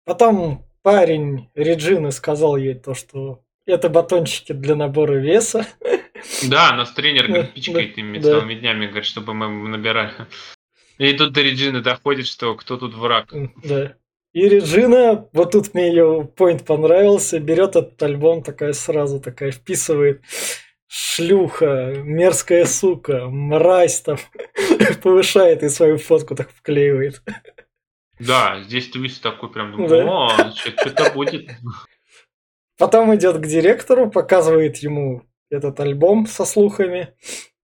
Потом 0.04 0.66
парень 0.82 1.50
Реджины 1.56 2.12
сказал 2.12 2.58
ей 2.58 2.74
то, 2.74 2.96
что 2.96 3.44
это 3.66 3.90
батончики 3.90 4.52
для 4.54 4.76
набора 4.76 5.16
веса. 5.16 5.68
Да, 6.50 6.74
нас 6.76 6.92
тренер 6.92 7.28
говорит, 7.28 7.54
пичкает 7.54 7.98
ими 7.98 8.18
да. 8.18 8.32
целыми 8.32 8.56
днями, 8.56 8.88
говорит, 8.88 9.06
чтобы 9.06 9.34
мы 9.34 9.48
набирали. 9.70 10.12
И 10.98 11.14
тут 11.14 11.32
до 11.32 11.42
Реджины 11.42 11.82
доходит, 11.82 12.28
что 12.28 12.56
кто 12.56 12.78
тут 12.78 12.94
враг. 12.94 13.34
Да. 13.64 13.96
И 14.34 14.48
Реджина, 14.48 15.28
вот 15.32 15.52
тут 15.52 15.74
мне 15.74 15.88
ее 15.90 16.30
поинт 16.36 16.66
понравился, 16.66 17.40
берет 17.40 17.76
этот 17.76 18.02
альбом, 18.04 18.44
такая 18.44 18.74
сразу 18.74 19.20
такая 19.20 19.52
вписывает 19.52 20.22
шлюха, 20.90 21.94
мерзкая 22.04 22.66
сука, 22.66 23.28
мразь 23.30 24.02
там, 24.02 24.18
повышает 25.04 25.64
и 25.64 25.70
свою 25.70 25.98
фотку 25.98 26.36
так 26.36 26.50
вклеивает. 26.52 27.22
Да, 28.20 28.62
здесь 28.64 28.90
твист 28.90 29.22
такой 29.22 29.50
прям, 29.52 29.72
думаю, 29.72 29.90
Да. 29.90 30.06
о, 30.06 30.52
что-то 30.54 31.12
будет. 31.12 31.50
Потом 32.78 33.16
идет 33.16 33.38
к 33.38 33.46
директору, 33.46 34.10
показывает 34.10 34.78
ему 34.78 35.24
этот 35.50 35.80
альбом 35.80 36.26
со 36.26 36.44
слухами 36.44 37.14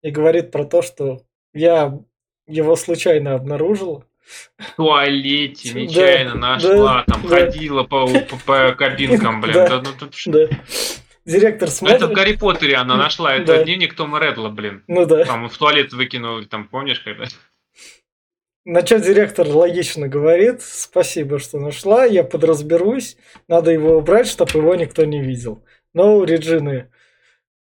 и 0.02 0.12
говорит 0.12 0.52
про 0.52 0.64
то, 0.66 0.82
что 0.82 1.24
я 1.54 2.00
его 2.48 2.76
случайно 2.76 3.34
обнаружил. 3.34 4.06
В 4.58 4.76
туалете 4.76 5.74
Да, 5.74 5.80
нечаянно 5.80 6.32
да, 6.34 6.38
нашла, 6.38 7.04
там 7.08 7.22
да. 7.24 7.28
ходила 7.28 7.84
по, 7.84 8.08
по, 8.08 8.38
по 8.46 8.76
кабинкам, 8.76 9.42
блин. 9.42 9.54
Да. 9.54 9.68
Да, 9.68 9.82
ну 9.82 9.90
тут 9.98 10.16
Да. 10.26 10.48
Директор 11.26 11.68
Ну, 11.82 11.88
Это 11.88 11.98
в 11.98 12.00
смотрит. 12.00 12.16
Гарри 12.16 12.36
Поттере 12.38 12.76
она 12.76 12.98
нашла, 12.98 13.36
это 13.36 13.58
Да. 13.58 13.64
дневник 13.64 13.96
Тома 13.96 14.20
Редла, 14.20 14.50
блин. 14.50 14.84
Ну 14.88 15.06
да. 15.06 15.26
Там 15.26 15.50
в 15.50 15.58
туалет 15.58 15.92
выкинули, 15.94 16.46
там, 16.46 16.68
помнишь, 16.68 17.02
когда? 17.02 17.26
На 18.64 18.86
что 18.86 19.00
директор 19.00 19.48
логично 19.48 20.08
говорит, 20.08 20.62
спасибо, 20.62 21.38
что 21.40 21.60
нашла, 21.60 22.06
я 22.06 22.24
подразберусь, 22.24 23.16
надо 23.48 23.72
его 23.72 23.98
убрать, 23.98 24.28
чтобы 24.28 24.52
его 24.54 24.74
никто 24.76 25.06
не 25.06 25.22
видел. 25.22 25.64
Но 25.94 26.18
у 26.18 26.24
Реджины 26.24 26.90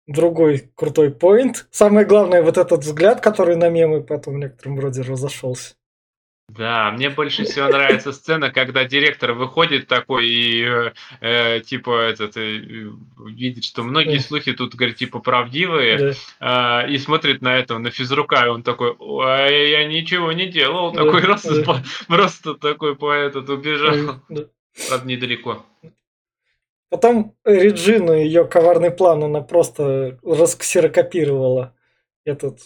другой 0.05 0.71
крутой 0.75 1.11
поинт. 1.11 1.67
Самое 1.71 2.05
главное, 2.05 2.43
вот 2.43 2.57
этот 2.57 2.81
взгляд, 2.83 3.21
который 3.21 3.55
на 3.55 3.69
мемы 3.69 4.03
потом 4.03 4.35
в 4.35 4.37
некотором 4.37 4.79
роде 4.79 5.01
разошелся. 5.01 5.75
Да, 6.49 6.91
мне 6.91 7.09
больше 7.09 7.45
всего 7.45 7.67
нравится 7.69 8.11
сцена, 8.11 8.51
когда 8.51 8.83
директор 8.83 9.31
выходит 9.31 9.87
такой 9.87 10.27
и 10.27 10.63
э, 10.63 10.91
э, 11.21 11.61
типа 11.61 12.01
этот 12.01 12.35
э, 12.35 12.57
видит, 13.25 13.63
что 13.63 13.81
многие 13.81 14.17
слухи 14.19 14.51
тут, 14.51 14.75
говорит, 14.75 14.97
типа 14.97 15.19
правдивые, 15.19 15.97
Да. 15.97 16.13
а, 16.41 16.85
и 16.87 16.97
смотрит 16.97 17.41
на 17.41 17.57
этого, 17.57 17.79
на 17.79 17.91
физрука, 17.91 18.45
и 18.45 18.49
он 18.49 18.61
такой, 18.61 18.93
ой, 18.99 19.69
я 19.71 19.87
ничего 19.87 20.33
не 20.33 20.47
делал, 20.47 20.91
Да, 20.91 21.05
такой 21.05 21.21
раз, 21.21 21.45
и 21.45 21.63
да. 21.63 21.63
по- 21.63 21.83
просто 22.07 22.55
такой 22.55 22.95
по 22.97 23.11
этот 23.11 23.49
убежал, 23.49 24.19
Да. 24.27 24.43
правда, 24.89 25.07
недалеко. 25.07 25.65
Потом 26.89 27.35
Реджина, 27.45 28.11
ее 28.11 28.45
коварный 28.45 28.91
план, 28.91 29.23
она 29.23 29.41
просто 29.41 30.19
расксерокопировала 30.23 31.73
этот, 32.25 32.59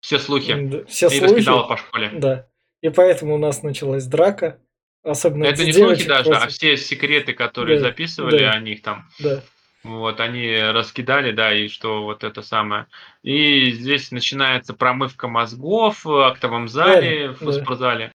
Все 0.00 0.18
слухи. 0.18 0.54
да, 0.54 0.84
все 0.84 1.06
И 1.06 1.18
слухи. 1.18 1.32
раскидала 1.32 1.62
по 1.66 1.76
школе. 1.78 2.10
Да. 2.14 2.46
И 2.84 2.90
поэтому 2.90 3.36
у 3.36 3.38
нас 3.38 3.62
началась 3.62 4.04
драка. 4.04 4.58
Особенно 5.02 5.46
Это 5.46 5.64
не 5.64 5.72
слухи 5.72 6.06
даже, 6.06 6.30
а 6.32 6.40
против- 6.40 6.54
все 6.54 6.76
секреты, 6.76 7.32
которые 7.32 7.78
Да, 7.78 7.86
записывали 7.86 8.40
да. 8.40 8.50
о 8.50 8.60
них 8.60 8.82
там, 8.82 9.08
Да. 9.18 9.42
Вот, 9.82 10.20
они 10.20 10.54
раскидали, 10.54 11.32
да, 11.32 11.54
и 11.54 11.68
что 11.68 12.02
вот 12.02 12.24
это 12.24 12.42
самое. 12.42 12.86
И 13.22 13.70
здесь 13.70 14.10
начинается 14.10 14.74
промывка 14.74 15.28
мозгов 15.28 16.04
в 16.04 16.26
актовом 16.26 16.68
зале, 16.68 17.30
в 17.30 17.42
да. 17.42 17.52
спортзале. 17.52 18.12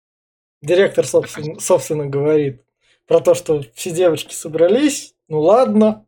Директор, 0.62 1.06
собственно, 1.06 1.62
собственно, 1.62 2.06
говорит 2.06 2.62
про 3.06 3.22
то, 3.22 3.36
что 3.36 3.64
все 3.74 3.92
девочки 3.92 4.34
собрались. 4.34 5.14
Ну 5.30 5.40
ладно. 5.40 6.06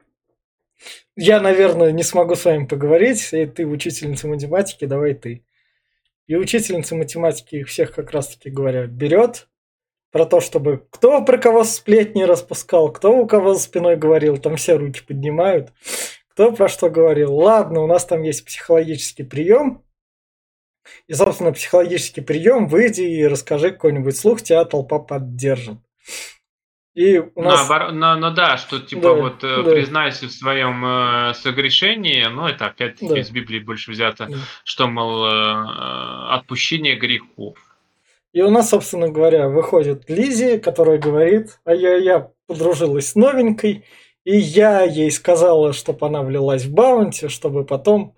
Я, 1.16 1.40
наверное, 1.40 1.94
не 1.94 2.04
смогу 2.04 2.36
с 2.36 2.44
вами 2.44 2.66
поговорить. 2.66 3.30
И 3.32 3.46
ты 3.46 3.66
учительница 3.66 4.28
математики, 4.28 4.84
давай 4.84 5.14
ты. 5.14 5.46
И 6.30 6.36
учительница 6.36 6.96
математики 6.96 7.56
их 7.56 7.70
всех 7.70 7.92
как 7.92 8.12
раз-таки 8.12 8.52
говоря 8.52 8.86
берет 8.86 9.50
про 10.12 10.28
то, 10.28 10.42
чтобы 10.42 10.86
кто 10.92 11.26
про 11.26 11.40
кого 11.40 11.64
сплетни 11.64 12.22
распускал, 12.22 12.94
кто 12.94 13.18
у 13.18 13.26
кого 13.26 13.56
за 13.56 13.62
спиной 13.62 13.96
говорил, 13.96 14.38
там 14.38 14.56
все 14.56 14.76
руки 14.76 15.02
поднимают. 15.02 15.74
Кто 16.30 16.52
про 16.52 16.68
что 16.68 16.92
говорил. 16.92 17.34
Ладно, 17.34 17.82
у 17.82 17.88
нас 17.88 18.06
там 18.06 18.22
есть 18.22 18.46
психологический 18.46 19.24
прием. 19.24 19.84
И, 21.08 21.14
собственно, 21.14 21.52
психологический 21.52 22.22
прием, 22.22 22.68
выйди 22.68 23.02
и 23.02 23.26
расскажи 23.26 23.72
какой-нибудь 23.72 24.16
слух, 24.16 24.44
тебя 24.44 24.64
толпа 24.66 25.00
поддержит. 25.00 25.80
И 26.96 27.20
у 27.20 27.42
нас... 27.42 27.68
Наоборот, 27.70 27.94
но, 27.94 28.16
но 28.16 28.32
да, 28.32 28.58
что 28.58 28.80
типа 28.80 29.02
Да, 29.02 29.14
вот 29.14 29.44
э, 29.44 29.64
да. 29.64 29.72
признайся 29.72 30.28
в 30.28 30.32
своем 30.32 30.84
э, 30.86 31.34
согрешении, 31.36 32.26
ну 32.26 32.48
это 32.48 32.66
опять-таки 32.66 33.08
Да. 33.08 33.20
из 33.20 33.30
Библии 33.30 33.60
больше 33.60 33.92
взято, 33.92 34.26
Да. 34.28 34.38
что, 34.64 34.88
мол, 34.88 35.26
э, 35.26 35.30
э, 35.30 36.28
отпущение 36.32 36.96
грехов. 36.96 37.58
И 38.34 38.42
у 38.42 38.50
нас, 38.50 38.70
собственно 38.70 39.10
говоря, 39.10 39.50
выходит 39.50 40.10
Лизи, 40.10 40.60
которая 40.60 40.98
говорит, 40.98 41.60
а 41.64 41.74
я, 41.74 41.96
я 41.96 42.32
подружилась 42.48 43.12
с 43.12 43.16
новенькой, 43.16 43.86
и 44.24 44.38
я 44.38 44.84
ей 44.84 45.10
сказала, 45.12 45.74
чтобы 45.74 46.06
она 46.06 46.22
влилась 46.22 46.66
в 46.66 46.74
баунти, 46.74 47.28
чтобы 47.28 47.66
потом... 47.66 48.16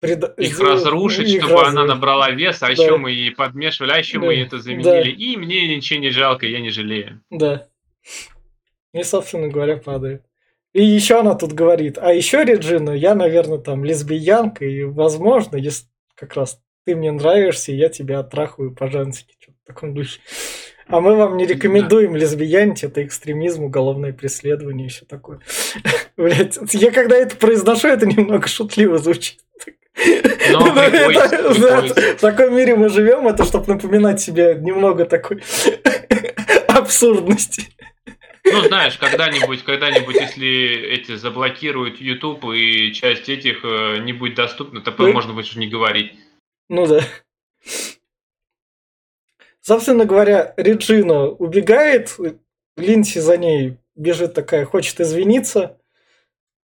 преда- 0.00 0.34
Их 0.36 0.58
разрушить, 0.60 1.28
их 1.28 1.42
чтобы 1.42 1.60
она 1.62 1.66
разрушить. 1.82 1.88
набрала 1.88 2.30
вес, 2.30 2.62
а 2.62 2.66
Да. 2.66 2.72
еще 2.72 2.96
мы 2.96 3.10
ей 3.12 3.30
подмешивали, 3.32 3.92
а 3.92 3.98
еще 3.98 4.18
Да, 4.18 4.26
мы 4.26 4.36
это 4.36 4.56
да. 4.56 4.62
заменили. 4.62 5.10
И 5.10 5.36
мне 5.36 5.76
ничего 5.76 6.00
не 6.00 6.10
жалко, 6.10 6.46
я 6.46 6.60
не 6.60 6.70
жалею. 6.70 7.20
Да. 7.30 7.68
И, 8.94 9.02
собственно 9.02 9.48
говоря, 9.48 9.76
падает. 9.76 10.22
И 10.72 10.84
еще 10.84 11.20
она 11.20 11.34
тут 11.34 11.52
говорит, 11.52 11.98
а 11.98 12.12
еще 12.12 12.44
Реджина, 12.44 12.90
я, 12.90 13.14
наверное, 13.14 13.58
там 13.58 13.84
лесбиянка, 13.84 14.64
и, 14.64 14.84
возможно, 14.84 15.56
если 15.56 15.86
как 16.14 16.34
раз 16.34 16.60
ты 16.84 16.94
мне 16.94 17.10
нравишься, 17.12 17.72
я 17.72 17.88
тебя 17.88 18.20
отрахаю 18.20 18.74
по-женски, 18.74 19.34
что-то 19.40 19.58
в 19.62 19.66
таком 19.66 19.94
духе. 19.94 20.20
А 20.86 21.00
мы 21.00 21.16
вам 21.16 21.36
не 21.36 21.44
рекомендуем 21.46 22.16
лесбиянить, 22.16 22.82
это 22.82 23.04
экстремизм, 23.04 23.64
уголовное 23.64 24.12
преследование 24.14 24.86
и 24.86 24.90
все 24.90 25.04
такое. 25.04 25.40
Блять, 26.16 26.58
я 26.72 26.90
когда 26.90 27.16
это 27.16 27.36
произношу, 27.36 27.88
это 27.88 28.06
немного 28.06 28.48
шутливо 28.48 28.96
звучит. 28.98 29.40
Но 30.52 30.60
Ну, 30.60 30.72
приходится, 30.74 31.36
это- 31.36 31.54
приходится. 31.54 32.00
В 32.16 32.20
таком 32.20 32.56
мире 32.56 32.76
мы 32.76 32.88
живем, 32.88 33.26
это 33.26 33.44
чтобы 33.44 33.66
напоминать 33.74 34.20
себе 34.20 34.54
немного 34.60 35.04
такой 35.04 35.42
абсурдности. 36.68 37.64
Ну, 38.44 38.62
знаешь, 38.62 38.96
когда-нибудь, 38.96 39.62
когда-нибудь, 39.64 40.14
если 40.14 40.48
эти 40.92 41.16
заблокируют 41.16 42.00
YouTube 42.00 42.44
и 42.54 42.92
часть 42.94 43.28
этих 43.28 43.64
э, 43.64 43.98
не 43.98 44.12
будет 44.12 44.36
доступна, 44.36 44.80
то 44.80 44.90
Да. 44.92 45.04
можно 45.12 45.34
будет 45.34 45.54
не 45.56 45.66
говорить. 45.68 46.12
Ну 46.70 46.86
да. 46.86 47.00
Собственно 49.60 50.04
говоря, 50.06 50.54
Реджина 50.56 51.26
убегает, 51.28 52.16
Линси 52.76 53.18
за 53.18 53.36
ней 53.36 53.76
бежит 53.96 54.32
такая, 54.34 54.64
хочет 54.64 55.00
извиниться, 55.00 55.78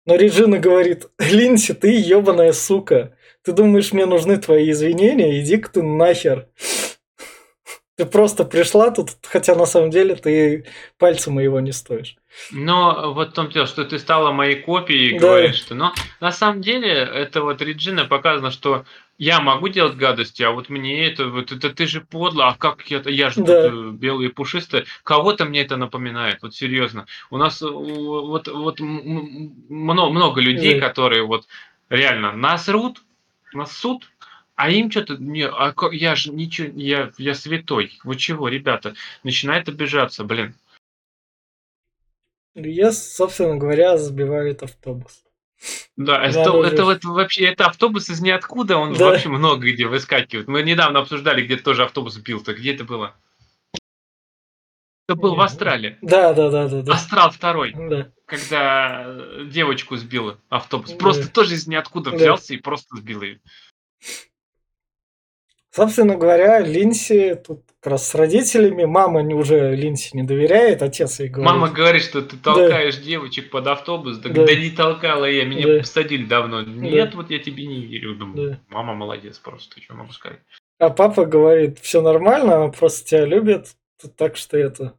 но 0.06 0.16
Реджина 0.16 0.58
говорит, 0.58 1.06
Линси, 1.20 1.74
ты 1.76 1.92
ебаная 1.92 2.52
сука, 2.52 3.16
ты 3.50 3.56
думаешь, 3.56 3.92
мне 3.94 4.06
нужны 4.06 4.38
твои 4.38 4.70
извинения? 4.70 5.40
Иди-ка 5.42 5.72
ты 5.72 5.82
нахер. 5.82 6.48
Ты 7.98 8.06
просто 8.06 8.46
пришла 8.46 8.92
тут, 8.92 9.10
хотя 9.24 9.56
на 9.56 9.66
самом 9.66 9.90
деле 9.90 10.16
ты 10.16 10.66
пальца 11.00 11.32
моего 11.32 11.60
не 11.60 11.72
стоишь. 11.72 12.16
Но 12.52 13.12
вот 13.14 13.30
в 13.30 13.34
том 13.34 13.50
дело, 13.50 13.66
что 13.66 13.84
ты 13.86 13.98
стала 13.98 14.32
моей 14.32 14.56
копией, 14.62 15.18
Да. 15.18 15.28
говоришь, 15.28 15.56
что... 15.56 15.74
Но 15.74 15.94
на 16.22 16.32
самом 16.32 16.62
деле, 16.62 16.92
это 16.92 17.42
вот 17.42 17.60
Реджина 17.62 18.06
показано, 18.06 18.52
что 18.52 18.86
я 19.18 19.42
могу 19.42 19.68
делать 19.68 19.96
гадости, 19.96 20.44
а 20.44 20.52
вот 20.52 20.70
мне 20.70 21.08
это, 21.08 21.26
вот 21.28 21.52
это 21.52 21.72
ты 21.72 21.88
же 21.88 22.02
подло, 22.02 22.50
а 22.50 22.56
как 22.56 22.84
я, 22.84 23.02
я 23.06 23.32
же 23.32 23.42
Да. 23.44 23.64
тут 23.64 23.74
э, 23.74 23.90
белый 23.94 24.28
и 24.28 24.32
пушистый. 24.32 24.86
Кого-то 25.04 25.46
мне 25.46 25.62
это 25.62 25.76
напоминает, 25.76 26.38
вот 26.44 26.54
серьезно. 26.54 27.08
У 27.32 27.38
нас 27.38 27.62
э, 27.64 27.66
вот, 27.68 28.48
вот 28.48 28.80
много, 28.80 30.12
много 30.12 30.40
людей, 30.40 30.80
Да. 30.80 30.88
которые 30.88 31.24
вот 31.26 31.48
реально 31.90 32.32
насрут, 32.32 33.02
нассут, 33.54 34.10
А 34.56 34.70
им 34.70 34.92
что-то, 34.92 35.16
не, 35.16 35.48
а 35.48 35.74
я 35.94 36.16
же 36.16 36.34
ничего, 36.34 36.70
я, 36.76 37.12
я 37.18 37.34
святой. 37.34 37.98
Вы 38.04 38.18
чего, 38.18 38.50
ребята? 38.50 38.94
Начинает 39.24 39.70
обижаться, 39.70 40.26
блин. 40.26 40.54
Я, 42.56 42.92
собственно 42.92 43.56
говоря, 43.56 43.98
сбивает 43.98 44.62
автобус. 44.64 45.24
Да, 45.96 46.24
это, 46.26 46.62
это 46.64 46.86
вот 46.86 47.04
вообще, 47.04 47.46
это 47.46 47.68
автобус 47.68 48.10
из 48.10 48.22
ниоткуда, 48.22 48.78
он 48.78 48.94
Да. 48.94 49.06
вообще 49.06 49.30
много 49.30 49.72
где 49.72 49.88
выскакивает. 49.88 50.48
Мы 50.48 50.64
недавно 50.64 51.00
обсуждали, 51.00 51.46
где 51.46 51.58
тоже 51.58 51.84
автобус 51.84 52.18
бил-то. 52.18 52.54
Где 52.54 52.74
это 52.74 52.84
было? 52.84 53.16
Это 55.08 55.16
был 55.16 55.36
в 55.36 55.42
Австралии. 55.42 55.98
Да, 56.02 56.34
да, 56.34 56.50
да, 56.50 56.68
да, 56.68 56.82
да. 56.82 56.94
Астрал 56.94 57.32
второй, 57.32 57.74
Да. 57.74 58.12
Когда 58.30 59.04
э, 59.06 59.46
девочку 59.52 59.98
сбила 59.98 60.40
автобус. 60.50 60.92
Да. 60.92 60.98
Просто 60.98 61.30
тоже 61.32 61.56
из 61.56 61.68
ниоткуда 61.68 62.12
Да. 62.12 62.18
взялся 62.18 62.54
и 62.54 62.58
просто 62.58 62.96
сбил 62.98 63.22
ее. 63.24 63.40
Собственно 65.72 66.16
говоря, 66.16 66.60
Линси 66.60 67.36
тут 67.46 67.62
как 67.82 67.92
раз 67.94 68.08
с 68.10 68.16
родителями. 68.16 68.86
Мама 68.86 69.22
уже 69.36 69.76
Линси 69.76 70.16
не 70.16 70.24
доверяет, 70.24 70.82
отец 70.82 71.20
ей 71.20 71.30
говорит. 71.30 71.52
Мама 71.54 71.70
говорит, 71.70 72.02
что 72.02 72.22
ты 72.24 72.38
толкаешь 72.38 72.98
девочек 72.98 73.50
под 73.52 73.68
автобус. 73.68 74.18
Да, 74.18 74.30
Да. 74.30 74.46
да 74.46 74.56
не 74.56 74.72
толкала 74.72 75.26
я, 75.26 75.46
меня 75.46 75.68
Да. 75.76 75.80
посадили 75.80 76.26
давно. 76.26 76.64
Нет, 76.64 77.14
вот 77.14 77.30
я 77.30 77.40
тебе 77.40 77.68
не 77.68 77.82
верю. 77.86 78.16
Думаю, 78.16 78.50
Да. 78.52 78.60
мама 78.70 78.96
молодец 78.96 79.38
просто, 79.38 79.80
что 79.82 79.94
могу 79.94 80.12
сказать. 80.12 80.40
А 80.80 80.90
папа 80.90 81.26
говорит, 81.26 81.78
все 81.80 82.02
нормально, 82.02 82.56
она 82.56 82.68
просто 82.70 83.08
тебя 83.08 83.26
любит, 83.26 83.76
так 84.18 84.38
что 84.38 84.58
это... 84.58 84.99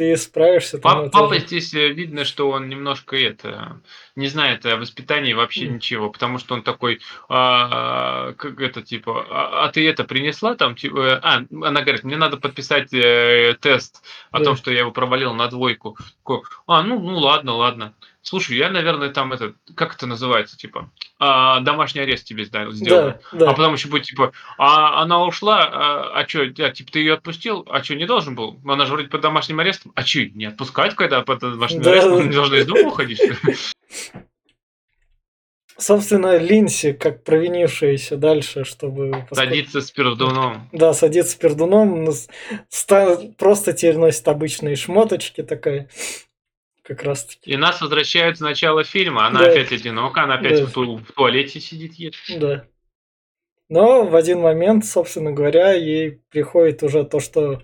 Ты 0.00 0.16
справишься. 0.16 0.78
там 0.78 1.02
Пап- 1.02 1.12
папа 1.12 1.34
же». 1.34 1.40
здесь 1.40 1.74
э, 1.74 1.88
видно, 1.90 2.24
что 2.24 2.48
он 2.48 2.70
немножко 2.70 3.16
это 3.18 3.82
не 4.16 4.28
знает 4.28 4.64
о 4.64 4.78
воспитании 4.78 5.34
вообще 5.34 5.66
Мгм. 5.66 5.74
ничего, 5.74 6.08
потому 6.08 6.38
что 6.38 6.54
он 6.54 6.62
такой, 6.62 7.00
а, 7.28 8.32
как 8.32 8.58
это 8.62 8.80
типа, 8.80 9.26
а, 9.28 9.64
а 9.66 9.68
ты 9.68 9.86
это 9.86 10.04
принесла 10.04 10.54
там, 10.54 10.74
типа, 10.74 10.98
э, 11.00 11.20
а, 11.22 11.42
она 11.50 11.82
говорит, 11.82 12.02
мне 12.04 12.16
надо 12.16 12.38
подписать 12.38 12.94
э, 12.94 13.58
тест 13.60 14.02
о 14.30 14.38
Да. 14.38 14.44
том, 14.46 14.56
что 14.56 14.70
я 14.72 14.78
его 14.78 14.90
провалил 14.90 15.34
на 15.34 15.48
двойку. 15.48 15.98
Такой, 16.24 16.40
а, 16.66 16.82
ну, 16.82 16.98
ну 16.98 17.18
ладно, 17.18 17.52
ладно. 17.56 17.92
Слушай, 18.22 18.58
я, 18.58 18.68
наверное, 18.68 19.08
там 19.08 19.32
это, 19.32 19.54
как 19.74 19.94
это 19.94 20.06
называется, 20.06 20.56
типа, 20.56 20.90
а, 21.18 21.60
домашний 21.60 22.02
арест 22.02 22.26
тебе 22.26 22.44
сделаю. 22.44 22.72
Да, 22.82 23.20
да. 23.32 23.50
А 23.50 23.54
потом 23.54 23.72
еще 23.72 23.88
будет 23.88 24.04
типа, 24.04 24.32
а 24.58 25.00
она 25.00 25.24
ушла, 25.24 25.62
а, 25.64 26.20
а 26.20 26.28
что, 26.28 26.46
типа 26.50 26.92
ты 26.92 26.98
ее 26.98 27.14
отпустил, 27.14 27.66
а 27.70 27.82
что, 27.82 27.94
не 27.94 28.04
должен 28.06 28.34
был? 28.34 28.60
Она 28.66 28.84
же 28.84 28.92
вроде 28.92 29.08
под 29.08 29.22
домашним 29.22 29.60
арестом. 29.60 29.92
А 29.94 30.02
что, 30.04 30.20
не 30.26 30.44
отпускать, 30.44 30.94
когда 30.96 31.22
под 31.22 31.40
домашним 31.40 31.80
Да. 31.82 31.92
арестом? 31.92 32.28
Не 32.28 32.34
должна 32.34 32.58
из 32.58 32.66
дома 32.66 32.88
уходить? 32.88 33.20
Собственно, 35.78 36.36
Линси, 36.36 36.92
как 36.92 37.24
провинившаяся 37.24 38.18
дальше, 38.18 38.64
чтобы... 38.64 39.10
поскольку- 39.12 39.34
Садиться 39.34 39.80
с 39.80 39.90
пердуном. 39.90 40.68
Да, 40.72 40.92
пердуном, 41.36 42.04
но 42.04 42.12
с- 42.12 42.28
ста- 42.68 43.16
просто 43.38 43.72
теперь 43.72 43.96
носит 43.96 44.28
обычные 44.28 44.76
шмоточки 44.76 45.42
такая. 45.42 45.88
Как 46.82 47.02
раз 47.04 47.24
таки. 47.24 47.50
И 47.50 47.56
нас 47.56 47.80
возвращают 47.80 48.38
с 48.38 48.40
начала 48.40 48.84
фильма. 48.84 49.26
Она 49.26 49.40
Да. 49.40 49.50
опять 49.50 49.72
одинока, 49.72 50.22
она 50.22 50.34
опять 50.34 50.60
Да. 50.60 50.66
в, 50.66 50.72
ту- 50.72 50.96
в 50.98 51.12
туалете 51.12 51.60
сидит, 51.60 51.94
ест. 51.94 52.16
Да. 52.38 52.64
Но 53.68 54.04
в 54.04 54.16
один 54.16 54.40
момент, 54.40 54.84
собственно 54.84 55.30
говоря, 55.32 55.72
ей 55.72 56.20
приходит 56.30 56.82
уже 56.82 57.04
то, 57.04 57.20
что 57.20 57.62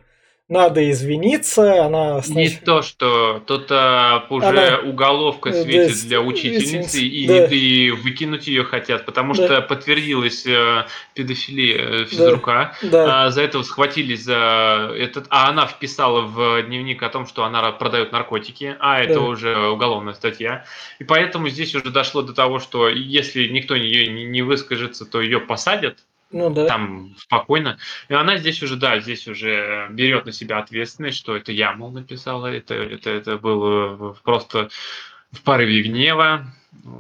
надо 0.49 0.89
извиниться. 0.91 1.85
Она 1.87 2.23
Не 2.29 2.49
то, 2.51 2.83
что 2.83 3.43
тут 3.47 3.67
а, 3.71 4.25
уже 4.31 4.47
Она- 4.47 4.79
уголовка 4.79 5.49
э, 5.51 5.63
светит 5.63 6.03
да, 6.03 6.09
для 6.09 6.21
учительницы, 6.21 7.01
и, 7.01 7.27
да. 7.27 7.47
и 7.47 7.91
выкинуть 7.91 8.47
ее 8.47 8.63
хотят, 8.65 9.05
потому 9.07 9.35
Да. 9.35 9.45
что 9.47 9.63
подтвердилась 9.63 10.47
э, 10.47 10.85
педофилия 11.15 12.03
э, 12.03 12.05
физрука. 12.05 12.75
Да, 12.83 13.25
А, 13.27 13.31
за 13.31 13.43
это 13.43 13.63
схватились 13.65 14.23
за 14.23 14.93
этот, 14.97 15.27
а 15.31 15.49
она 15.49 15.67
вписала 15.67 16.21
в 16.23 16.63
дневник 16.63 17.03
о 17.03 17.09
том, 17.09 17.27
что 17.27 17.45
она 17.45 17.73
продает 17.73 18.13
наркотики, 18.13 18.77
а 18.79 19.01
это 19.01 19.15
Да. 19.15 19.21
уже 19.21 19.69
уголовная 19.69 20.15
статья, 20.15 20.65
и 21.01 21.05
поэтому 21.05 21.49
здесь 21.49 21.75
уже 21.75 21.91
дошло 21.91 22.23
до 22.23 22.33
того, 22.33 22.61
что 22.61 22.89
если 22.89 23.49
никто 23.49 23.75
ее 23.75 24.07
не, 24.09 24.25
не 24.25 24.43
выскажется, 24.43 25.05
то 25.07 25.21
ее 25.21 25.41
посадят 25.41 25.99
ну 26.31 26.51
да. 26.51 26.67
там 26.67 27.15
спокойно, 27.19 27.79
и 28.09 28.15
она 28.15 28.37
здесь 28.39 28.63
уже, 28.63 28.77
да, 28.77 29.01
здесь 29.01 29.29
уже 29.29 29.89
берет 29.91 30.27
на 30.27 30.33
себя 30.33 30.59
ответственность, 30.59 31.19
что 31.19 31.37
это 31.37 31.53
я, 31.53 31.73
мол, 31.73 31.91
написала, 31.91 32.47
это 32.47 32.75
это 32.75 33.11
это 33.11 33.39
было 33.39 34.17
просто 34.25 34.69
в 35.33 35.43
порыве 35.43 35.83
гнева, 35.83 36.47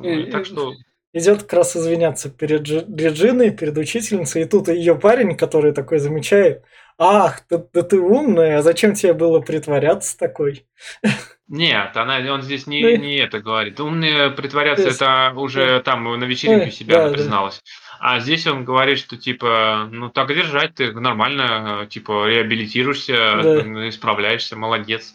И- 0.02 0.30
так 0.30 0.46
что 0.46 0.74
Идет 1.12 1.44
как 1.44 1.54
раз 1.54 1.74
извиняться 1.74 2.28
перед 2.28 2.62
Джи- 2.62 2.84
Реджиной, 2.94 3.50
перед 3.50 3.78
учительницей, 3.78 4.42
и 4.42 4.44
тут 4.44 4.68
ее 4.68 4.94
парень, 4.96 5.34
который 5.34 5.72
такой 5.72 5.98
замечает, 5.98 6.62
ах, 6.98 7.40
да, 7.48 7.64
да 7.72 7.82
ты 7.82 7.98
умная, 7.98 8.58
а 8.58 8.62
зачем 8.62 8.92
тебе 8.92 9.14
было 9.14 9.40
притворяться 9.40 10.18
такой? 10.18 10.66
Нет, 11.48 11.96
она, 11.96 12.18
он 12.32 12.42
здесь 12.42 12.66
не, 12.66 12.82
Ну, 12.82 12.96
не 12.96 13.16
это 13.18 13.38
говорит. 13.40 13.78
Умные 13.78 14.30
притворяться, 14.30 14.86
есть, 14.86 15.00
это 15.00 15.32
уже 15.36 15.80
там 15.84 16.02
на 16.18 16.24
вечеринке 16.24 16.66
ну, 16.66 16.72
себя 16.72 16.94
да, 16.94 17.00
она 17.02 17.08
да. 17.10 17.14
призналась. 17.14 17.62
А 18.00 18.18
здесь 18.18 18.46
он 18.48 18.64
говорит, 18.64 18.98
что 18.98 19.16
типа, 19.16 19.88
ну 19.90 20.10
так 20.10 20.28
держать, 20.28 20.74
ты 20.74 20.92
нормально, 20.92 21.86
типа, 21.88 22.26
реабилитируешься, 22.28 23.40
Да. 23.42 23.88
исправляешься, 23.88 24.56
молодец. 24.56 25.14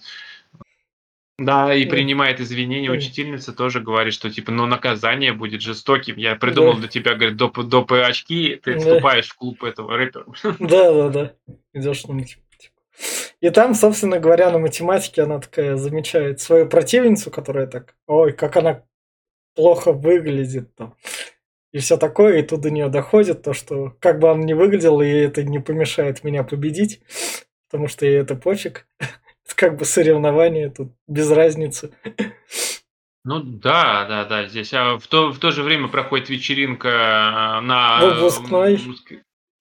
Да, 1.37 1.73
и 1.73 1.83
Да. 1.83 1.89
принимает 1.89 2.39
извинения 2.39 2.87
Да. 2.89 2.93
учительница, 2.95 3.51
тоже 3.51 3.81
говорит, 3.81 4.13
что 4.13 4.29
типа, 4.29 4.51
ну 4.51 4.65
наказание 4.67 5.33
будет 5.33 5.61
жестоким. 5.61 6.15
Я 6.15 6.35
придумал 6.35 6.73
Да. 6.73 6.79
для 6.79 6.87
тебя, 6.87 7.15
говорит, 7.15 7.35
доп, 7.35 7.59
доп 7.65 7.91
очки, 7.91 8.59
ты 8.63 8.75
Да. 8.75 8.79
вступаешь 8.79 9.27
в 9.27 9.35
клуб 9.35 9.63
этого 9.63 9.97
рэпера. 9.97 10.25
Да, 10.59 10.93
да, 10.93 11.09
да. 11.09 11.33
Идешь 11.73 12.03
на. 12.05 12.37
И 13.39 13.49
там, 13.49 13.73
собственно 13.73 14.19
говоря, 14.19 14.51
на 14.51 14.59
математике 14.59 15.23
она 15.23 15.39
такая 15.39 15.75
замечает 15.75 16.39
свою 16.39 16.67
противницу, 16.67 17.31
которая 17.31 17.67
так, 17.67 17.95
ой, 18.07 18.33
как 18.33 18.57
она 18.57 18.83
плохо 19.55 19.91
выглядит 19.91 20.73
там. 20.75 20.95
И 21.71 21.79
все 21.79 21.97
такое, 21.97 22.39
и 22.39 22.43
тут 22.43 22.61
до 22.61 22.69
нее 22.69 22.89
доходит 22.89 23.43
то, 23.43 23.53
что 23.53 23.95
как 23.99 24.19
бы 24.19 24.29
она 24.29 24.43
ни 24.43 24.53
выглядела, 24.53 25.01
ей 25.01 25.25
это 25.25 25.43
не 25.43 25.59
помешает 25.59 26.23
меня 26.23 26.43
победить, 26.43 27.01
потому 27.69 27.87
что 27.87 28.05
ей 28.05 28.19
это 28.19 28.35
пофиг. 28.35 28.87
Это 29.43 29.55
как 29.55 29.77
бы 29.77 29.85
соревнование, 29.85 30.69
тут 30.69 30.93
без 31.07 31.31
разницы. 31.31 31.91
Ну 33.23 33.39
да, 33.41 34.05
да, 34.05 34.25
да, 34.25 34.47
здесь. 34.47 34.71
А 34.73 34.97
в 34.97 35.07
то, 35.07 35.31
в 35.31 35.39
то 35.39 35.51
же 35.51 35.63
время 35.63 35.87
проходит 35.87 36.29
вечеринка 36.29 36.87
э, 36.87 37.61
на... 37.61 37.99
Выпускной. 38.01 38.79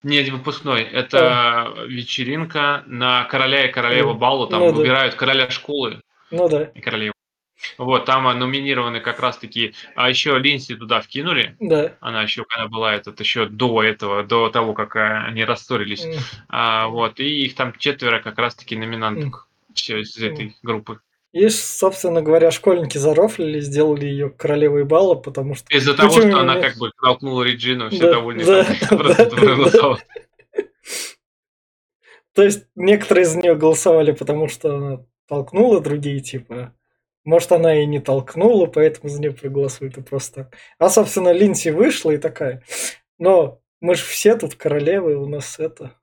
Нет, 0.02 0.24
не 0.24 0.30
выпускной. 0.30 0.82
Это 0.82 1.74
вечеринка 1.86 2.82
на 2.86 3.24
короля 3.24 3.66
и 3.68 3.72
королеву 3.72 4.12
Ну, 4.12 4.18
балу. 4.18 4.46
Там 4.46 4.60
ну 4.60 4.70
да. 4.72 4.76
выбирают 4.76 5.14
короля 5.14 5.50
школы 5.50 6.00
Ну 6.30 6.48
да, 6.48 6.64
и 6.74 6.80
королеву. 6.80 7.14
Вот, 7.76 8.06
там 8.06 8.26
а, 8.26 8.34
номинированы 8.34 9.00
как 9.00 9.20
раз-таки... 9.20 9.74
А 9.94 10.08
еще 10.08 10.38
Линси 10.38 10.76
туда 10.76 11.02
вкинули. 11.02 11.56
да. 11.60 11.92
Она 12.00 12.22
еще 12.22 12.44
когда 12.44 12.68
была 12.68 12.94
этот, 12.94 13.20
еще 13.20 13.46
до 13.46 13.82
этого, 13.82 14.22
до 14.22 14.48
того, 14.48 14.72
как 14.72 14.96
а, 14.96 15.26
они 15.26 15.44
рассорились. 15.44 16.04
М, 16.04 16.14
А, 16.48 16.86
вот, 16.88 17.20
и 17.20 17.44
их 17.44 17.54
там 17.54 17.74
четверо 17.76 18.20
как 18.20 18.38
раз-таки 18.38 18.76
номинанток 18.76 19.46
всё 19.74 19.98
из 19.98 20.16
этой 20.16 20.56
группы. 20.62 21.00
И, 21.32 21.48
собственно 21.48 22.22
говоря, 22.22 22.50
школьники 22.50 22.98
зарофлили, 22.98 23.60
сделали 23.60 24.04
ее 24.06 24.30
королевой 24.30 24.84
бала, 24.84 25.14
потому 25.14 25.54
что... 25.54 25.66
Из-за 25.72 25.94
того, 25.94 26.10
что 26.10 26.38
она 26.38 26.56
не- 26.56 26.62
как 26.62 26.76
бы 26.76 26.90
толкнула 27.00 27.44
Реджину, 27.44 27.88
все 27.88 28.00
Да, 28.00 28.12
довольны. 28.14 28.44
да, 28.44 28.64
да, 28.90 29.26
проголосовали. 29.26 30.02
То 32.34 32.42
есть 32.42 32.64
некоторые 32.74 33.24
из 33.24 33.34
нее 33.34 33.54
голосовали, 33.54 34.12
потому 34.12 34.48
что 34.48 34.76
она 34.76 35.04
толкнула, 35.28 35.80
другие 35.80 36.20
типа. 36.20 36.74
Может, 37.24 37.52
она 37.52 37.80
и 37.82 37.86
не 37.86 38.00
толкнула, 38.00 38.66
поэтому 38.66 39.08
за 39.08 39.20
нее 39.20 39.32
проголосуют 39.32 39.98
и 39.98 40.02
просто 40.02 40.44
так. 40.44 40.56
А, 40.78 40.88
собственно, 40.88 41.32
Линси 41.32 41.68
вышла 41.68 42.12
и 42.12 42.18
такая. 42.18 42.62
Но 43.18 43.60
мы 43.80 43.94
же 43.94 44.02
все 44.04 44.36
тут 44.36 44.54
королевы, 44.54 45.16
у 45.16 45.26
нас 45.28 45.58
это. 45.58 45.99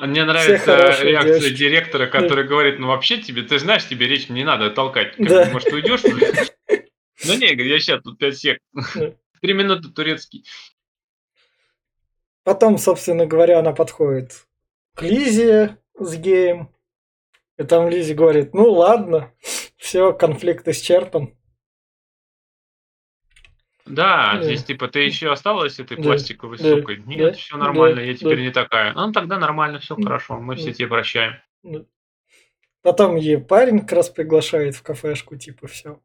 Мне 0.00 0.24
нравится 0.24 1.02
реакция 1.02 1.40
девочки. 1.40 1.56
директора, 1.56 2.06
который 2.06 2.46
говорит, 2.46 2.78
ну 2.78 2.88
вообще 2.88 3.18
тебе, 3.18 3.42
ты 3.42 3.58
знаешь, 3.58 3.86
тебе 3.86 4.06
речь 4.06 4.28
не 4.28 4.44
надо 4.44 4.70
толкать. 4.70 5.16
Как 5.16 5.26
Да. 5.26 5.50
Может, 5.50 5.72
уйдешь? 5.72 6.02
Ну 7.26 7.34
не, 7.34 7.52
я 7.52 7.80
сейчас 7.80 8.00
тут 8.02 8.16
5 8.16 8.38
сек. 8.38 8.58
Три 9.42 9.52
минуты 9.52 9.88
турецкий. 9.88 10.44
Потом, 12.44 12.78
собственно 12.78 13.26
говоря, 13.26 13.58
она 13.58 13.72
подходит 13.72 14.46
к 14.94 15.02
Лизе 15.02 15.78
с 15.98 16.16
геем. 16.16 16.72
И 17.56 17.64
там 17.64 17.88
Лизе 17.88 18.14
говорит, 18.14 18.54
ну 18.54 18.70
ладно, 18.70 19.32
все, 19.76 20.12
конфликт 20.12 20.66
исчерпан. 20.68 21.34
Да, 23.88 24.34
Да. 24.36 24.42
здесь 24.42 24.64
типа 24.64 24.88
ты 24.88 25.00
еще 25.00 25.30
осталась 25.32 25.78
этой 25.80 25.96
Да, 25.96 26.02
пластиковой 26.02 26.58
да, 26.58 26.64
сукой. 26.76 27.02
Нет, 27.06 27.18
да, 27.18 27.32
все 27.32 27.56
нормально, 27.56 27.96
да, 27.96 28.02
я 28.02 28.14
теперь 28.14 28.36
да. 28.36 28.42
не 28.42 28.50
такая. 28.50 28.92
Ну 28.94 29.12
тогда 29.12 29.38
нормально, 29.38 29.78
все 29.78 29.96
Да, 29.96 30.02
хорошо, 30.04 30.38
мы 30.38 30.56
все 30.56 30.66
да. 30.68 30.72
тебе 30.74 30.88
прощаем. 30.88 31.34
Ну, 31.62 31.86
Потом 32.82 33.16
ей 33.16 33.38
парень 33.38 33.80
как 33.80 33.92
раз 33.92 34.08
приглашает 34.08 34.76
в 34.76 34.82
кафешку, 34.82 35.36
типа, 35.36 35.66
все. 35.66 36.00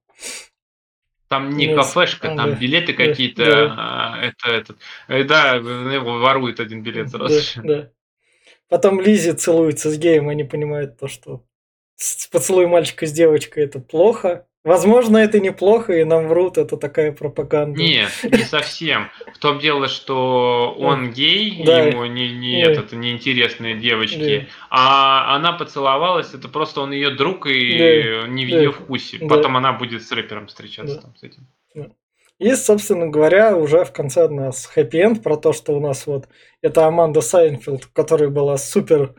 Там 1.27 1.49
не 1.51 1.67
Ну, 1.67 1.75
кафешка, 1.77 2.31
а, 2.33 2.35
там 2.35 2.49
да. 2.51 2.55
билеты 2.55 2.93
Да, 2.93 3.05
какие-то, 3.05 3.45
да. 3.45 3.75
а, 3.77 4.21
это, 4.21 4.49
этот, 4.49 4.77
э, 5.07 5.23
да, 5.23 5.55
его 5.55 6.19
ворует 6.19 6.59
один 6.59 6.83
билет 6.83 7.11
Да, 7.11 7.17
сразу 7.27 7.41
же. 7.41 7.61
да. 7.63 7.89
Потом 8.69 8.99
Лизи 8.99 9.31
целуется 9.33 9.89
с 9.91 9.97
геем, 9.97 10.29
они 10.29 10.43
понимают 10.43 10.97
то, 10.99 11.07
что 11.07 11.45
с- 11.95 12.27
поцелуй 12.27 12.67
мальчика 12.67 13.05
с 13.05 13.11
девочкой 13.11 13.63
это 13.65 13.79
плохо. 13.79 14.47
Возможно, 14.63 15.17
это 15.17 15.41
неплохо, 15.41 15.91
и 15.91 16.05
нам 16.05 16.27
врут, 16.29 16.57
это 16.57 16.77
такая 16.77 17.11
пропаганда. 17.11 17.77
Нет, 17.81 18.09
не 18.23 18.43
совсем. 18.43 19.09
В 19.33 19.37
том 19.37 19.59
дело, 19.59 19.89
что 19.89 20.73
он 20.79 21.11
гей, 21.11 21.63
Да. 21.65 21.79
ему 21.81 22.05
не, 22.05 22.31
не 22.31 22.63
Да. 22.63 22.71
этот, 22.71 22.93
неинтересные 22.93 23.75
девочки, 23.75 24.47
а 24.69 25.35
она 25.35 25.51
поцеловалась, 25.51 26.33
это 26.33 26.47
просто 26.47 26.79
он 26.79 26.93
ее 26.93 27.09
друг 27.09 27.45
и 27.45 27.77
Да. 27.77 28.27
не 28.29 28.45
в 28.45 28.49
Да. 28.51 28.57
ее 28.57 28.71
вкусе. 28.71 29.17
Да. 29.19 29.27
Потом 29.27 29.57
она 29.57 29.73
будет 29.73 30.01
с 30.01 30.11
рэпером 30.13 30.47
встречаться 30.47 30.95
Да. 30.95 31.01
там 31.01 31.15
с 31.17 31.23
этим. 31.23 31.47
И, 32.39 32.55
собственно 32.55 33.07
говоря, 33.07 33.55
уже 33.57 33.83
в 33.83 33.91
конце 33.91 34.25
у 34.27 34.33
нас 34.33 34.65
хэппи-энд 34.65 35.21
про 35.21 35.35
то, 35.35 35.51
что 35.53 35.73
у 35.73 35.79
нас 35.81 36.07
вот 36.07 36.27
это 36.61 36.87
Аманда 36.87 37.19
Сайнфилд, 37.21 37.85
у 37.85 37.89
которой 37.93 38.29
была 38.29 38.57
супер 38.57 39.13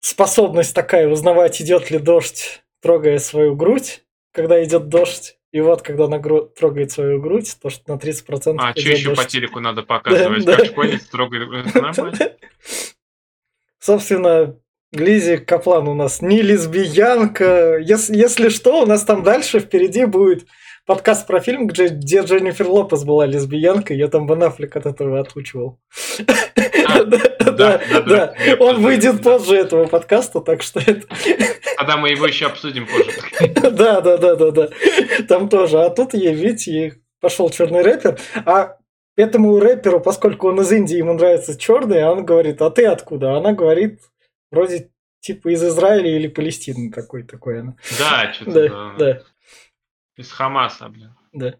способность 0.00 0.74
такая 0.74 1.08
узнавать, 1.08 1.62
идет 1.62 1.90
ли 1.90 1.98
дождь, 1.98 2.62
трогая 2.84 3.18
свою 3.18 3.56
грудь, 3.56 4.02
когда 4.30 4.62
идет 4.62 4.88
дождь. 4.90 5.38
И 5.52 5.60
вот, 5.62 5.80
когда 5.80 6.04
она 6.04 6.18
гру- 6.18 6.46
трогает 6.54 6.90
свою 6.92 7.18
грудь, 7.18 7.56
то 7.62 7.70
что 7.70 7.94
на 7.94 7.98
30% 7.98 8.56
А 8.58 8.72
что 8.72 8.80
еще 8.90 9.10
по 9.10 9.16
дождь. 9.16 9.28
телеку 9.28 9.58
надо 9.60 9.82
показывать? 9.82 10.44
Да, 10.44 10.52
Как 10.56 10.60
да. 10.66 10.70
школьница 10.70 11.10
трогает. 11.10 11.74
Нормально. 11.74 12.12
Собственно, 13.78 14.56
Лизи 14.92 15.38
Каплан 15.38 15.88
у 15.88 15.94
нас 15.94 16.20
не 16.22 16.42
лесбиянка. 16.42 17.78
Если, 17.78 18.16
если 18.16 18.48
что, 18.50 18.82
у 18.82 18.86
нас 18.86 19.04
там 19.04 19.22
дальше 19.22 19.60
впереди 19.60 20.04
будет 20.04 20.46
подкаст 20.86 21.26
про 21.26 21.40
фильм, 21.40 21.66
где, 21.66 21.88
где 21.88 22.20
Дженнифер 22.22 22.68
Лопес 22.68 23.04
была 23.04 23.26
лесбиянкой. 23.26 23.96
Я 23.96 24.08
там 24.08 24.26
Бен 24.26 24.42
Аффлек 24.42 24.76
от 24.76 24.86
этого 24.86 25.20
отучивал. 25.20 25.78
А, 26.86 27.04
Да, 27.54 27.80
да, 28.06 28.34
я 28.44 28.56
Он 28.56 28.82
выйдет 28.82 29.22
позже 29.22 29.56
этого 29.56 29.86
подкаста, 29.86 30.40
так 30.40 30.62
что 30.62 30.80
это... 30.80 31.06
Тогда 31.76 31.96
мы 31.96 32.10
его 32.10 32.26
еще 32.26 32.46
обсудим 32.46 32.86
позже. 32.86 33.10
Да, 33.54 34.00
да, 34.00 34.16
да, 34.16 34.34
да, 34.34 34.50
да. 34.50 34.68
Там 35.28 35.48
тоже. 35.48 35.80
А 35.82 35.90
тут 35.90 36.14
ей, 36.14 36.34
видите, 36.34 37.00
пошел 37.20 37.50
черный 37.50 37.82
рэпер. 37.82 38.18
А 38.44 38.78
этому 39.16 39.58
рэперу, 39.60 40.00
поскольку 40.00 40.48
он 40.48 40.60
из 40.60 40.72
Индии, 40.72 40.96
ему 40.96 41.12
нравится 41.12 41.58
черный, 41.58 42.02
а 42.02 42.10
он 42.10 42.24
говорит, 42.24 42.60
а 42.62 42.70
ты 42.70 42.86
откуда? 42.86 43.34
А 43.34 43.38
она 43.38 43.52
говорит, 43.52 44.00
вроде 44.50 44.90
типа 45.20 45.52
из 45.52 45.62
Израиля 45.62 46.16
или 46.16 46.28
Палестины 46.28 46.90
такой 46.92 47.22
такой 47.22 47.60
она. 47.60 47.76
Да, 47.98 48.32
что-то 48.32 48.68
Да, 48.68 48.94
да. 48.98 49.22
Да, 50.16 50.22
Из 50.22 50.30
Хамаса, 50.30 50.88
блин. 50.88 51.14
да. 51.32 51.54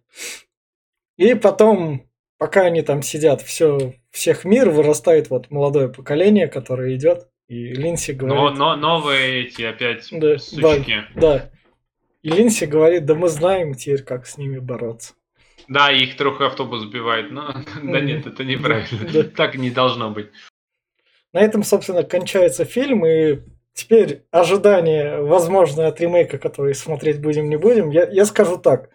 И 1.16 1.34
потом, 1.34 2.08
пока 2.38 2.62
они 2.62 2.82
там 2.82 3.02
сидят, 3.02 3.40
все, 3.42 3.94
всех 4.10 4.44
мир, 4.44 4.70
вырастает 4.70 5.30
вот 5.30 5.50
молодое 5.50 5.88
поколение, 5.88 6.48
которое 6.48 6.96
идет, 6.96 7.28
и 7.46 7.68
Линси 7.72 8.12
Но, 8.12 8.26
говорит... 8.26 8.58
но 8.58 8.76
новые 8.76 9.44
эти 9.44 9.62
опять 9.62 10.08
Да, 10.10 10.38
сучки. 10.38 11.04
Да. 11.14 11.50
И 12.22 12.30
Линси 12.30 12.64
говорит, 12.64 13.04
да 13.04 13.14
мы 13.14 13.28
знаем 13.28 13.74
теперь, 13.74 14.02
как 14.02 14.26
с 14.26 14.38
ними 14.38 14.58
бороться. 14.58 15.14
Да, 15.68 15.92
их 15.92 16.16
трохи 16.16 16.42
автобус 16.42 16.80
сбивает, 16.82 17.30
но 17.30 17.52
да 17.82 18.00
нет, 18.00 18.26
это 18.26 18.44
неправильно. 18.44 19.10
Да. 19.12 19.24
Так 19.24 19.56
не 19.56 19.70
должно 19.70 20.10
быть. 20.10 20.30
На 21.32 21.40
этом, 21.40 21.62
собственно, 21.64 22.02
кончается 22.02 22.64
фильм, 22.64 23.04
и 23.04 23.40
теперь 23.74 24.24
ожидание, 24.30 25.20
возможно, 25.20 25.86
от 25.86 26.00
ремейка, 26.00 26.38
который 26.38 26.74
смотреть 26.74 27.20
будем, 27.20 27.50
не 27.50 27.56
будем, 27.56 27.90
я, 27.90 28.08
я 28.08 28.24
скажу 28.24 28.56
так. 28.56 28.88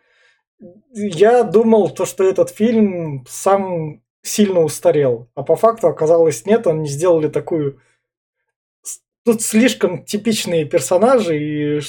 Я 0.94 1.44
думал, 1.44 1.90
то, 1.90 2.06
что 2.06 2.24
этот 2.24 2.50
фильм 2.50 3.26
сам 3.30 4.02
сильно 4.22 4.62
устарел, 4.62 5.30
а 5.36 5.44
по 5.44 5.56
факту 5.56 5.88
оказалось 5.88 6.46
нет, 6.46 6.66
они 6.66 6.88
сделали 6.88 7.28
такую... 7.28 7.80
Тут 9.26 9.42
слишком 9.42 10.06
типичные 10.06 10.66
персонажи, 10.66 11.38
и 11.38 11.82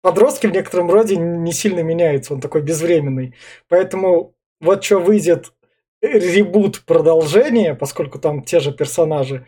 подростки 0.00 0.46
в 0.46 0.52
некотором 0.52 0.90
роде 0.90 1.16
не 1.16 1.52
сильно 1.52 1.80
меняются, 1.80 2.32
он 2.32 2.40
такой 2.40 2.62
безвременный. 2.62 3.34
Поэтому 3.68 4.34
вот 4.60 4.84
что 4.84 4.98
выйдет 4.98 5.52
ребут 6.00 6.84
продолжение, 6.84 7.74
поскольку 7.74 8.18
там 8.18 8.44
те 8.44 8.60
же 8.60 8.72
персонажи 8.72 9.46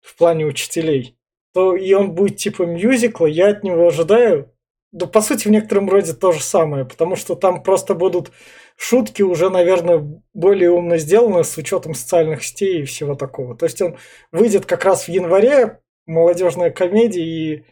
в 0.00 0.16
плане 0.16 0.44
учителей, 0.44 1.16
то 1.52 1.76
и 1.76 1.92
он 1.92 2.12
будет 2.12 2.38
типа 2.38 2.64
мюзикла, 2.64 3.26
я 3.26 3.48
от 3.48 3.62
него 3.62 3.86
ожидаю, 3.86 4.52
да 4.92 5.06
по 5.06 5.20
сути 5.20 5.48
в 5.48 5.50
некотором 5.50 5.88
роде 5.88 6.12
то 6.12 6.32
же 6.32 6.42
самое, 6.42 6.84
потому 6.84 7.16
что 7.16 7.34
там 7.34 7.62
просто 7.62 7.94
будут 7.94 8.30
шутки 8.76 9.22
уже, 9.22 9.50
наверное, 9.50 10.22
более 10.34 10.70
умно 10.70 10.96
сделаны 10.98 11.44
с 11.44 11.56
учетом 11.56 11.94
социальных 11.94 12.44
сетей 12.44 12.82
и 12.82 12.84
всего 12.84 13.14
такого. 13.14 13.56
То 13.56 13.66
есть 13.66 13.80
он 13.80 13.96
выйдет 14.32 14.66
как 14.66 14.84
раз 14.84 15.04
в 15.04 15.08
январе, 15.08 15.80
молодежная 16.06 16.70
комедия, 16.70 17.24
и 17.24 17.64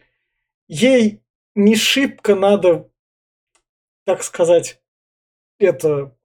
ей 0.67 1.21
не 1.55 1.75
шибко 1.75 2.35
надо, 2.35 2.89
так 4.05 4.23
сказать, 4.23 4.81
это 5.59 6.15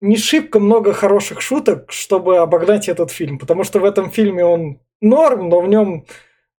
не 0.00 0.16
шибко 0.16 0.60
много 0.60 0.92
хороших 0.92 1.40
шуток, 1.40 1.90
чтобы 1.90 2.38
обогнать 2.38 2.88
этот 2.88 3.10
фильм, 3.10 3.38
потому 3.38 3.64
что 3.64 3.78
в 3.78 3.84
этом 3.84 4.10
фильме 4.10 4.44
он 4.44 4.80
норм, 5.00 5.48
но 5.48 5.60
в 5.60 5.68
нем 5.68 6.06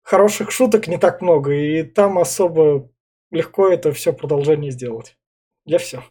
хороших 0.04 0.52
шуток 0.52 0.88
не 0.88 0.98
так 0.98 1.22
много, 1.22 1.54
и 1.54 1.84
там 1.84 2.18
особо 2.18 2.90
легко 3.32 3.68
это 3.70 3.92
все 3.92 4.14
продолжение 4.14 4.72
сделать. 4.72 5.18
Я 5.66 5.80
все. 5.80 6.04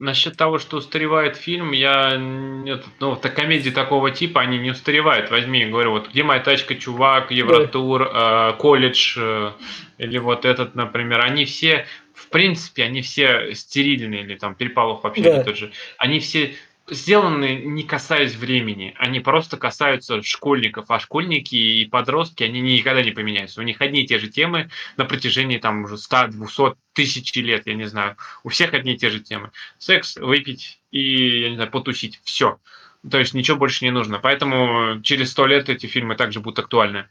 Насчет 0.00 0.36
того, 0.36 0.58
что 0.58 0.76
устаревает 0.76 1.36
фильм, 1.36 1.72
я 1.72 2.16
нет, 2.16 2.84
ну, 3.00 3.16
так 3.16 3.34
комедии 3.34 3.70
такого 3.70 4.12
типа, 4.12 4.40
они 4.40 4.58
не 4.58 4.70
устаревают. 4.70 5.28
Возьми, 5.32 5.66
говорю, 5.66 5.90
вот 5.90 6.10
где 6.10 6.22
моя 6.22 6.38
тачка, 6.40 6.76
чувак, 6.76 7.32
Евротур, 7.32 8.02
э, 8.02 8.52
колледж, 8.58 9.18
э, 9.18 9.52
или 9.98 10.18
вот 10.18 10.44
этот, 10.44 10.76
например, 10.76 11.20
они 11.20 11.46
все, 11.46 11.84
в 12.14 12.28
принципе, 12.28 12.84
они 12.84 13.02
все 13.02 13.52
стерильные, 13.54 14.22
или 14.22 14.36
там 14.36 14.54
переполох 14.54 15.02
вообще 15.02 15.24
Да. 15.24 15.42
тот 15.42 15.56
же. 15.56 15.72
Они 15.96 16.20
все 16.20 16.54
сделаны 16.90 17.62
не 17.64 17.82
касаясь 17.82 18.34
времени, 18.34 18.94
они 18.98 19.20
просто 19.20 19.56
касаются 19.56 20.22
школьников, 20.22 20.90
а 20.90 20.98
школьники 20.98 21.54
и 21.54 21.84
подростки, 21.86 22.42
они 22.42 22.60
никогда 22.60 23.02
не 23.02 23.10
поменяются. 23.10 23.60
У 23.60 23.64
них 23.64 23.80
одни 23.80 24.02
и 24.02 24.06
те 24.06 24.18
же 24.18 24.28
темы 24.28 24.70
на 24.96 25.04
протяжении 25.04 25.58
там 25.58 25.84
уже 25.84 25.98
100, 25.98 26.28
200, 26.28 26.74
тысячи 26.92 27.38
лет, 27.38 27.66
я 27.66 27.74
не 27.74 27.84
знаю. 27.84 28.16
У 28.42 28.48
всех 28.48 28.74
одни 28.74 28.94
и 28.94 28.98
те 28.98 29.10
же 29.10 29.20
темы. 29.20 29.50
Секс, 29.78 30.16
выпить 30.16 30.80
и, 30.90 31.40
я 31.40 31.50
не 31.50 31.56
знаю, 31.56 31.70
потусить. 31.70 32.20
Все. 32.24 32.58
То 33.08 33.18
есть 33.18 33.34
ничего 33.34 33.56
больше 33.56 33.84
не 33.84 33.90
нужно. 33.90 34.18
Поэтому 34.18 35.00
через 35.02 35.30
сто 35.30 35.46
лет 35.46 35.68
эти 35.68 35.86
фильмы 35.86 36.16
также 36.16 36.40
будут 36.40 36.58
актуальны. 36.58 37.06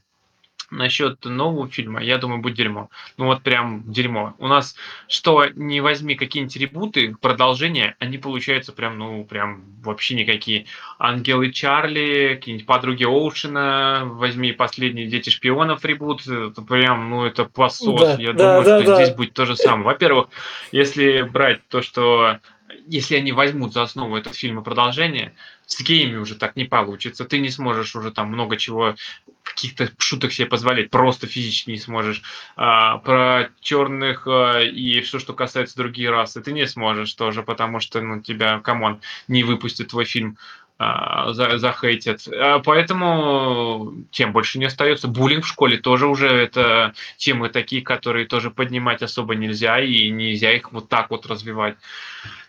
Насчет 0.70 1.24
нового 1.24 1.70
фильма, 1.70 2.04
я 2.04 2.18
думаю, 2.18 2.42
будет 2.42 2.56
дерьмо. 2.56 2.90
Ну 3.16 3.26
вот 3.26 3.42
прям 3.42 3.84
дерьмо. 3.90 4.34
У 4.38 4.48
нас, 4.48 4.76
что 5.08 5.46
не 5.56 5.80
возьми 5.80 6.16
какие-нибудь 6.16 6.58
ребуты, 6.58 7.16
продолжения, 7.22 7.96
они 8.00 8.18
получаются 8.18 8.74
прям, 8.74 8.98
ну, 8.98 9.24
прям 9.24 9.64
вообще 9.82 10.16
никакие. 10.16 10.66
Ангелы 11.00 11.52
Чарли, 11.52 12.36
какие-нибудь 12.36 12.68
подруги 12.68 13.06
Оушена, 13.06 14.02
возьми 14.04 14.52
последние 14.52 15.08
Дети 15.08 15.30
шпионов 15.30 15.86
ребут, 15.86 16.28
это 16.28 16.62
прям, 16.62 17.12
ну, 17.12 17.26
это 17.26 17.46
посос. 17.46 18.02
Да, 18.02 18.16
я 18.20 18.34
да, 18.34 18.60
думаю, 18.60 18.66
да, 18.66 18.82
что 18.82 18.88
да. 18.88 18.96
здесь 19.04 19.16
будет 19.16 19.34
то 19.34 19.46
же 19.46 19.56
самое. 19.56 19.86
Во-первых, 19.86 20.28
если 20.74 21.22
брать 21.22 21.66
то, 21.70 21.82
что 21.82 22.40
если 22.86 23.16
они 23.16 23.32
возьмут 23.32 23.74
за 23.74 23.84
основу 23.84 24.18
этот 24.18 24.36
фильм 24.36 24.60
и 24.60 24.64
продолжение, 24.64 25.34
с 25.66 25.82
геями 25.82 26.18
уже 26.18 26.36
так 26.36 26.56
не 26.56 26.66
получится. 26.66 27.26
Ты 27.26 27.40
не 27.40 27.50
сможешь 27.50 27.96
уже 27.96 28.12
там 28.12 28.28
много 28.30 28.58
чего, 28.58 28.96
каких-то 29.44 29.90
шуток 29.98 30.32
себе 30.32 30.48
позволять, 30.48 30.90
просто 30.90 31.28
физически 31.28 31.72
не 31.72 31.78
сможешь. 31.78 32.22
А, 32.56 32.98
про 33.00 33.50
черных 33.62 34.28
а, 34.28 34.62
и 34.62 35.02
все, 35.02 35.20
что 35.20 35.34
касается 35.34 35.78
другие 35.78 36.10
расы, 36.10 36.42
ты 36.42 36.52
не 36.52 36.68
сможешь 36.68 37.14
тоже, 37.14 37.44
потому 37.44 37.80
что 37.80 38.02
ну, 38.02 38.22
тебя, 38.22 38.60
come 38.60 38.84
on, 38.84 39.02
не 39.28 39.44
выпустит 39.44 39.90
твой 39.90 40.06
фильм 40.06 40.38
а, 40.80 41.34
за, 41.34 41.58
захейтят. 41.58 42.28
А, 42.28 42.60
Поэтому 42.60 43.94
тем 44.12 44.32
больше 44.32 44.60
не 44.60 44.66
остается. 44.66 45.08
Буллинг 45.08 45.46
в 45.46 45.48
школе 45.48 45.78
тоже 45.78 46.08
уже 46.08 46.28
это 46.28 46.94
темы 47.18 47.50
такие, 47.50 47.82
которые 47.82 48.28
тоже 48.28 48.52
поднимать 48.52 49.02
особо 49.02 49.36
нельзя, 49.36 49.80
и 49.80 50.10
нельзя 50.10 50.54
их 50.54 50.72
вот 50.72 50.88
так 50.88 51.10
вот 51.10 51.26
развивать. 51.26 51.78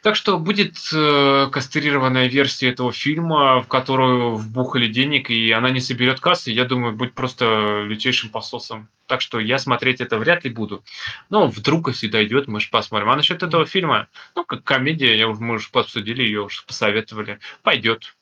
Так 0.03 0.15
что 0.15 0.39
будет 0.39 0.77
э, 0.95 1.49
кастрированная 1.51 2.29
версия 2.29 2.69
этого 2.69 2.93
фильма, 2.93 3.61
в 3.61 3.69
которую 3.69 4.37
вбухали 4.37 4.87
денег, 4.87 5.29
и 5.29 5.51
она 5.51 5.71
не 5.71 5.81
соберет 5.81 6.21
кассы, 6.21 6.53
я 6.53 6.65
думаю, 6.65 6.95
будет 6.95 7.15
просто 7.15 7.83
лютейшим 7.85 8.31
пососом. 8.31 8.89
Так 9.07 9.21
что 9.21 9.41
я 9.41 9.59
смотреть 9.59 10.01
это 10.01 10.19
вряд 10.19 10.45
ли 10.45 10.51
буду. 10.51 10.85
Но 11.31 11.49
вдруг, 11.49 11.89
если 11.89 12.09
дойдет, 12.09 12.47
мы 12.47 12.61
же 12.61 12.69
посмотрим. 12.71 13.11
А 13.11 13.17
насчет 13.17 13.43
этого 13.43 13.67
фильма, 13.67 14.07
ну, 14.37 14.45
как 14.45 14.63
комедия, 14.63 15.17
я 15.17 15.29
мы 15.29 15.55
уже 15.55 15.69
обсудили 15.73 16.23
ее, 16.23 16.43
уже 16.43 16.63
посоветовали. 16.65 17.41
Пойдет. 17.63 18.15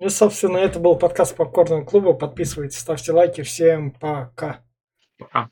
И, 0.00 0.08
собственно, 0.08 0.56
это 0.56 0.80
был 0.80 0.96
подкаст 0.96 1.36
Попкорного 1.36 1.84
клуба. 1.84 2.14
Подписывайтесь, 2.14 2.78
ставьте 2.78 3.12
лайки. 3.12 3.42
Всем 3.42 3.90
пока. 3.90 4.64
Пока. 5.18 5.50